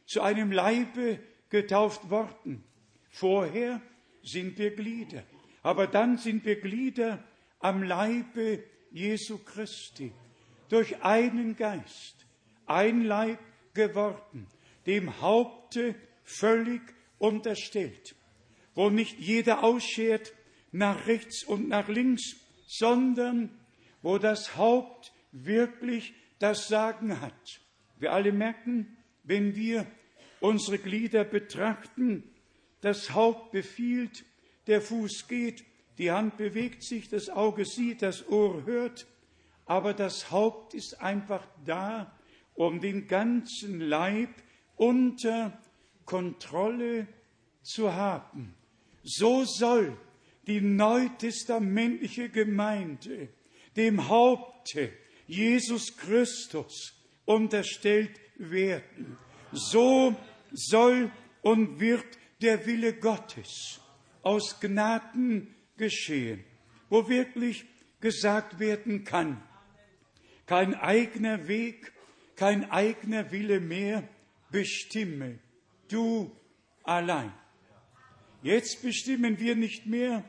zu 0.06 0.22
einem 0.22 0.52
Leibe 0.52 1.20
getauft 1.50 2.10
worden. 2.10 2.64
Vorher 3.10 3.82
sind 4.24 4.58
wir 4.58 4.76
Glieder, 4.76 5.24
aber 5.62 5.88
dann 5.88 6.18
sind 6.18 6.46
wir 6.46 6.60
Glieder 6.60 7.24
am 7.60 7.84
Leibe 7.84 8.64
Jesu 8.92 9.38
Christi. 9.40 10.12
Durch 10.70 11.04
einen 11.04 11.56
Geist, 11.56 12.26
ein 12.66 13.04
Leib 13.04 13.40
geworden, 13.74 14.48
dem 14.86 15.22
Haupte 15.22 15.96
völlig 16.24 16.82
unterstellt, 17.20 18.16
wo 18.74 18.90
nicht 18.90 19.20
jeder 19.20 19.64
ausschert 19.64 20.34
nach 20.74 21.07
rechts 21.07 21.43
und 21.43 21.69
nach 21.69 21.88
links, 21.88 22.36
sondern 22.67 23.49
wo 24.01 24.17
das 24.17 24.57
Haupt 24.57 25.13
wirklich 25.32 26.13
das 26.39 26.67
Sagen 26.67 27.21
hat. 27.21 27.61
Wir 27.99 28.11
alle 28.11 28.34
merken, 28.34 28.97
wenn 29.24 29.55
wir 29.55 29.88
unsere 30.41 30.78
Glieder 30.78 31.24
betrachten, 31.24 32.24
das 32.82 33.13
Haupt 33.13 33.51
befiehlt, 33.51 34.26
der 34.67 34.82
Fuß 34.82 35.28
geht, 35.30 35.63
die 35.97 36.11
Hand 36.11 36.38
bewegt 36.38 36.84
sich, 36.84 37.07
das 37.07 37.30
Auge 37.30 37.65
sieht, 37.65 38.01
das 38.01 38.28
Ohr 38.28 38.65
hört, 38.65 39.07
aber 39.65 39.93
das 39.93 40.32
Haupt 40.32 40.74
ist 40.74 40.99
einfach 41.01 41.47
da, 41.65 42.13
um 42.55 42.82
den 42.82 43.07
ganzen 43.07 43.80
Leib 43.80 44.30
unter 44.76 45.57
Kontrolle 46.05 47.07
zu 47.61 47.93
haben. 47.93 48.53
So 49.03 49.45
soll 49.45 49.97
die 50.48 50.62
neutestamentliche 50.62 52.30
Gemeinde 52.30 53.30
dem 53.76 54.08
Haupte 54.08 54.91
Jesus 55.28 55.98
Christus 55.98 56.94
unterstellt 57.26 58.20
werden. 58.38 59.18
So 59.52 60.16
soll 60.52 61.12
und 61.41 61.80
wird 61.80 62.06
der 62.41 62.66
Wille 62.66 62.94
Gottes 62.94 63.80
aus 64.22 64.60
Gnaden 64.60 65.54
geschehen, 65.78 66.44
wo 66.89 67.08
wirklich 67.08 67.66
gesagt 68.00 68.60
werden 68.60 69.04
kann, 69.04 69.41
kein 70.46 70.76
eigener 70.76 71.48
Weg, 71.48 71.94
kein 72.36 72.70
eigener 72.70 73.32
Wille 73.32 73.60
mehr 73.60 74.08
bestimme, 74.52 75.39
du 75.88 76.36
allein. 76.84 77.34
Jetzt 78.41 78.82
bestimmen 78.82 79.39
wir 79.39 79.56
nicht 79.56 79.86
mehr, 79.86 80.26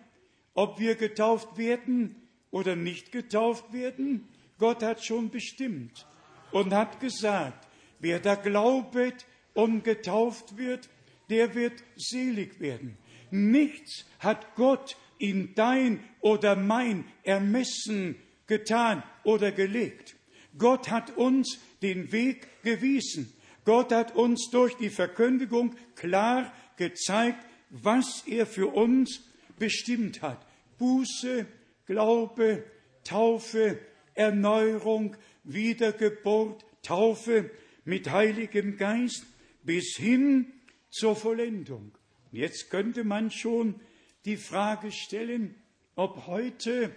ob 0.54 0.78
wir 0.78 0.94
getauft 0.94 1.58
werden 1.58 2.16
oder 2.50 2.76
nicht 2.76 3.12
getauft 3.12 3.72
werden. 3.72 4.28
Gott 4.58 4.82
hat 4.82 5.04
schon 5.04 5.30
bestimmt 5.30 6.06
und 6.52 6.72
hat 6.72 7.00
gesagt, 7.00 7.66
wer 7.98 8.20
da 8.20 8.36
glaubet 8.36 9.26
und 9.52 9.82
getauft 9.84 10.56
wird, 10.56 10.88
der 11.30 11.54
wird 11.54 11.82
selig 11.96 12.60
werden. 12.60 12.96
Nichts 13.30 14.04
hat 14.20 14.54
Gott 14.54 14.96
in 15.18 15.54
dein 15.54 16.00
oder 16.20 16.54
mein 16.54 17.04
Ermessen 17.22 18.16
getan 18.46 19.02
oder 19.24 19.52
gelegt. 19.52 20.16
Gott 20.56 20.90
hat 20.90 21.16
uns 21.16 21.58
den 21.82 22.12
Weg 22.12 22.46
gewiesen. 22.62 23.32
Gott 23.64 23.92
hat 23.92 24.14
uns 24.14 24.50
durch 24.50 24.76
die 24.76 24.90
Verkündigung 24.90 25.74
klar 25.96 26.52
gezeigt, 26.76 27.44
was 27.70 28.24
er 28.26 28.46
für 28.46 28.68
uns 28.68 29.22
bestimmt 29.58 30.22
hat. 30.22 30.46
Buße, 30.78 31.46
Glaube, 31.86 32.64
Taufe, 33.04 33.78
Erneuerung, 34.14 35.16
Wiedergeburt, 35.44 36.64
Taufe 36.82 37.50
mit 37.84 38.10
Heiligem 38.10 38.76
Geist 38.76 39.26
bis 39.62 39.96
hin 39.96 40.52
zur 40.90 41.16
Vollendung. 41.16 41.92
Jetzt 42.32 42.70
könnte 42.70 43.04
man 43.04 43.30
schon 43.30 43.80
die 44.24 44.36
Frage 44.36 44.90
stellen, 44.90 45.54
ob 45.94 46.26
heute 46.26 46.94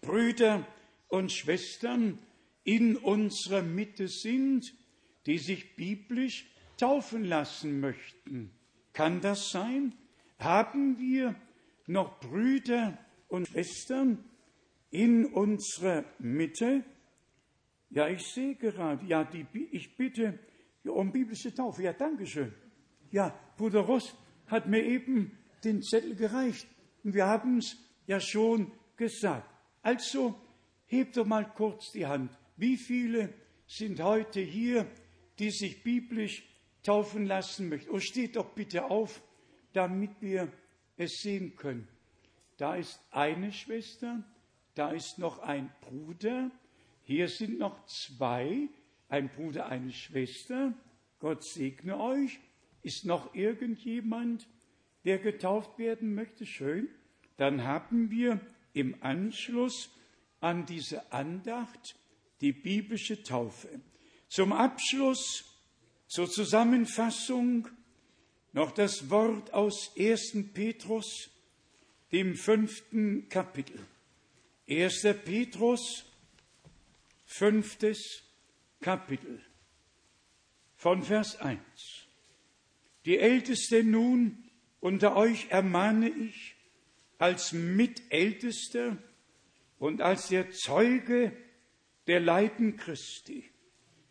Brüder 0.00 0.66
und 1.08 1.32
Schwestern 1.32 2.18
in 2.64 2.96
unserer 2.96 3.62
Mitte 3.62 4.08
sind, 4.08 4.72
die 5.26 5.38
sich 5.38 5.76
biblisch 5.76 6.46
taufen 6.78 7.24
lassen 7.24 7.80
möchten. 7.80 8.50
Kann 8.92 9.20
das 9.20 9.50
sein? 9.50 9.94
Haben 10.38 10.98
wir 10.98 11.34
noch 11.86 12.20
Brüder 12.20 12.98
und 13.28 13.48
Schwestern 13.48 14.24
in 14.90 15.26
unserer 15.26 16.04
Mitte? 16.18 16.84
Ja, 17.90 18.08
ich 18.08 18.22
sehe 18.26 18.54
gerade, 18.56 19.04
ja, 19.06 19.24
die, 19.24 19.46
ich 19.70 19.96
bitte 19.96 20.38
um 20.84 21.12
biblische 21.12 21.54
Taufe. 21.54 21.82
Ja, 21.82 21.92
danke 21.92 22.26
schön. 22.26 22.52
Ja, 23.10 23.38
Bruder 23.56 23.80
Ross 23.80 24.14
hat 24.46 24.68
mir 24.68 24.84
eben 24.84 25.36
den 25.64 25.82
Zettel 25.82 26.14
gereicht. 26.14 26.68
Und 27.04 27.14
wir 27.14 27.26
haben 27.26 27.58
es 27.58 27.76
ja 28.06 28.20
schon 28.20 28.72
gesagt. 28.96 29.48
Also, 29.82 30.34
hebt 30.86 31.16
doch 31.16 31.26
mal 31.26 31.44
kurz 31.44 31.92
die 31.92 32.06
Hand. 32.06 32.36
Wie 32.56 32.76
viele 32.76 33.32
sind 33.66 34.00
heute 34.02 34.40
hier, 34.40 34.86
die 35.38 35.50
sich 35.50 35.82
biblisch 35.82 36.44
taufen 36.82 37.26
lassen 37.26 37.68
möchten? 37.68 37.90
Oh, 37.90 37.98
steht 37.98 38.36
doch 38.36 38.54
bitte 38.54 38.84
auf, 38.84 39.22
damit 39.72 40.10
wir 40.20 40.50
es 40.96 41.20
sehen 41.22 41.56
können. 41.56 41.88
Da 42.56 42.76
ist 42.76 43.00
eine 43.10 43.52
Schwester, 43.52 44.22
da 44.74 44.90
ist 44.90 45.18
noch 45.18 45.38
ein 45.40 45.70
Bruder, 45.80 46.50
hier 47.06 47.28
sind 47.28 47.58
noch 47.58 47.86
zwei, 47.86 48.68
ein 49.08 49.28
Bruder, 49.28 49.68
eine 49.68 49.92
Schwester. 49.92 50.74
Gott 51.20 51.44
segne 51.44 52.00
euch. 52.00 52.40
Ist 52.82 53.04
noch 53.04 53.32
irgendjemand, 53.32 54.48
der 55.04 55.18
getauft 55.18 55.78
werden 55.78 56.16
möchte? 56.16 56.44
Schön. 56.44 56.88
Dann 57.36 57.62
haben 57.62 58.10
wir 58.10 58.40
im 58.72 59.00
Anschluss 59.04 59.88
an 60.40 60.66
diese 60.66 61.12
Andacht 61.12 61.94
die 62.40 62.52
biblische 62.52 63.22
Taufe. 63.22 63.80
Zum 64.28 64.52
Abschluss, 64.52 65.44
zur 66.08 66.28
Zusammenfassung, 66.28 67.68
noch 68.56 68.70
das 68.70 69.10
Wort 69.10 69.52
aus 69.52 69.92
1. 69.98 70.52
Petrus, 70.54 71.28
dem 72.10 72.34
fünften 72.34 73.28
Kapitel. 73.28 73.78
1. 74.66 75.02
Petrus, 75.26 76.06
fünftes 77.26 78.22
Kapitel, 78.80 79.42
von 80.74 81.02
Vers 81.02 81.36
1. 81.36 81.60
Die 83.04 83.18
Ältesten 83.18 83.90
nun 83.90 84.42
unter 84.80 85.16
euch 85.16 85.50
ermahne 85.50 86.08
ich 86.08 86.54
als 87.18 87.52
Mitältester 87.52 88.96
und 89.78 90.00
als 90.00 90.28
der 90.28 90.50
Zeuge 90.52 91.36
der 92.06 92.20
Leiden 92.20 92.78
Christi, 92.78 93.44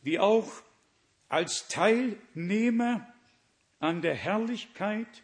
wie 0.03 0.19
auch 0.19 0.61
als 1.29 1.67
Teilnehmer 1.67 3.11
an 3.79 4.01
der 4.01 4.15
Herrlichkeit, 4.15 5.23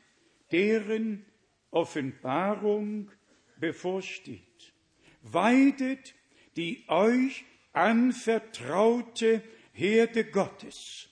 deren 0.52 1.26
Offenbarung 1.72 3.12
bevorsteht. 3.60 4.74
Weidet 5.22 6.14
die 6.58 6.84
euch 6.88 7.46
anvertraute 7.74 9.44
Herde 9.72 10.26
Gottes 10.26 11.10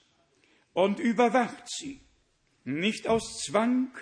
und 0.72 0.98
überwacht 0.98 1.68
sie, 1.68 2.00
nicht 2.64 3.08
aus 3.08 3.42
Zwang, 3.44 3.96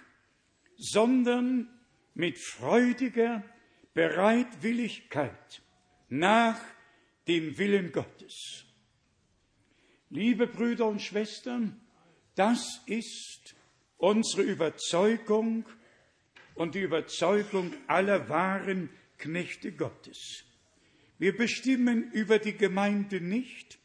sondern 0.77 1.69
mit 2.15 2.39
freudiger 2.39 3.45
Bereitwilligkeit 3.95 5.63
nach 6.09 6.61
dem 7.29 7.59
Willen 7.59 7.93
Gottes. 7.93 8.65
Liebe 10.11 10.47
Brüder 10.47 10.87
und 10.89 11.03
Schwestern, 11.03 11.81
das 12.39 12.81
ist 12.87 13.57
unsere 13.97 14.43
Überzeugung 14.43 15.65
und 16.55 16.77
die 16.77 16.81
Überzeugung 16.81 17.73
aller 17.89 18.29
wahren 18.29 18.91
Knechte 19.19 19.73
Gottes. 19.73 20.45
Wir 21.19 21.37
bestimmen 21.37 22.13
über 22.13 22.39
die 22.39 22.57
Gemeinde 22.57 23.21
nicht, 23.21 23.79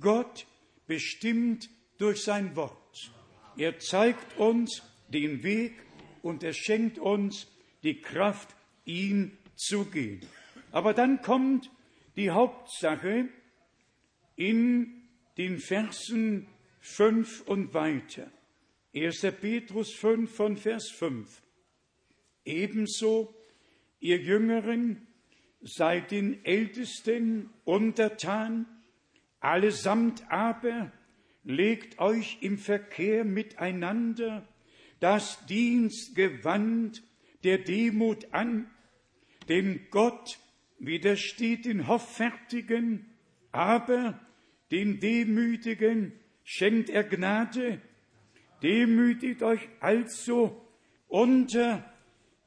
Gott 0.00 0.46
bestimmt 0.88 1.70
durch 1.98 2.24
sein 2.24 2.56
Wort. 2.56 3.12
Er 3.56 3.78
zeigt 3.78 4.36
uns 4.36 4.82
den 5.08 5.44
Weg 5.44 5.74
und 6.22 6.42
er 6.42 6.54
schenkt 6.54 6.98
uns 6.98 7.46
die 7.84 8.00
Kraft, 8.00 8.48
ihn 8.84 9.38
zu 9.54 9.84
gehen. 9.84 10.26
Aber 10.72 10.92
dann 10.92 11.22
kommt 11.22 11.70
die 12.16 12.30
Hauptsache 12.30 13.28
in 14.34 15.02
den 15.38 15.58
Versen 15.58 16.48
5 16.82 17.42
und 17.42 17.74
weiter. 17.74 18.28
1. 18.94 19.20
Petrus 19.40 19.94
5 19.94 20.34
von 20.34 20.56
Vers 20.56 20.90
5. 20.90 21.40
Ebenso, 22.44 23.32
ihr 24.00 24.18
Jüngeren, 24.18 25.06
seid 25.60 26.10
den 26.10 26.44
Ältesten 26.44 27.50
untertan, 27.64 28.66
allesamt 29.38 30.24
aber 30.28 30.92
legt 31.44 32.00
euch 32.00 32.38
im 32.40 32.58
Verkehr 32.58 33.24
miteinander 33.24 34.46
das 34.98 35.46
Dienstgewand 35.46 37.02
der 37.44 37.58
Demut 37.58 38.34
an, 38.34 38.68
denn 39.48 39.86
Gott 39.90 40.40
widersteht 40.80 41.64
den 41.64 41.86
Hoffärtigen, 41.86 43.06
aber 43.52 44.20
den 44.72 44.98
Demütigen 44.98 46.18
schenkt 46.44 46.90
er 46.90 47.04
Gnade. 47.04 47.80
Demütigt 48.62 49.42
euch 49.42 49.68
also 49.80 50.64
unter 51.08 51.84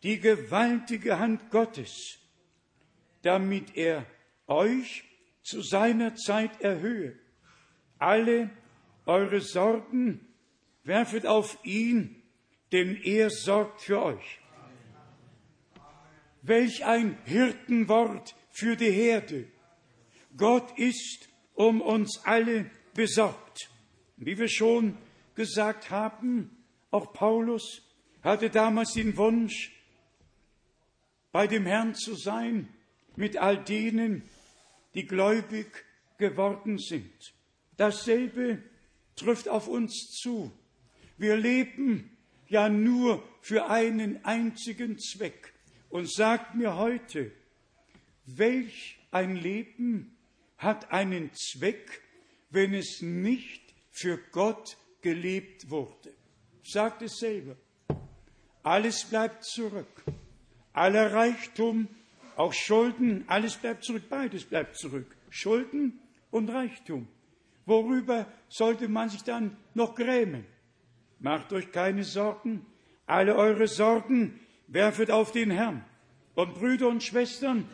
die 0.04 0.20
gewaltige 0.20 1.20
Hand 1.20 1.52
Gottes, 1.52 2.20
damit 3.22 3.76
er 3.76 4.06
euch 4.48 5.04
zu 5.42 5.62
seiner 5.62 6.16
Zeit 6.16 6.62
erhöhe. 6.62 7.18
Alle 7.98 8.50
eure 9.06 9.42
Sorgen 9.42 10.28
werfet 10.84 11.26
auf 11.26 11.58
ihn, 11.64 12.24
denn 12.72 12.96
er 12.96 13.30
sorgt 13.30 13.82
für 13.82 14.02
euch. 14.02 14.40
Welch 16.42 16.86
ein 16.86 17.18
Hirtenwort 17.26 18.36
für 18.52 18.76
die 18.76 18.92
Herde. 18.92 19.48
Gott 20.38 20.78
ist 20.78 21.30
um 21.54 21.82
uns 21.82 22.22
alle 22.26 22.70
besorgt. 22.94 23.70
Wie 24.18 24.38
wir 24.38 24.48
schon 24.48 24.98
gesagt 25.36 25.90
haben, 25.90 26.50
auch 26.92 27.14
Paulus 27.14 27.82
hatte 28.24 28.50
damals 28.50 28.94
den 28.94 29.18
Wunsch, 29.18 29.72
bei 31.32 31.48
dem 31.48 31.66
Herrn 31.66 31.96
zu 31.96 32.16
sein, 32.16 32.70
mit 33.18 33.38
all 33.38 33.62
denen, 33.64 34.24
die 34.94 35.06
gläubig 35.06 35.68
geworden 36.18 36.78
sind. 36.78 37.34
Dasselbe 37.76 38.64
trifft 39.18 39.50
auf 39.50 39.68
uns 39.68 40.12
zu. 40.12 40.52
Wir 41.18 41.36
leben 41.36 42.16
ja 42.48 42.70
nur 42.70 43.24
für 43.42 43.70
einen 43.70 44.24
einzigen 44.24 44.98
Zweck. 45.00 45.54
Und 45.90 46.12
sagt 46.12 46.56
mir 46.56 46.76
heute, 46.76 47.32
welch 48.26 48.98
ein 49.12 49.36
Leben 49.36 50.18
hat 50.58 50.92
einen 50.92 51.32
Zweck, 51.34 52.02
wenn 52.50 52.74
es 52.74 53.02
nicht 53.02 53.65
für 53.96 54.20
Gott 54.32 54.78
gelebt 55.02 55.70
wurde? 55.70 56.14
Sagt 56.64 57.02
es 57.02 57.18
selber. 57.18 57.56
Alles 58.62 59.06
bleibt 59.06 59.46
zurück. 59.46 60.04
Aller 60.74 61.14
Reichtum, 61.14 61.88
auch 62.36 62.52
Schulden, 62.54 63.24
alles 63.28 63.56
bleibt 63.56 63.86
zurück. 63.86 64.04
Beides 64.10 64.44
bleibt 64.44 64.76
zurück. 64.76 65.16
Schulden 65.30 66.00
und 66.30 66.50
Reichtum. 66.50 67.08
Worüber 67.66 68.28
sollte 68.50 68.90
man 68.90 69.10
sich 69.10 69.24
dann 69.24 69.56
noch 69.74 69.96
grämen? 69.96 70.46
Macht 71.20 71.54
euch 71.54 71.72
keine 71.72 72.04
Sorgen. 72.04 72.66
Alle 73.06 73.36
eure 73.36 73.68
Sorgen 73.68 74.40
werfet 74.68 75.10
auf 75.10 75.32
den 75.32 75.52
Herrn. 75.52 75.86
Und 76.36 76.56
Brüder 76.56 76.90
und 76.90 77.02
Schwestern, 77.02 77.70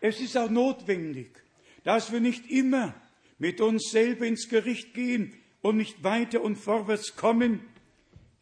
es 0.00 0.20
ist 0.20 0.36
auch 0.36 0.50
notwendig, 0.50 1.42
dass 1.82 2.12
wir 2.12 2.20
nicht 2.20 2.48
immer 2.48 2.94
mit 3.38 3.60
uns 3.60 3.90
selber 3.90 4.24
ins 4.26 4.48
Gericht 4.48 4.94
gehen 4.94 5.34
und 5.64 5.78
nicht 5.78 6.04
weiter 6.04 6.42
und 6.42 6.56
vorwärts 6.56 7.16
kommen. 7.16 7.60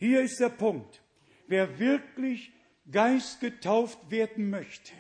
Hier 0.00 0.22
ist 0.22 0.40
der 0.40 0.48
Punkt. 0.48 1.00
Wer 1.46 1.78
wirklich 1.78 2.50
geistgetauft 2.90 4.10
werden 4.10 4.50
möchte, 4.50 4.92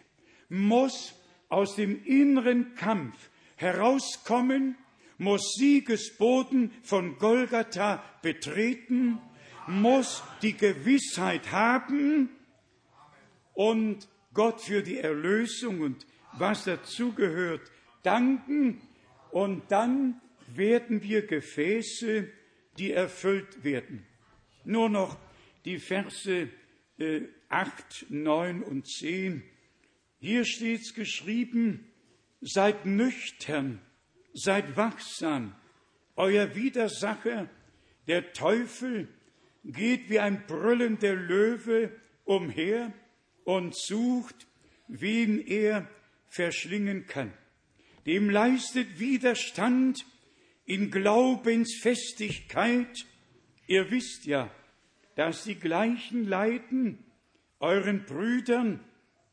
muss 0.48 1.14
aus 1.48 1.74
dem 1.74 2.04
inneren 2.04 2.76
Kampf 2.76 3.16
herauskommen, 3.56 4.76
muss 5.18 5.54
Siegesboden 5.58 6.70
von 6.84 7.18
Golgatha 7.18 8.04
betreten, 8.22 9.18
muss 9.66 10.22
die 10.42 10.56
Gewissheit 10.56 11.50
haben 11.50 12.28
und 13.52 14.06
Gott 14.32 14.60
für 14.60 14.84
die 14.84 14.98
Erlösung 14.98 15.80
und 15.80 16.06
was 16.38 16.64
dazugehört 16.64 17.62
danken 18.04 18.80
und 19.32 19.64
dann 19.72 20.20
werden 20.56 21.02
wir 21.02 21.26
Gefäße, 21.26 22.28
die 22.78 22.92
erfüllt 22.92 23.64
werden. 23.64 24.06
Nur 24.64 24.88
noch 24.88 25.18
die 25.64 25.78
Verse 25.78 26.48
äh, 26.98 27.22
8, 27.48 28.06
9 28.08 28.62
und 28.62 28.86
10. 28.86 29.42
Hier 30.18 30.44
steht's 30.44 30.94
geschrieben, 30.94 31.92
seid 32.40 32.86
nüchtern, 32.86 33.80
seid 34.32 34.76
wachsam. 34.76 35.54
Euer 36.16 36.54
Widersacher, 36.54 37.48
der 38.06 38.32
Teufel, 38.32 39.08
geht 39.64 40.10
wie 40.10 40.18
ein 40.18 40.46
brüllender 40.46 41.14
Löwe 41.14 41.92
umher 42.24 42.92
und 43.44 43.76
sucht, 43.76 44.46
wen 44.88 45.38
er 45.38 45.88
verschlingen 46.28 47.06
kann. 47.06 47.32
Dem 48.06 48.30
leistet 48.30 48.98
Widerstand 48.98 50.04
in 50.72 50.90
Glaubensfestigkeit. 50.90 53.06
Ihr 53.66 53.90
wisst 53.90 54.24
ja, 54.24 54.50
dass 55.16 55.44
die 55.44 55.56
gleichen 55.56 56.26
Leiden 56.26 57.04
euren 57.60 58.06
Brüdern 58.06 58.80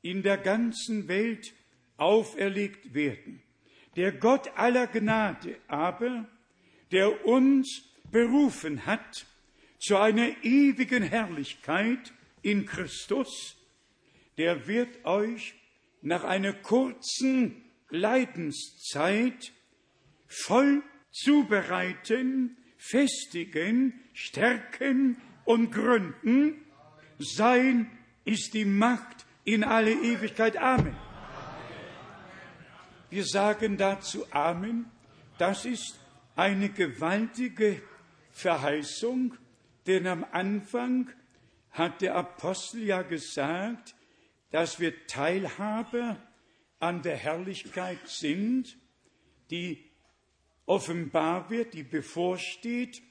in 0.01 0.21
der 0.21 0.37
ganzen 0.37 1.07
Welt 1.07 1.53
auferlegt 1.95 2.93
werden. 2.93 3.41
Der 3.95 4.11
Gott 4.11 4.51
aller 4.57 4.87
Gnade 4.87 5.55
aber, 5.67 6.27
der 6.91 7.25
uns 7.25 7.83
berufen 8.11 8.85
hat 8.85 9.25
zu 9.79 9.95
einer 9.95 10.43
ewigen 10.43 11.03
Herrlichkeit 11.03 12.11
in 12.41 12.65
Christus, 12.65 13.55
der 14.37 14.67
wird 14.67 15.05
euch 15.05 15.53
nach 16.01 16.25
einer 16.25 16.51
kurzen 16.51 17.63
Leidenszeit 17.89 19.53
voll 20.27 20.83
zubereiten, 21.11 22.57
festigen, 22.77 23.93
stärken 24.13 25.17
und 25.45 25.71
gründen. 25.71 26.65
Sein 27.17 27.89
ist 28.25 28.53
die 28.53 28.65
Macht 28.65 29.25
in 29.43 29.63
alle 29.63 29.91
Ewigkeit. 29.91 30.57
Amen. 30.57 30.95
Wir 33.09 33.25
sagen 33.25 33.77
dazu 33.77 34.25
Amen. 34.31 34.85
Das 35.37 35.65
ist 35.65 35.99
eine 36.35 36.69
gewaltige 36.69 37.81
Verheißung, 38.31 39.35
denn 39.87 40.05
am 40.05 40.25
Anfang 40.31 41.09
hat 41.71 42.01
der 42.01 42.15
Apostel 42.15 42.83
ja 42.83 43.01
gesagt, 43.01 43.95
dass 44.51 44.79
wir 44.79 45.07
Teilhaber 45.07 46.17
an 46.79 47.01
der 47.01 47.17
Herrlichkeit 47.17 48.07
sind, 48.07 48.77
die 49.49 49.88
offenbar 50.69 51.49
wird, 51.49 51.73
die 51.73 51.81
bevorsteht, 51.81 53.01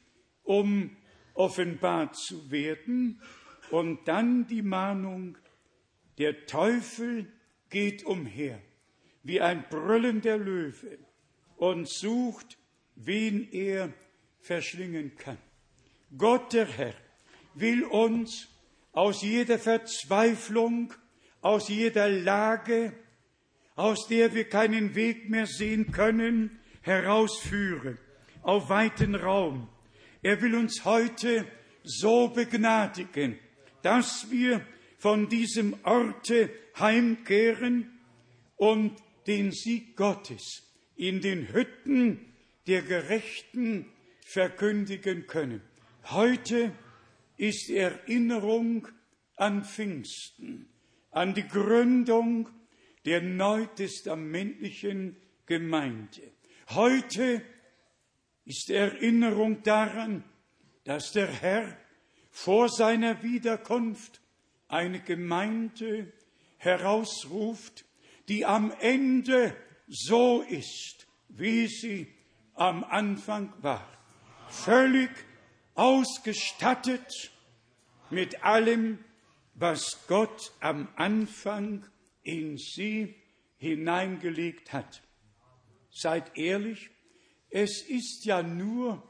um 0.45 0.97
offenbar 1.35 2.13
zu 2.13 2.53
werden. 2.53 3.21
Und 3.71 4.07
dann 4.07 4.47
die 4.47 4.63
Mahnung, 4.63 5.37
der 6.19 6.47
Teufel 6.47 7.27
geht 7.69 8.05
umher 8.05 8.61
wie 9.25 9.41
ein 9.41 9.65
brüllender 9.69 10.39
Löwe 10.39 10.99
und 11.57 11.89
sucht, 11.89 12.57
wen 12.95 13.51
er 13.51 13.93
verschlingen 14.41 15.17
kann. 15.17 15.39
Gott 16.17 16.53
der 16.53 16.67
Herr 16.67 16.95
will 17.55 17.83
uns 17.83 18.49
aus 18.93 19.23
jeder 19.23 19.59
Verzweiflung, 19.59 20.95
aus 21.41 21.69
jeder 21.69 22.09
Lage, 22.09 22.93
aus 23.75 24.07
der 24.07 24.33
wir 24.33 24.49
keinen 24.49 24.95
Weg 24.95 25.29
mehr 25.29 25.47
sehen 25.47 25.91
können, 25.91 26.58
herausführen, 26.89 27.99
auf 28.43 28.69
weiten 28.69 29.15
Raum. 29.15 29.69
Er 30.23 30.41
will 30.43 30.55
uns 30.55 30.85
heute 30.85 31.47
so 31.85 32.29
begnadigen, 32.29 33.39
dass 33.83 34.31
wir 34.31 34.61
von 34.99 35.29
diesem 35.29 35.77
Orte 35.85 36.51
heimkehren 36.79 37.99
und 38.57 38.97
den 39.27 39.53
Sieg 39.53 39.97
Gottes 39.97 40.65
in 40.97 41.21
den 41.21 41.53
Hütten 41.53 42.33
der 42.67 42.83
Gerechten 42.83 43.87
verkündigen 44.27 45.27
können. 45.27 45.63
Heute 46.11 46.73
ist 47.37 47.71
Erinnerung 47.71 48.89
an 49.37 49.65
Pfingsten, 49.65 50.69
an 51.11 51.35
die 51.35 51.47
Gründung 51.47 52.49
der 53.05 53.23
neutestamentlichen 53.23 55.17
Gemeinde. 55.47 56.33
Heute 56.71 57.41
ist 58.45 58.69
Erinnerung 58.69 59.63
daran, 59.63 60.23
dass 60.85 61.13
der 61.13 61.27
Herr 61.27 61.75
vor 62.31 62.69
seiner 62.69 63.23
Wiederkunft 63.23 64.21
eine 64.69 65.01
Gemeinde 65.01 66.13
herausruft, 66.59 67.87
die 68.29 68.45
am 68.45 68.71
Ende 68.81 69.57
so 69.87 70.43
ist, 70.43 71.07
wie 71.29 71.69
sie 71.69 72.13
am 72.53 72.85
Anfang 72.85 73.51
war. 73.63 73.89
Völlig 74.51 75.11
ausgestattet 75.75 77.33
mit 78.11 78.45
allem, 78.45 78.99
was 79.55 80.07
Gott 80.07 80.53
am 80.61 80.89
Anfang 80.97 81.87
in 82.23 82.59
sie 82.59 83.15
hineingelegt 83.57 84.75
hat. 84.75 85.03
Seid 86.01 86.39
ehrlich, 86.39 86.91
es 87.51 87.83
ist 87.83 88.25
ja 88.25 88.41
nur 88.41 89.03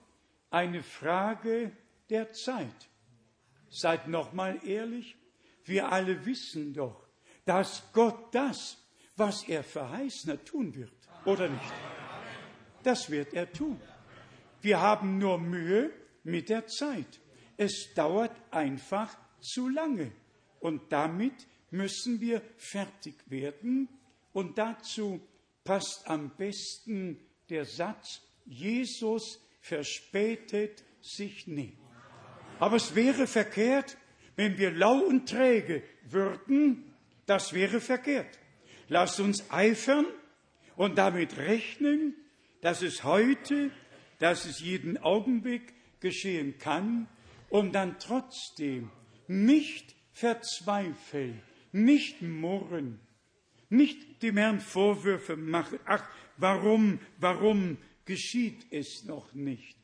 eine 0.49 0.82
Frage 0.82 1.70
der 2.09 2.32
Zeit. 2.32 2.89
Seid 3.68 4.09
nochmal 4.09 4.59
ehrlich, 4.66 5.14
wir 5.64 5.93
alle 5.93 6.24
wissen 6.24 6.72
doch, 6.72 7.07
dass 7.45 7.82
Gott 7.93 8.34
das, 8.34 8.78
was 9.16 9.47
er 9.47 9.64
verheißen 9.64 10.32
hat, 10.32 10.47
tun 10.47 10.74
wird, 10.74 10.95
oder 11.26 11.51
nicht? 11.51 11.72
Das 12.82 13.11
wird 13.11 13.34
er 13.34 13.53
tun. 13.53 13.78
Wir 14.62 14.80
haben 14.80 15.18
nur 15.18 15.36
Mühe 15.36 15.93
mit 16.24 16.49
der 16.49 16.68
Zeit. 16.68 17.20
Es 17.59 17.93
dauert 17.95 18.34
einfach 18.51 19.14
zu 19.41 19.68
lange. 19.68 20.11
Und 20.61 20.91
damit 20.91 21.34
müssen 21.70 22.18
wir 22.22 22.41
fertig 22.57 23.14
werden. 23.26 23.91
Und 24.32 24.57
dazu 24.57 25.20
passt 25.68 26.08
am 26.08 26.30
besten 26.30 27.20
der 27.50 27.66
Satz, 27.66 28.22
Jesus 28.46 29.38
verspätet 29.60 30.82
sich 31.02 31.46
nie. 31.46 31.76
Aber 32.58 32.76
es 32.76 32.94
wäre 32.94 33.26
verkehrt, 33.26 33.98
wenn 34.34 34.56
wir 34.56 34.70
lau 34.70 34.98
und 35.00 35.28
träge 35.28 35.82
würden, 36.04 36.94
das 37.26 37.52
wäre 37.52 37.82
verkehrt. 37.82 38.38
Lasst 38.88 39.20
uns 39.20 39.44
eifern 39.50 40.06
und 40.74 40.96
damit 40.96 41.36
rechnen, 41.36 42.14
dass 42.62 42.80
es 42.80 43.04
heute, 43.04 43.70
dass 44.20 44.46
es 44.46 44.60
jeden 44.60 44.96
Augenblick 44.96 45.74
geschehen 46.00 46.56
kann 46.56 47.08
und 47.50 47.74
dann 47.74 47.98
trotzdem 47.98 48.90
nicht 49.26 49.94
verzweifeln, 50.12 51.42
nicht 51.72 52.22
murren, 52.22 53.00
nicht 53.68 54.22
dem 54.22 54.36
Herrn 54.36 54.60
Vorwürfe 54.60 55.36
machen. 55.36 55.78
Ach, 55.84 56.04
warum, 56.36 56.98
warum 57.18 57.78
geschieht 58.04 58.66
es 58.70 59.04
noch 59.04 59.32
nicht? 59.34 59.76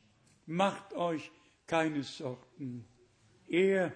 Macht 0.45 0.93
euch 0.93 1.31
keine 1.67 2.03
Sorgen. 2.03 2.85
Er 3.47 3.93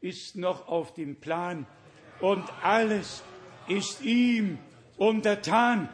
ist 0.00 0.36
noch 0.36 0.68
auf 0.68 0.94
dem 0.94 1.16
Plan 1.16 1.66
und 2.20 2.44
alles 2.62 3.22
ist 3.68 4.02
ihm 4.02 4.58
untertan. 4.96 5.88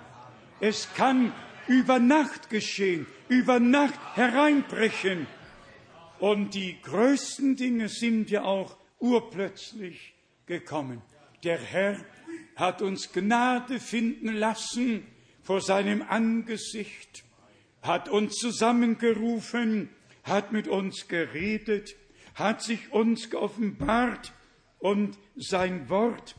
Es 0.61 0.93
kann 0.95 1.33
über 1.67 1.99
Nacht 1.99 2.51
geschehen, 2.51 3.07
über 3.29 3.61
Nacht 3.61 3.99
hereinbrechen. 4.15 5.27
Und 6.19 6.55
die 6.55 6.81
größten 6.83 7.57
Dinge 7.57 7.89
sind 7.89 8.31
ja 8.31 8.45
auch 8.45 8.77
urplötzlich 8.99 10.15
gekommen. 10.47 11.03
Der 11.43 11.59
Herr 11.59 11.97
hat 12.57 12.83
uns 12.83 13.13
Gnade 13.13 13.81
finden 13.81 14.35
lassen 14.35 15.07
vor 15.43 15.61
seinem 15.61 16.03
Angesicht, 16.03 17.25
hat 17.83 18.09
uns 18.09 18.37
zusammengerufen, 18.37 19.91
hat 20.23 20.53
mit 20.53 20.69
uns 20.69 21.09
geredet, 21.09 21.97
hat 22.35 22.63
sich 22.63 22.93
uns 22.93 23.31
geoffenbart 23.31 24.33
und 24.79 25.19
sein 25.37 25.89
Wort 25.89 26.37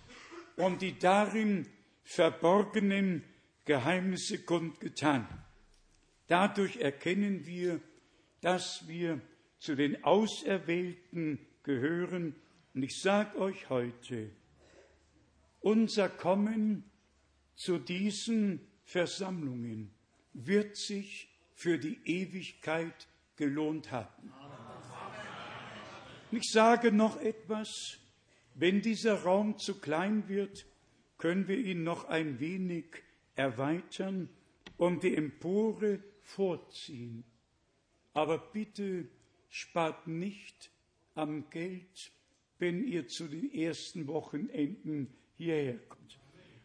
und 0.55 0.81
die 0.81 0.97
darin 0.97 1.67
verborgenen 2.03 3.23
Geheimnisse 3.65 4.39
kundgetan. 4.39 5.27
Dadurch 6.27 6.77
erkennen 6.77 7.45
wir, 7.45 7.79
dass 8.41 8.87
wir 8.87 9.21
zu 9.59 9.75
den 9.75 10.03
Auserwählten 10.03 11.39
gehören. 11.63 12.35
Und 12.73 12.83
ich 12.83 13.01
sage 13.01 13.37
euch 13.37 13.69
heute, 13.69 14.29
unser 15.65 16.09
Kommen 16.09 16.83
zu 17.55 17.79
diesen 17.79 18.59
Versammlungen 18.83 19.89
wird 20.33 20.77
sich 20.77 21.27
für 21.55 21.79
die 21.79 21.97
Ewigkeit 22.05 23.07
gelohnt 23.35 23.91
haben. 23.91 24.31
Ich 26.31 26.51
sage 26.51 26.91
noch 26.91 27.19
etwas, 27.19 27.97
wenn 28.53 28.83
dieser 28.83 29.23
Raum 29.23 29.57
zu 29.57 29.79
klein 29.79 30.29
wird, 30.29 30.67
können 31.17 31.47
wir 31.47 31.57
ihn 31.57 31.83
noch 31.83 32.09
ein 32.09 32.39
wenig 32.39 32.85
erweitern 33.35 34.29
und 34.77 35.01
die 35.01 35.15
Empore 35.15 35.99
vorziehen. 36.21 37.23
Aber 38.13 38.37
bitte 38.37 39.07
spart 39.49 40.05
nicht 40.05 40.69
am 41.15 41.49
Geld, 41.49 42.11
wenn 42.59 42.85
ihr 42.85 43.07
zu 43.07 43.27
den 43.27 43.51
ersten 43.51 44.05
Wochenenden 44.05 45.11
hierher 45.38 45.78
kommt. 45.90 46.20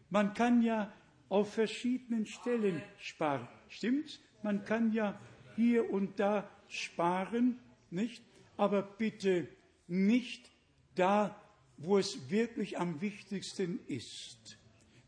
Man 0.09 0.33
kann 0.33 0.61
ja 0.61 0.91
auf 1.29 1.53
verschiedenen 1.53 2.25
Stellen 2.25 2.81
sparen. 2.97 3.47
Stimmt's? 3.69 4.19
Man 4.43 4.65
kann 4.65 4.91
ja 4.91 5.19
hier 5.55 5.89
und 5.91 6.19
da 6.19 6.49
sparen, 6.67 7.59
nicht? 7.89 8.23
Aber 8.57 8.81
bitte 8.81 9.47
nicht 9.87 10.51
da, 10.95 11.35
wo 11.77 11.97
es 11.97 12.29
wirklich 12.29 12.79
am 12.79 13.01
wichtigsten 13.01 13.79
ist. 13.87 14.57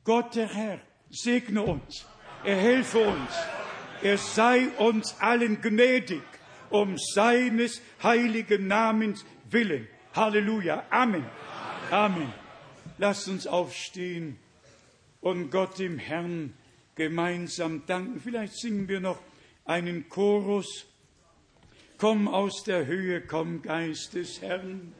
Gott 0.04 0.36
der 0.36 0.54
Herr 0.54 0.80
segne 1.10 1.62
uns, 1.62 2.06
er 2.44 2.56
helfe 2.56 3.00
uns, 3.00 3.32
er 4.02 4.18
sei 4.18 4.70
uns 4.78 5.16
allen 5.20 5.62
gnädig, 5.62 6.24
um 6.70 6.98
seines 6.98 7.82
heiligen 8.02 8.68
Namens 8.68 9.26
willen. 9.50 9.88
Halleluja. 10.14 10.86
Amen. 10.90 11.26
Amen. 11.92 12.43
Lasst 12.98 13.28
uns 13.28 13.48
aufstehen 13.48 14.38
und 15.22 15.50
Gott 15.50 15.80
dem 15.80 15.98
Herrn 15.98 16.54
gemeinsam 16.96 17.86
danken. 17.86 18.20
Vielleicht 18.20 18.56
singen 18.56 18.88
wir 18.88 19.00
noch 19.00 19.20
einen 19.66 20.10
Chorus. 20.10 20.86
Komm 21.98 22.28
aus 22.28 22.64
der 22.64 22.86
Höhe, 22.86 23.22
komm 23.22 23.62
Geist 23.62 24.14
des 24.14 24.42
Herrn. 24.42 24.94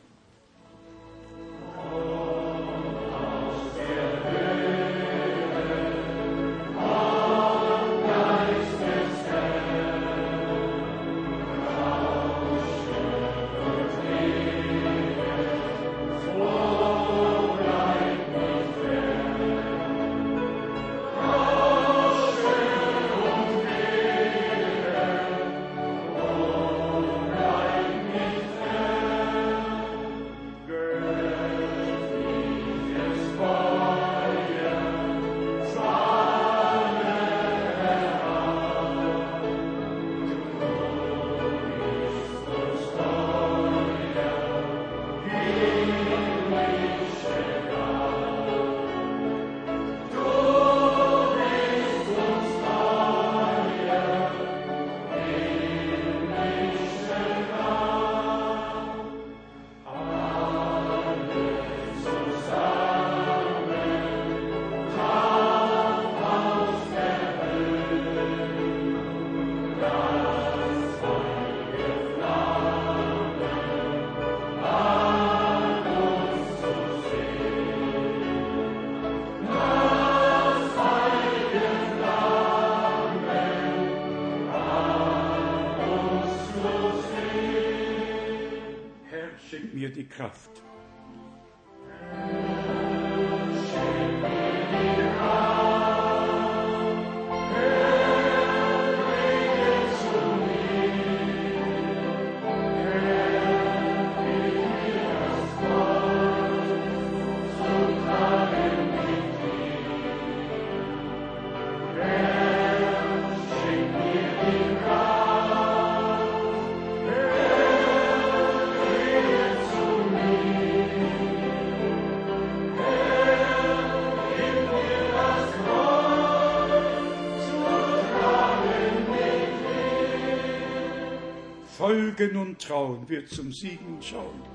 Folgen 132.16 132.38
und 132.38 132.60
Trauen 132.62 133.10
wird 133.10 133.28
zum 133.30 133.52
Siegen 133.52 134.00
schauen. 134.00 134.53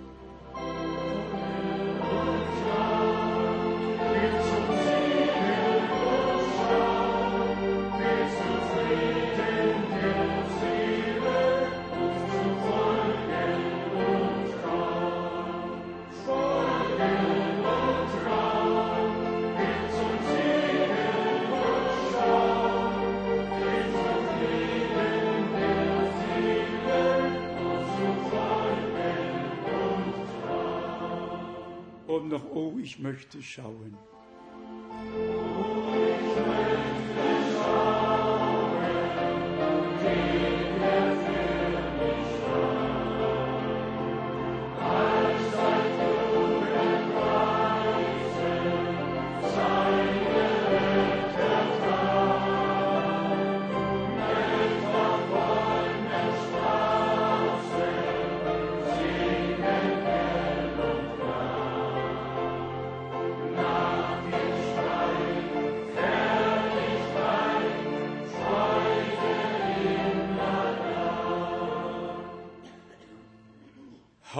Noch, 32.39 32.51
oh, 32.55 32.79
ich 32.81 32.99
möchte 32.99 33.43
schauen. 33.43 33.97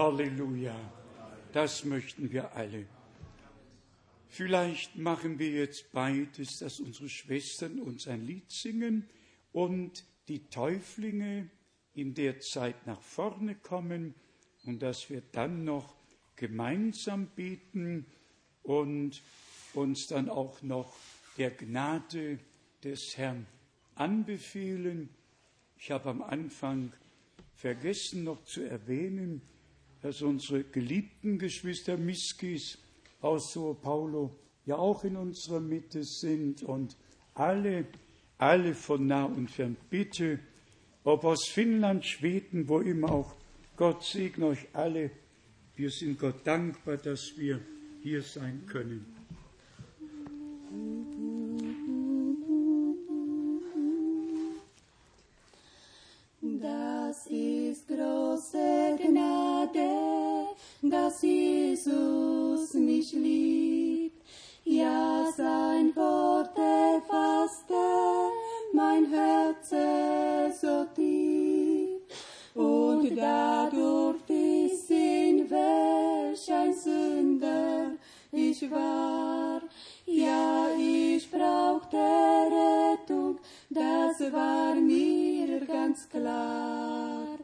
Halleluja. 0.09 0.75
Das 1.53 1.85
möchten 1.85 2.31
wir 2.31 2.55
alle. 2.55 2.87
Vielleicht 4.27 4.95
machen 4.95 5.37
wir 5.37 5.51
jetzt 5.51 5.91
beides, 5.91 6.57
dass 6.57 6.79
unsere 6.79 7.09
Schwestern 7.09 7.79
uns 7.79 8.07
ein 8.07 8.25
Lied 8.25 8.49
singen 8.51 9.07
und 9.53 10.03
die 10.27 10.39
Täuflinge 10.49 11.51
in 11.93 12.15
der 12.15 12.39
Zeit 12.39 12.87
nach 12.87 12.99
vorne 12.99 13.53
kommen 13.53 14.15
und 14.65 14.81
dass 14.81 15.11
wir 15.11 15.21
dann 15.31 15.63
noch 15.63 15.93
gemeinsam 16.37 17.27
beten 17.27 18.07
und 18.63 19.21
uns 19.75 20.07
dann 20.07 20.27
auch 20.27 20.63
noch 20.63 20.91
der 21.37 21.51
Gnade 21.51 22.39
des 22.83 23.15
Herrn 23.15 23.45
anbefehlen. 23.93 25.09
Ich 25.77 25.91
habe 25.91 26.09
am 26.09 26.23
Anfang 26.23 26.93
vergessen 27.53 28.23
noch 28.23 28.43
zu 28.45 28.63
erwähnen, 28.63 29.43
dass 30.01 30.21
unsere 30.21 30.63
geliebten 30.63 31.39
Geschwister 31.39 31.97
Miskis 31.97 32.77
aus 33.21 33.53
Sao 33.53 33.73
Paulo 33.73 34.35
ja 34.65 34.77
auch 34.77 35.03
in 35.03 35.15
unserer 35.15 35.59
Mitte 35.59 36.03
sind 36.03 36.63
und 36.63 36.95
alle, 37.33 37.85
alle 38.37 38.73
von 38.73 39.07
nah 39.07 39.25
und 39.25 39.49
fern. 39.49 39.75
Bitte, 39.89 40.39
ob 41.03 41.23
aus 41.23 41.47
Finnland, 41.47 42.05
Schweden, 42.05 42.67
wo 42.67 42.79
immer 42.79 43.11
auch, 43.11 43.35
Gott 43.75 44.03
segne 44.03 44.47
euch 44.47 44.67
alle. 44.73 45.11
Wir 45.75 45.89
sind 45.89 46.19
Gott 46.19 46.45
dankbar, 46.45 46.97
dass 46.97 47.37
wir 47.37 47.59
hier 48.01 48.21
sein 48.21 48.65
können. 48.67 49.05
Dass 60.81 61.21
Jesus 61.21 62.73
mich 62.73 63.13
liebt. 63.13 64.23
Ja, 64.63 65.25
sein 65.35 65.95
Wort 65.95 66.57
erfasste 66.57 67.73
mein 68.73 69.05
Herz 69.09 69.69
so 70.61 70.85
tief. 70.95 71.89
Und 72.53 73.17
dadurch 73.17 74.17
ich 74.27 74.77
sehen, 74.87 75.49
welch 75.49 76.51
ein 76.51 76.73
Sünder 76.73 77.91
ich 78.31 78.69
war. 78.69 79.61
Ja, 80.05 80.67
ich 80.77 81.29
brauchte 81.29 81.97
Rettung, 81.97 83.37
das 83.69 84.19
war 84.31 84.75
mir 84.75 85.59
ganz 85.65 86.09
klar. 86.09 87.37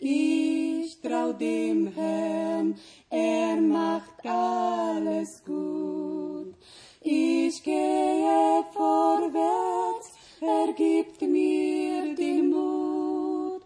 Ich 0.00 0.63
trau 1.04 1.32
dem 1.32 1.88
Herrn, 1.88 2.74
er 3.10 3.56
macht 3.60 4.24
alles 4.24 5.42
gut. 5.44 6.54
Ich 7.02 7.62
gehe 7.62 8.64
vorwärts, 8.72 10.08
er 10.40 10.72
gibt 10.72 11.20
mir 11.20 12.14
den 12.14 12.50
Mut. 12.50 13.62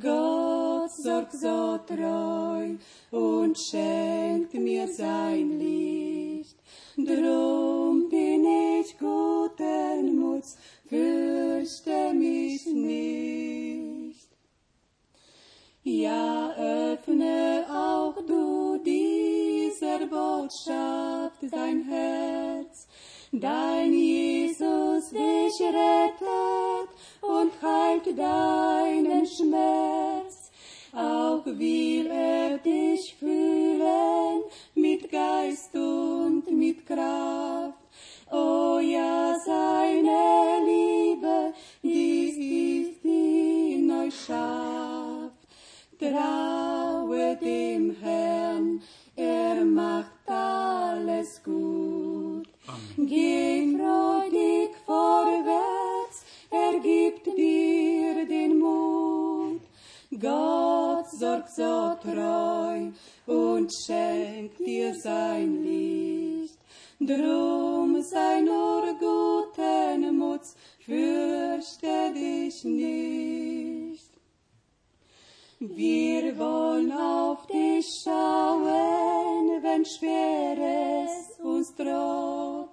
Gott 0.00 0.92
sorgt 0.92 1.32
so 1.32 1.78
treu 1.88 2.76
und 3.10 3.58
schenkt 3.58 4.54
mir 4.54 4.86
sein 4.86 5.58
Licht. 5.58 6.56
Drum 6.96 8.08
bin 8.08 8.44
ich 8.78 8.96
guten 8.98 10.16
Muts, 10.20 10.56
fürchte 10.88 12.14
mich 12.14 12.64
nicht. 12.66 14.28
Ja, 15.88 16.35
Botschaft 20.08 21.42
dein 21.50 21.84
Herz, 21.84 22.86
dein 23.32 23.92
Jesus 23.92 25.10
dich 25.10 25.60
rettet 25.60 26.88
und 27.20 27.52
heilt 27.62 28.18
deinen 28.18 29.26
Schmerz. 29.26 30.50
Auch 30.92 31.44
will 31.44 32.06
er 32.06 32.58
dich 32.58 33.14
fühlen 33.18 34.42
mit 34.74 35.10
Geist 35.10 35.74
und 35.74 36.50
mit 36.50 36.86
Kraft. 36.86 37.74
Oh 38.30 38.78
ja, 38.82 39.36
seine 39.44 40.64
Liebe, 40.64 41.52
die 41.82 42.28
ist 42.28 43.04
in 43.04 43.90
euch 43.90 44.14
schafft. 44.24 45.36
Traue 45.98 47.36
dem 47.36 47.96
Herrn, 48.02 48.82
er 49.56 49.64
macht 49.64 50.28
alles 50.28 51.42
gut. 51.42 52.48
Geh 52.96 53.56
freudig 54.26 54.70
vorwärts, 54.84 56.24
er 56.50 56.78
gibt 56.80 57.26
dir 57.26 58.26
den 58.26 58.58
Mut. 58.58 59.62
Gott 60.20 61.10
sorgt 61.10 61.54
so 61.54 61.96
treu 62.02 62.90
und 63.26 63.70
schenkt 63.84 64.58
dir 64.58 64.94
sein 64.94 65.62
Licht. 65.62 66.58
Drum 67.00 68.00
sei 68.02 68.40
nur 68.40 68.84
guten 68.98 70.18
Muts, 70.18 70.56
fürchte 70.84 72.12
dich 72.14 72.64
nicht. 72.64 74.10
Wir 75.58 76.38
wollen 76.38 76.92
auf 76.92 77.46
dich 77.46 77.86
schauen, 78.02 79.15
wenn 79.66 79.84
Schweres 79.84 81.38
uns 81.42 81.74
droht. 81.74 82.70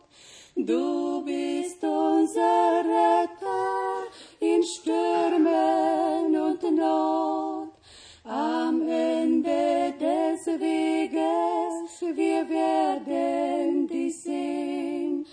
Du 0.56 1.24
bist 1.26 1.84
unser 1.84 2.84
Retter 2.86 4.06
in 4.40 4.62
Stürmen 4.64 6.36
und 6.48 6.62
Not. 6.78 7.70
Am 8.26 8.82
Ende 8.88 9.94
des 10.00 10.46
Weges 10.46 11.64
wir 12.16 12.48
werden 12.48 13.88
dich 13.88 14.22
sehen, 14.22 15.26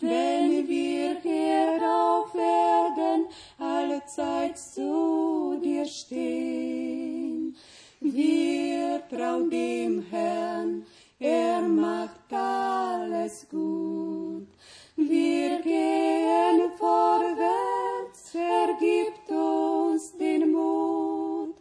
wenn 0.00 0.68
wir 0.68 1.16
hier 1.22 1.80
auf 1.82 2.34
Erden 2.34 3.26
allezeit 3.58 4.58
zu 4.58 5.58
dir 5.64 5.86
stehen. 5.86 7.56
Wir 8.00 9.02
trauen 9.08 9.48
dem 9.50 10.04
Herrn, 10.10 10.84
er 11.18 11.62
macht 11.62 12.32
alles 12.32 13.46
gut. 13.48 14.48
Wir 14.96 15.60
gehen 15.60 16.70
vorwärts, 16.76 18.34
er 18.34 18.74
gibt 18.78 19.30
uns 19.30 20.16
den 20.16 20.52
Mut. 20.52 21.56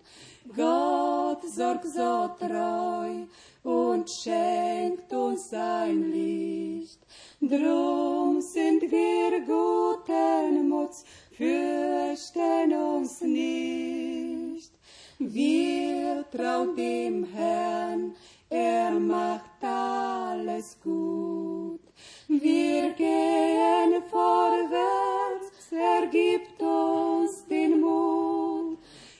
Gott 0.56 1.44
sorgt 1.44 1.86
so 1.86 2.30
treu 2.40 3.26
und 3.64 4.10
schenkt 4.10 5.12
uns 5.12 5.50
sein 5.50 6.12
Licht. 6.12 7.00
Drum 7.42 8.40
sind 8.42 8.82
wir 8.84 9.42
guten 9.42 10.70
Muts, 10.70 11.04
fürchten 11.32 12.74
uns 12.74 13.22
nicht. 13.22 14.72
Wir 15.20 16.26
trauen 16.30 16.76
dem 16.76 17.24
Herrn, 17.26 18.16
er 18.56 18.92
macht 19.00 19.64
alles 19.64 20.78
gut. 20.82 21.82
Wir 22.28 22.94
gehen 22.94 24.02
vorwärts, 24.10 25.72
er 25.72 26.08
gibt 26.08 26.62
uns 26.62 27.46
den 27.50 27.82
Mut. 27.82 28.80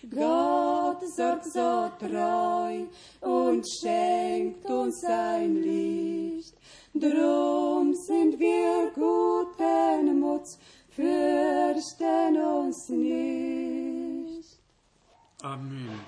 Gott 0.10 1.02
sorgt 1.18 1.46
so 1.46 1.90
treu 2.00 2.86
und 3.22 3.66
schenkt 3.80 4.66
uns 4.70 5.02
sein 5.02 5.56
Licht. 5.62 6.56
Drum 6.94 7.94
sind 7.94 8.40
wir 8.40 8.92
guten 8.94 10.20
Muts, 10.20 10.58
fürchten 10.90 12.38
uns 12.38 12.90
nicht. 12.90 14.60
Amen. 15.42 16.00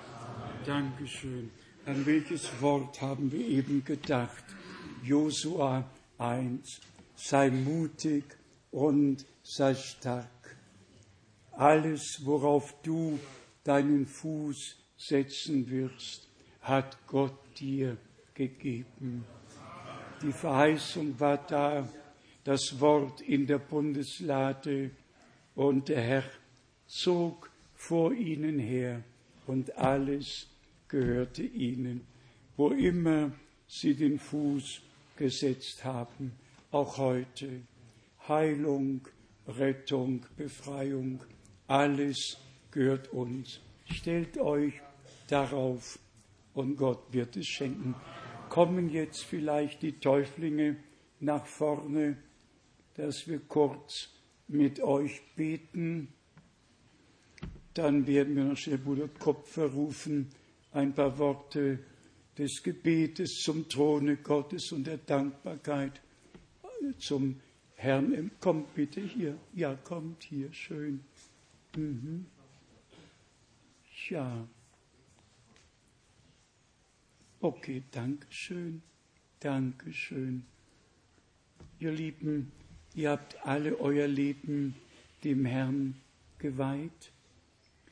Dankeschön. 0.64 1.50
An 1.88 2.04
welches 2.04 2.50
Wort 2.60 3.00
haben 3.00 3.32
wir 3.32 3.48
eben 3.48 3.82
gedacht? 3.82 4.44
Josua 5.02 5.90
1. 6.18 6.82
Sei 7.16 7.48
mutig 7.48 8.24
und 8.70 9.24
sei 9.42 9.74
stark. 9.74 10.58
Alles, 11.52 12.20
worauf 12.26 12.74
du 12.82 13.18
deinen 13.64 14.04
Fuß 14.04 14.76
setzen 14.98 15.70
wirst, 15.70 16.28
hat 16.60 16.98
Gott 17.06 17.38
dir 17.58 17.96
gegeben. 18.34 19.24
Die 20.20 20.32
Verheißung 20.32 21.18
war 21.18 21.38
da, 21.38 21.88
das 22.44 22.78
Wort 22.80 23.22
in 23.22 23.46
der 23.46 23.60
Bundeslade 23.60 24.90
und 25.54 25.88
der 25.88 26.02
Herr 26.02 26.24
zog 26.86 27.48
vor 27.74 28.12
ihnen 28.12 28.58
her 28.58 29.02
und 29.46 29.74
alles 29.78 30.48
gehörte 30.88 31.42
ihnen, 31.42 32.02
wo 32.56 32.70
immer 32.70 33.32
sie 33.66 33.94
den 33.94 34.18
Fuß 34.18 34.80
gesetzt 35.16 35.84
haben, 35.84 36.32
auch 36.70 36.98
heute. 36.98 37.62
Heilung, 38.26 39.06
Rettung, 39.46 40.26
Befreiung, 40.36 41.20
alles 41.66 42.36
gehört 42.70 43.08
uns. 43.12 43.60
Stellt 43.86 44.36
euch 44.38 44.74
darauf 45.28 45.98
und 46.54 46.76
Gott 46.76 47.12
wird 47.12 47.36
es 47.36 47.46
schenken. 47.46 47.94
Kommen 48.48 48.90
jetzt 48.90 49.24
vielleicht 49.24 49.82
die 49.82 49.92
Täuflinge 49.92 50.76
nach 51.20 51.46
vorne, 51.46 52.16
dass 52.94 53.26
wir 53.26 53.40
kurz 53.40 54.08
mit 54.48 54.80
euch 54.80 55.22
beten. 55.36 56.08
Dann 57.74 58.06
werden 58.06 58.34
wir 58.36 58.44
noch 58.44 58.56
schnell 58.56 58.78
Bruder 58.78 59.08
Kopfer 59.08 59.66
rufen, 59.66 60.28
ein 60.72 60.94
paar 60.94 61.18
Worte 61.18 61.78
des 62.36 62.62
Gebetes 62.62 63.42
zum 63.42 63.68
Throne 63.68 64.16
Gottes 64.16 64.72
und 64.72 64.86
der 64.86 64.98
Dankbarkeit 64.98 66.00
zum 66.98 67.40
Herrn. 67.74 68.30
Kommt 68.40 68.74
bitte 68.74 69.00
hier. 69.00 69.36
Ja, 69.54 69.74
kommt 69.74 70.22
hier. 70.24 70.52
Schön. 70.52 71.00
Mhm. 71.76 72.26
Ja. 74.08 74.46
Okay, 77.40 77.82
danke 77.90 78.26
schön. 78.30 78.82
Danke 79.40 79.92
schön. 79.92 80.44
Ihr 81.78 81.92
Lieben, 81.92 82.50
ihr 82.94 83.10
habt 83.10 83.46
alle 83.46 83.78
euer 83.78 84.08
Leben 84.08 84.74
dem 85.22 85.44
Herrn 85.44 85.94
geweiht. 86.38 87.12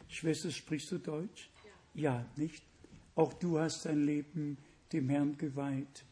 Schwester, 0.08 0.50
sprichst 0.50 0.90
du 0.90 0.98
Deutsch? 0.98 1.48
Ja, 1.96 2.26
nicht? 2.36 2.62
Auch 3.14 3.32
du 3.32 3.58
hast 3.58 3.86
dein 3.86 4.04
Leben 4.04 4.58
dem 4.92 5.08
Herrn 5.08 5.38
geweiht, 5.38 6.04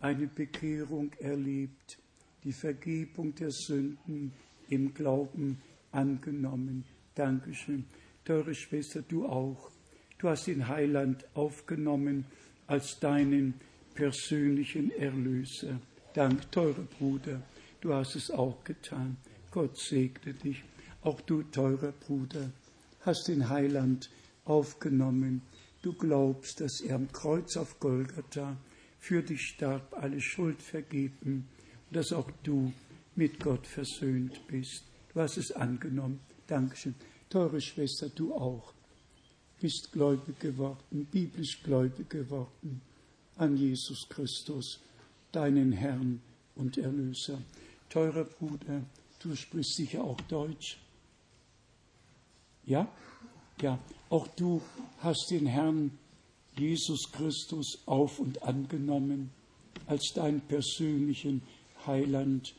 eine 0.00 0.28
Bekehrung 0.28 1.12
erlebt, 1.18 1.98
die 2.44 2.52
Vergebung 2.52 3.34
der 3.34 3.50
Sünden 3.50 4.32
im 4.68 4.94
Glauben 4.94 5.60
angenommen. 5.90 6.84
Dankeschön. 7.16 7.84
Teure 8.24 8.54
Schwester, 8.54 9.02
du 9.02 9.26
auch. 9.26 9.72
Du 10.18 10.28
hast 10.28 10.46
den 10.46 10.68
Heiland 10.68 11.24
aufgenommen 11.34 12.24
als 12.68 13.00
deinen 13.00 13.54
persönlichen 13.94 14.92
Erlöser. 14.92 15.80
Dank, 16.14 16.50
teurer 16.52 16.86
Bruder, 16.98 17.42
du 17.80 17.92
hast 17.92 18.14
es 18.14 18.30
auch 18.30 18.62
getan. 18.62 19.16
Gott 19.50 19.76
segne 19.76 20.34
dich. 20.34 20.62
Auch 21.02 21.20
du, 21.22 21.42
teurer 21.42 21.90
Bruder, 21.90 22.52
hast 23.00 23.26
den 23.26 23.48
Heiland 23.48 24.10
aufgenommen. 24.48 25.42
Du 25.82 25.92
glaubst, 25.92 26.60
dass 26.60 26.80
er 26.80 26.96
am 26.96 27.10
Kreuz 27.12 27.56
auf 27.56 27.78
Golgatha 27.78 28.56
für 28.98 29.22
dich 29.22 29.42
starb, 29.42 29.94
alle 30.00 30.20
Schuld 30.20 30.60
vergeben 30.60 31.48
und 31.88 31.96
dass 31.96 32.12
auch 32.12 32.30
du 32.42 32.72
mit 33.14 33.40
Gott 33.40 33.66
versöhnt 33.66 34.46
bist. 34.48 34.84
Du 35.12 35.20
hast 35.20 35.36
es 35.36 35.52
angenommen. 35.52 36.20
Dankeschön. 36.46 36.94
Teure 37.30 37.60
Schwester, 37.60 38.08
du 38.08 38.34
auch 38.34 38.72
bist 39.60 39.92
gläubig 39.92 40.38
geworden, 40.38 41.06
biblisch 41.10 41.62
gläubig 41.62 42.08
geworden 42.08 42.80
an 43.36 43.56
Jesus 43.56 44.08
Christus, 44.08 44.80
deinen 45.32 45.72
Herrn 45.72 46.20
und 46.54 46.78
Erlöser. 46.78 47.38
Teurer 47.88 48.24
Bruder, 48.24 48.82
du 49.20 49.34
sprichst 49.34 49.76
sicher 49.76 50.02
auch 50.02 50.20
Deutsch. 50.22 50.78
Ja? 52.64 52.88
Ja, 53.60 53.78
auch 54.10 54.26
du 54.28 54.62
hast 55.00 55.30
den 55.30 55.46
Herrn 55.46 55.90
Jesus 56.56 57.12
Christus 57.12 57.78
auf 57.86 58.18
und 58.18 58.42
angenommen 58.42 59.30
als 59.86 60.12
dein 60.14 60.40
persönlichen 60.40 61.42
Heiland. 61.86 62.54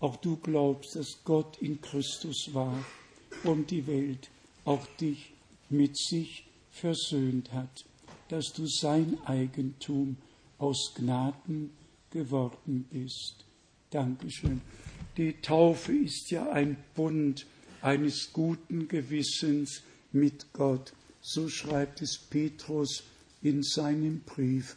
Auch 0.00 0.16
du 0.16 0.36
glaubst, 0.36 0.96
dass 0.96 1.22
Gott 1.24 1.58
in 1.58 1.80
Christus 1.80 2.50
war, 2.52 2.84
um 3.44 3.66
die 3.66 3.86
Welt, 3.86 4.30
auch 4.64 4.86
dich 5.00 5.32
mit 5.68 5.96
sich 5.96 6.46
versöhnt 6.70 7.52
hat, 7.52 7.84
dass 8.28 8.52
du 8.52 8.66
sein 8.66 9.18
Eigentum 9.24 10.16
aus 10.58 10.92
Gnaden 10.94 11.70
geworden 12.10 12.86
bist. 12.90 13.44
Dankeschön. 13.90 14.60
Die 15.16 15.34
Taufe 15.34 15.92
ist 15.92 16.30
ja 16.30 16.50
ein 16.50 16.76
Bund 16.94 17.46
eines 17.82 18.32
guten 18.32 18.88
Gewissens 18.88 19.82
mit 20.14 20.52
Gott. 20.52 20.92
So 21.20 21.48
schreibt 21.48 22.00
es 22.02 22.18
Petrus 22.18 23.02
in 23.42 23.62
seinem 23.62 24.20
Brief. 24.20 24.76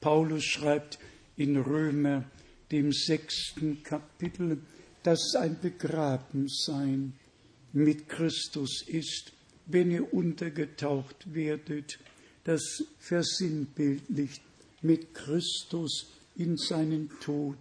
Paulus 0.00 0.44
schreibt 0.44 0.98
in 1.36 1.56
Römer, 1.56 2.24
dem 2.70 2.92
sechsten 2.92 3.82
Kapitel, 3.82 4.58
dass 5.02 5.34
ein 5.36 5.58
Begrabensein 5.60 7.12
mit 7.72 8.08
Christus 8.08 8.82
ist, 8.86 9.32
wenn 9.66 9.90
ihr 9.90 10.12
untergetaucht 10.12 11.34
werdet, 11.34 11.98
das 12.44 12.84
versinnbildlicht 12.98 14.42
mit 14.80 15.14
Christus 15.14 16.08
in 16.36 16.56
seinen 16.56 17.10
Tod 17.20 17.58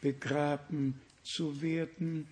begraben 0.00 0.94
zu 1.24 1.60
werden 1.60 2.26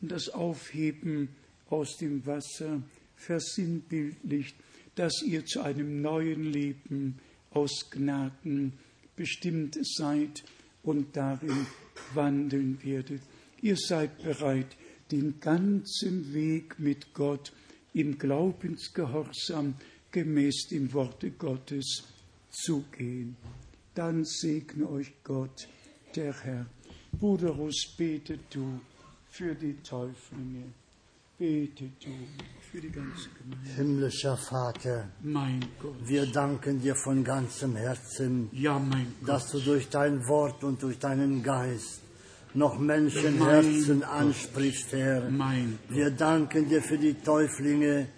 und 0.00 0.12
das 0.12 0.28
Aufheben 0.28 1.28
aus 1.70 1.96
dem 1.96 2.24
Wasser 2.26 2.82
versinnbildlicht, 3.16 4.56
dass 4.94 5.22
ihr 5.22 5.44
zu 5.44 5.60
einem 5.60 6.00
neuen 6.00 6.44
Leben 6.44 7.18
aus 7.50 7.90
Gnaden 7.90 8.72
bestimmt 9.16 9.78
seid 9.82 10.44
und 10.82 11.16
darin 11.16 11.66
wandeln 12.14 12.78
werdet. 12.82 13.22
Ihr 13.60 13.76
seid 13.76 14.22
bereit, 14.22 14.76
den 15.10 15.40
ganzen 15.40 16.32
Weg 16.32 16.78
mit 16.78 17.14
Gott 17.14 17.52
im 17.94 18.18
Glaubensgehorsam 18.18 19.74
gemäß 20.10 20.68
dem 20.70 20.92
Worte 20.92 21.30
Gottes 21.30 22.04
zu 22.50 22.84
gehen. 22.92 23.36
Dann 23.94 24.24
segne 24.24 24.88
euch 24.88 25.12
Gott, 25.24 25.68
der 26.14 26.34
Herr. 26.42 26.66
Bruder 27.12 27.50
Russ, 27.50 27.94
bete 27.96 28.38
du 28.50 28.80
für 29.28 29.54
die 29.54 29.74
Täuflinge. 29.82 30.64
Bete 31.38 31.84
du 32.02 32.10
für 32.70 32.80
die 32.80 32.90
ganze 32.90 33.28
Gemeinde. 33.38 33.68
Himmlischer 33.76 34.36
Vater, 34.38 35.10
Mein 35.22 35.60
Gott. 35.82 35.94
wir 36.06 36.24
danken 36.26 36.80
dir 36.80 36.94
von 36.94 37.22
ganzem 37.24 37.76
Herzen, 37.76 38.48
Ja, 38.52 38.80
dass 39.26 39.50
du 39.50 39.60
durch 39.60 39.88
dein 39.90 40.26
Wort 40.28 40.64
und 40.64 40.82
durch 40.82 40.98
deinen 40.98 41.42
Geist 41.42 42.00
noch 42.54 42.78
Menschenherzen 42.78 44.02
ansprichst, 44.02 44.92
Herr. 44.92 45.28
Wir 45.90 46.10
danken 46.10 46.70
dir 46.70 46.80
für 46.82 46.96
die 46.96 47.12
Täuflinge, 47.12 48.08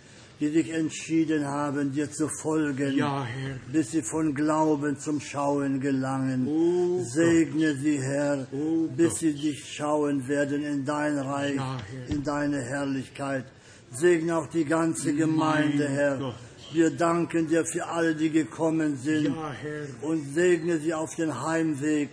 die 0.40 0.48
sich 0.48 0.70
entschieden 0.72 1.44
haben, 1.46 1.90
dir 1.92 2.10
zu 2.10 2.28
folgen, 2.28 2.96
Ja, 2.96 3.26
bis 3.72 3.90
sie 3.90 4.02
von 4.02 4.34
Glauben 4.34 4.98
zum 4.98 5.20
Schauen 5.20 5.80
gelangen. 5.80 6.46
Oh 6.46 7.02
Segne 7.02 7.74
sie, 7.74 8.00
Herr, 8.00 8.46
Oh 8.52 8.86
bis 8.96 9.10
Gott. 9.10 9.18
sie 9.18 9.32
dich 9.34 9.64
schauen 9.74 10.28
werden 10.28 10.62
in 10.64 10.84
dein 10.84 11.18
Reich, 11.18 11.56
Ja, 11.56 11.78
in 12.08 12.22
deine 12.22 12.62
Herrlichkeit. 12.62 13.44
Segne 13.90 14.36
auch 14.36 14.46
die 14.48 14.64
ganze 14.64 15.12
Gemeinde, 15.14 15.84
Mein 15.84 15.92
Herr. 15.94 16.16
Gott. 16.18 16.34
Wir 16.72 16.90
danken 16.90 17.48
dir 17.48 17.64
für 17.64 17.86
alle, 17.86 18.14
die 18.14 18.30
gekommen 18.30 18.96
sind 18.96 19.24
Ja, 19.34 19.54
und 20.02 20.34
segne 20.34 20.78
sie 20.78 20.92
auf 20.92 21.14
den 21.16 21.32
Heimweg, 21.42 22.10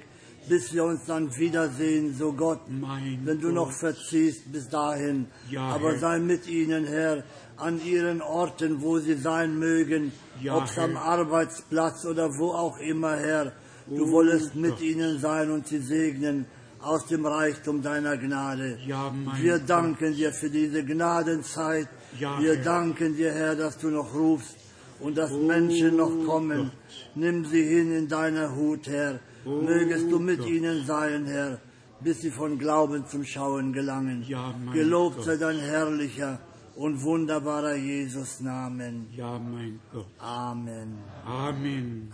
bis 0.48 0.74
wir 0.74 0.86
uns 0.86 1.02
dann 1.06 1.36
wiedersehen, 1.38 2.16
so 2.18 2.32
Gott. 2.32 2.62
Mein 2.70 3.20
wenn 3.26 3.40
du 3.42 3.48
Gott. 3.48 3.56
noch 3.56 3.72
verziehst 3.72 4.50
bis 4.54 4.70
dahin. 4.70 5.26
Ja, 5.52 5.62
Aber 5.76 5.92
Herr. 5.92 6.00
sei 6.00 6.20
mit 6.20 6.48
ihnen, 6.48 6.86
Herr, 6.86 7.24
an 7.58 7.80
ihren 7.86 8.22
Orten, 8.22 8.82
wo 8.82 9.00
sie 9.00 9.16
sein 9.16 9.58
mögen, 9.60 10.12
Ja, 10.42 10.56
ob 10.58 10.66
es 10.66 10.78
am. 10.78 10.98
Arbeitsplatz 10.98 12.06
oder 12.06 12.30
wo 12.38 12.52
auch 12.52 12.78
immer, 12.80 13.16
Herr. 13.16 13.54
Du 13.88 14.06
Oh 14.06 14.12
wolltest 14.12 14.56
mit 14.56 14.82
ihnen 14.82 15.20
sein 15.20 15.52
und 15.52 15.68
sie 15.68 15.80
segnen 15.80 16.46
aus 16.82 17.06
dem 17.08 17.26
Reichtum 17.26 17.82
deiner 17.82 18.18
Gnade. 18.18 18.78
Ja, 18.86 19.14
Wir 19.40 19.60
Gott. 19.60 19.70
danken 19.70 20.14
dir 20.16 20.32
für 20.34 20.50
diese 20.50 20.84
Gnadenzeit. 20.84 21.88
Ja, 22.20 22.40
Wir 22.40 22.56
Herr. 22.56 22.64
danken 22.64 23.16
dir, 23.16 23.32
Herr, 23.32 23.56
dass 23.56 23.78
du 23.78 23.90
noch 23.90 24.14
rufst 24.14 24.56
und 25.00 25.18
dass 25.18 25.32
Oh 25.32 25.38
Menschen 25.38 25.96
noch 25.98 26.12
kommen. 26.26 26.58
Gott. 26.58 26.72
Nimm 27.16 27.46
sie 27.46 27.64
hin 27.64 27.96
in 27.96 28.08
deiner 28.08 28.56
Hut, 28.56 28.88
Herr. 28.88 29.20
Oh 29.46 29.62
Mögest 29.62 30.12
du 30.12 30.20
mit 30.20 30.40
Gott. 30.40 30.50
ihnen 30.50 30.86
sein, 30.86 31.26
Herr, 31.26 31.60
bis 32.02 32.22
sie 32.22 32.32
von 32.32 32.58
Glauben 32.58 33.06
zum 33.08 33.24
Schauen 33.24 33.72
gelangen. 33.72 34.26
Ja, 34.28 34.54
Gelobt 34.74 35.18
Gott. 35.18 35.26
sei 35.26 35.38
dein 35.38 35.60
herrlicher 35.60 36.40
und 36.76 37.02
wunderbarer 37.02 37.76
Jesus 37.76 38.42
Namen. 38.42 39.08
Ja, 39.16 39.40
mein 39.40 39.80
Gott. 39.92 40.08
Amen. 40.20 40.98
Amen. 41.26 42.14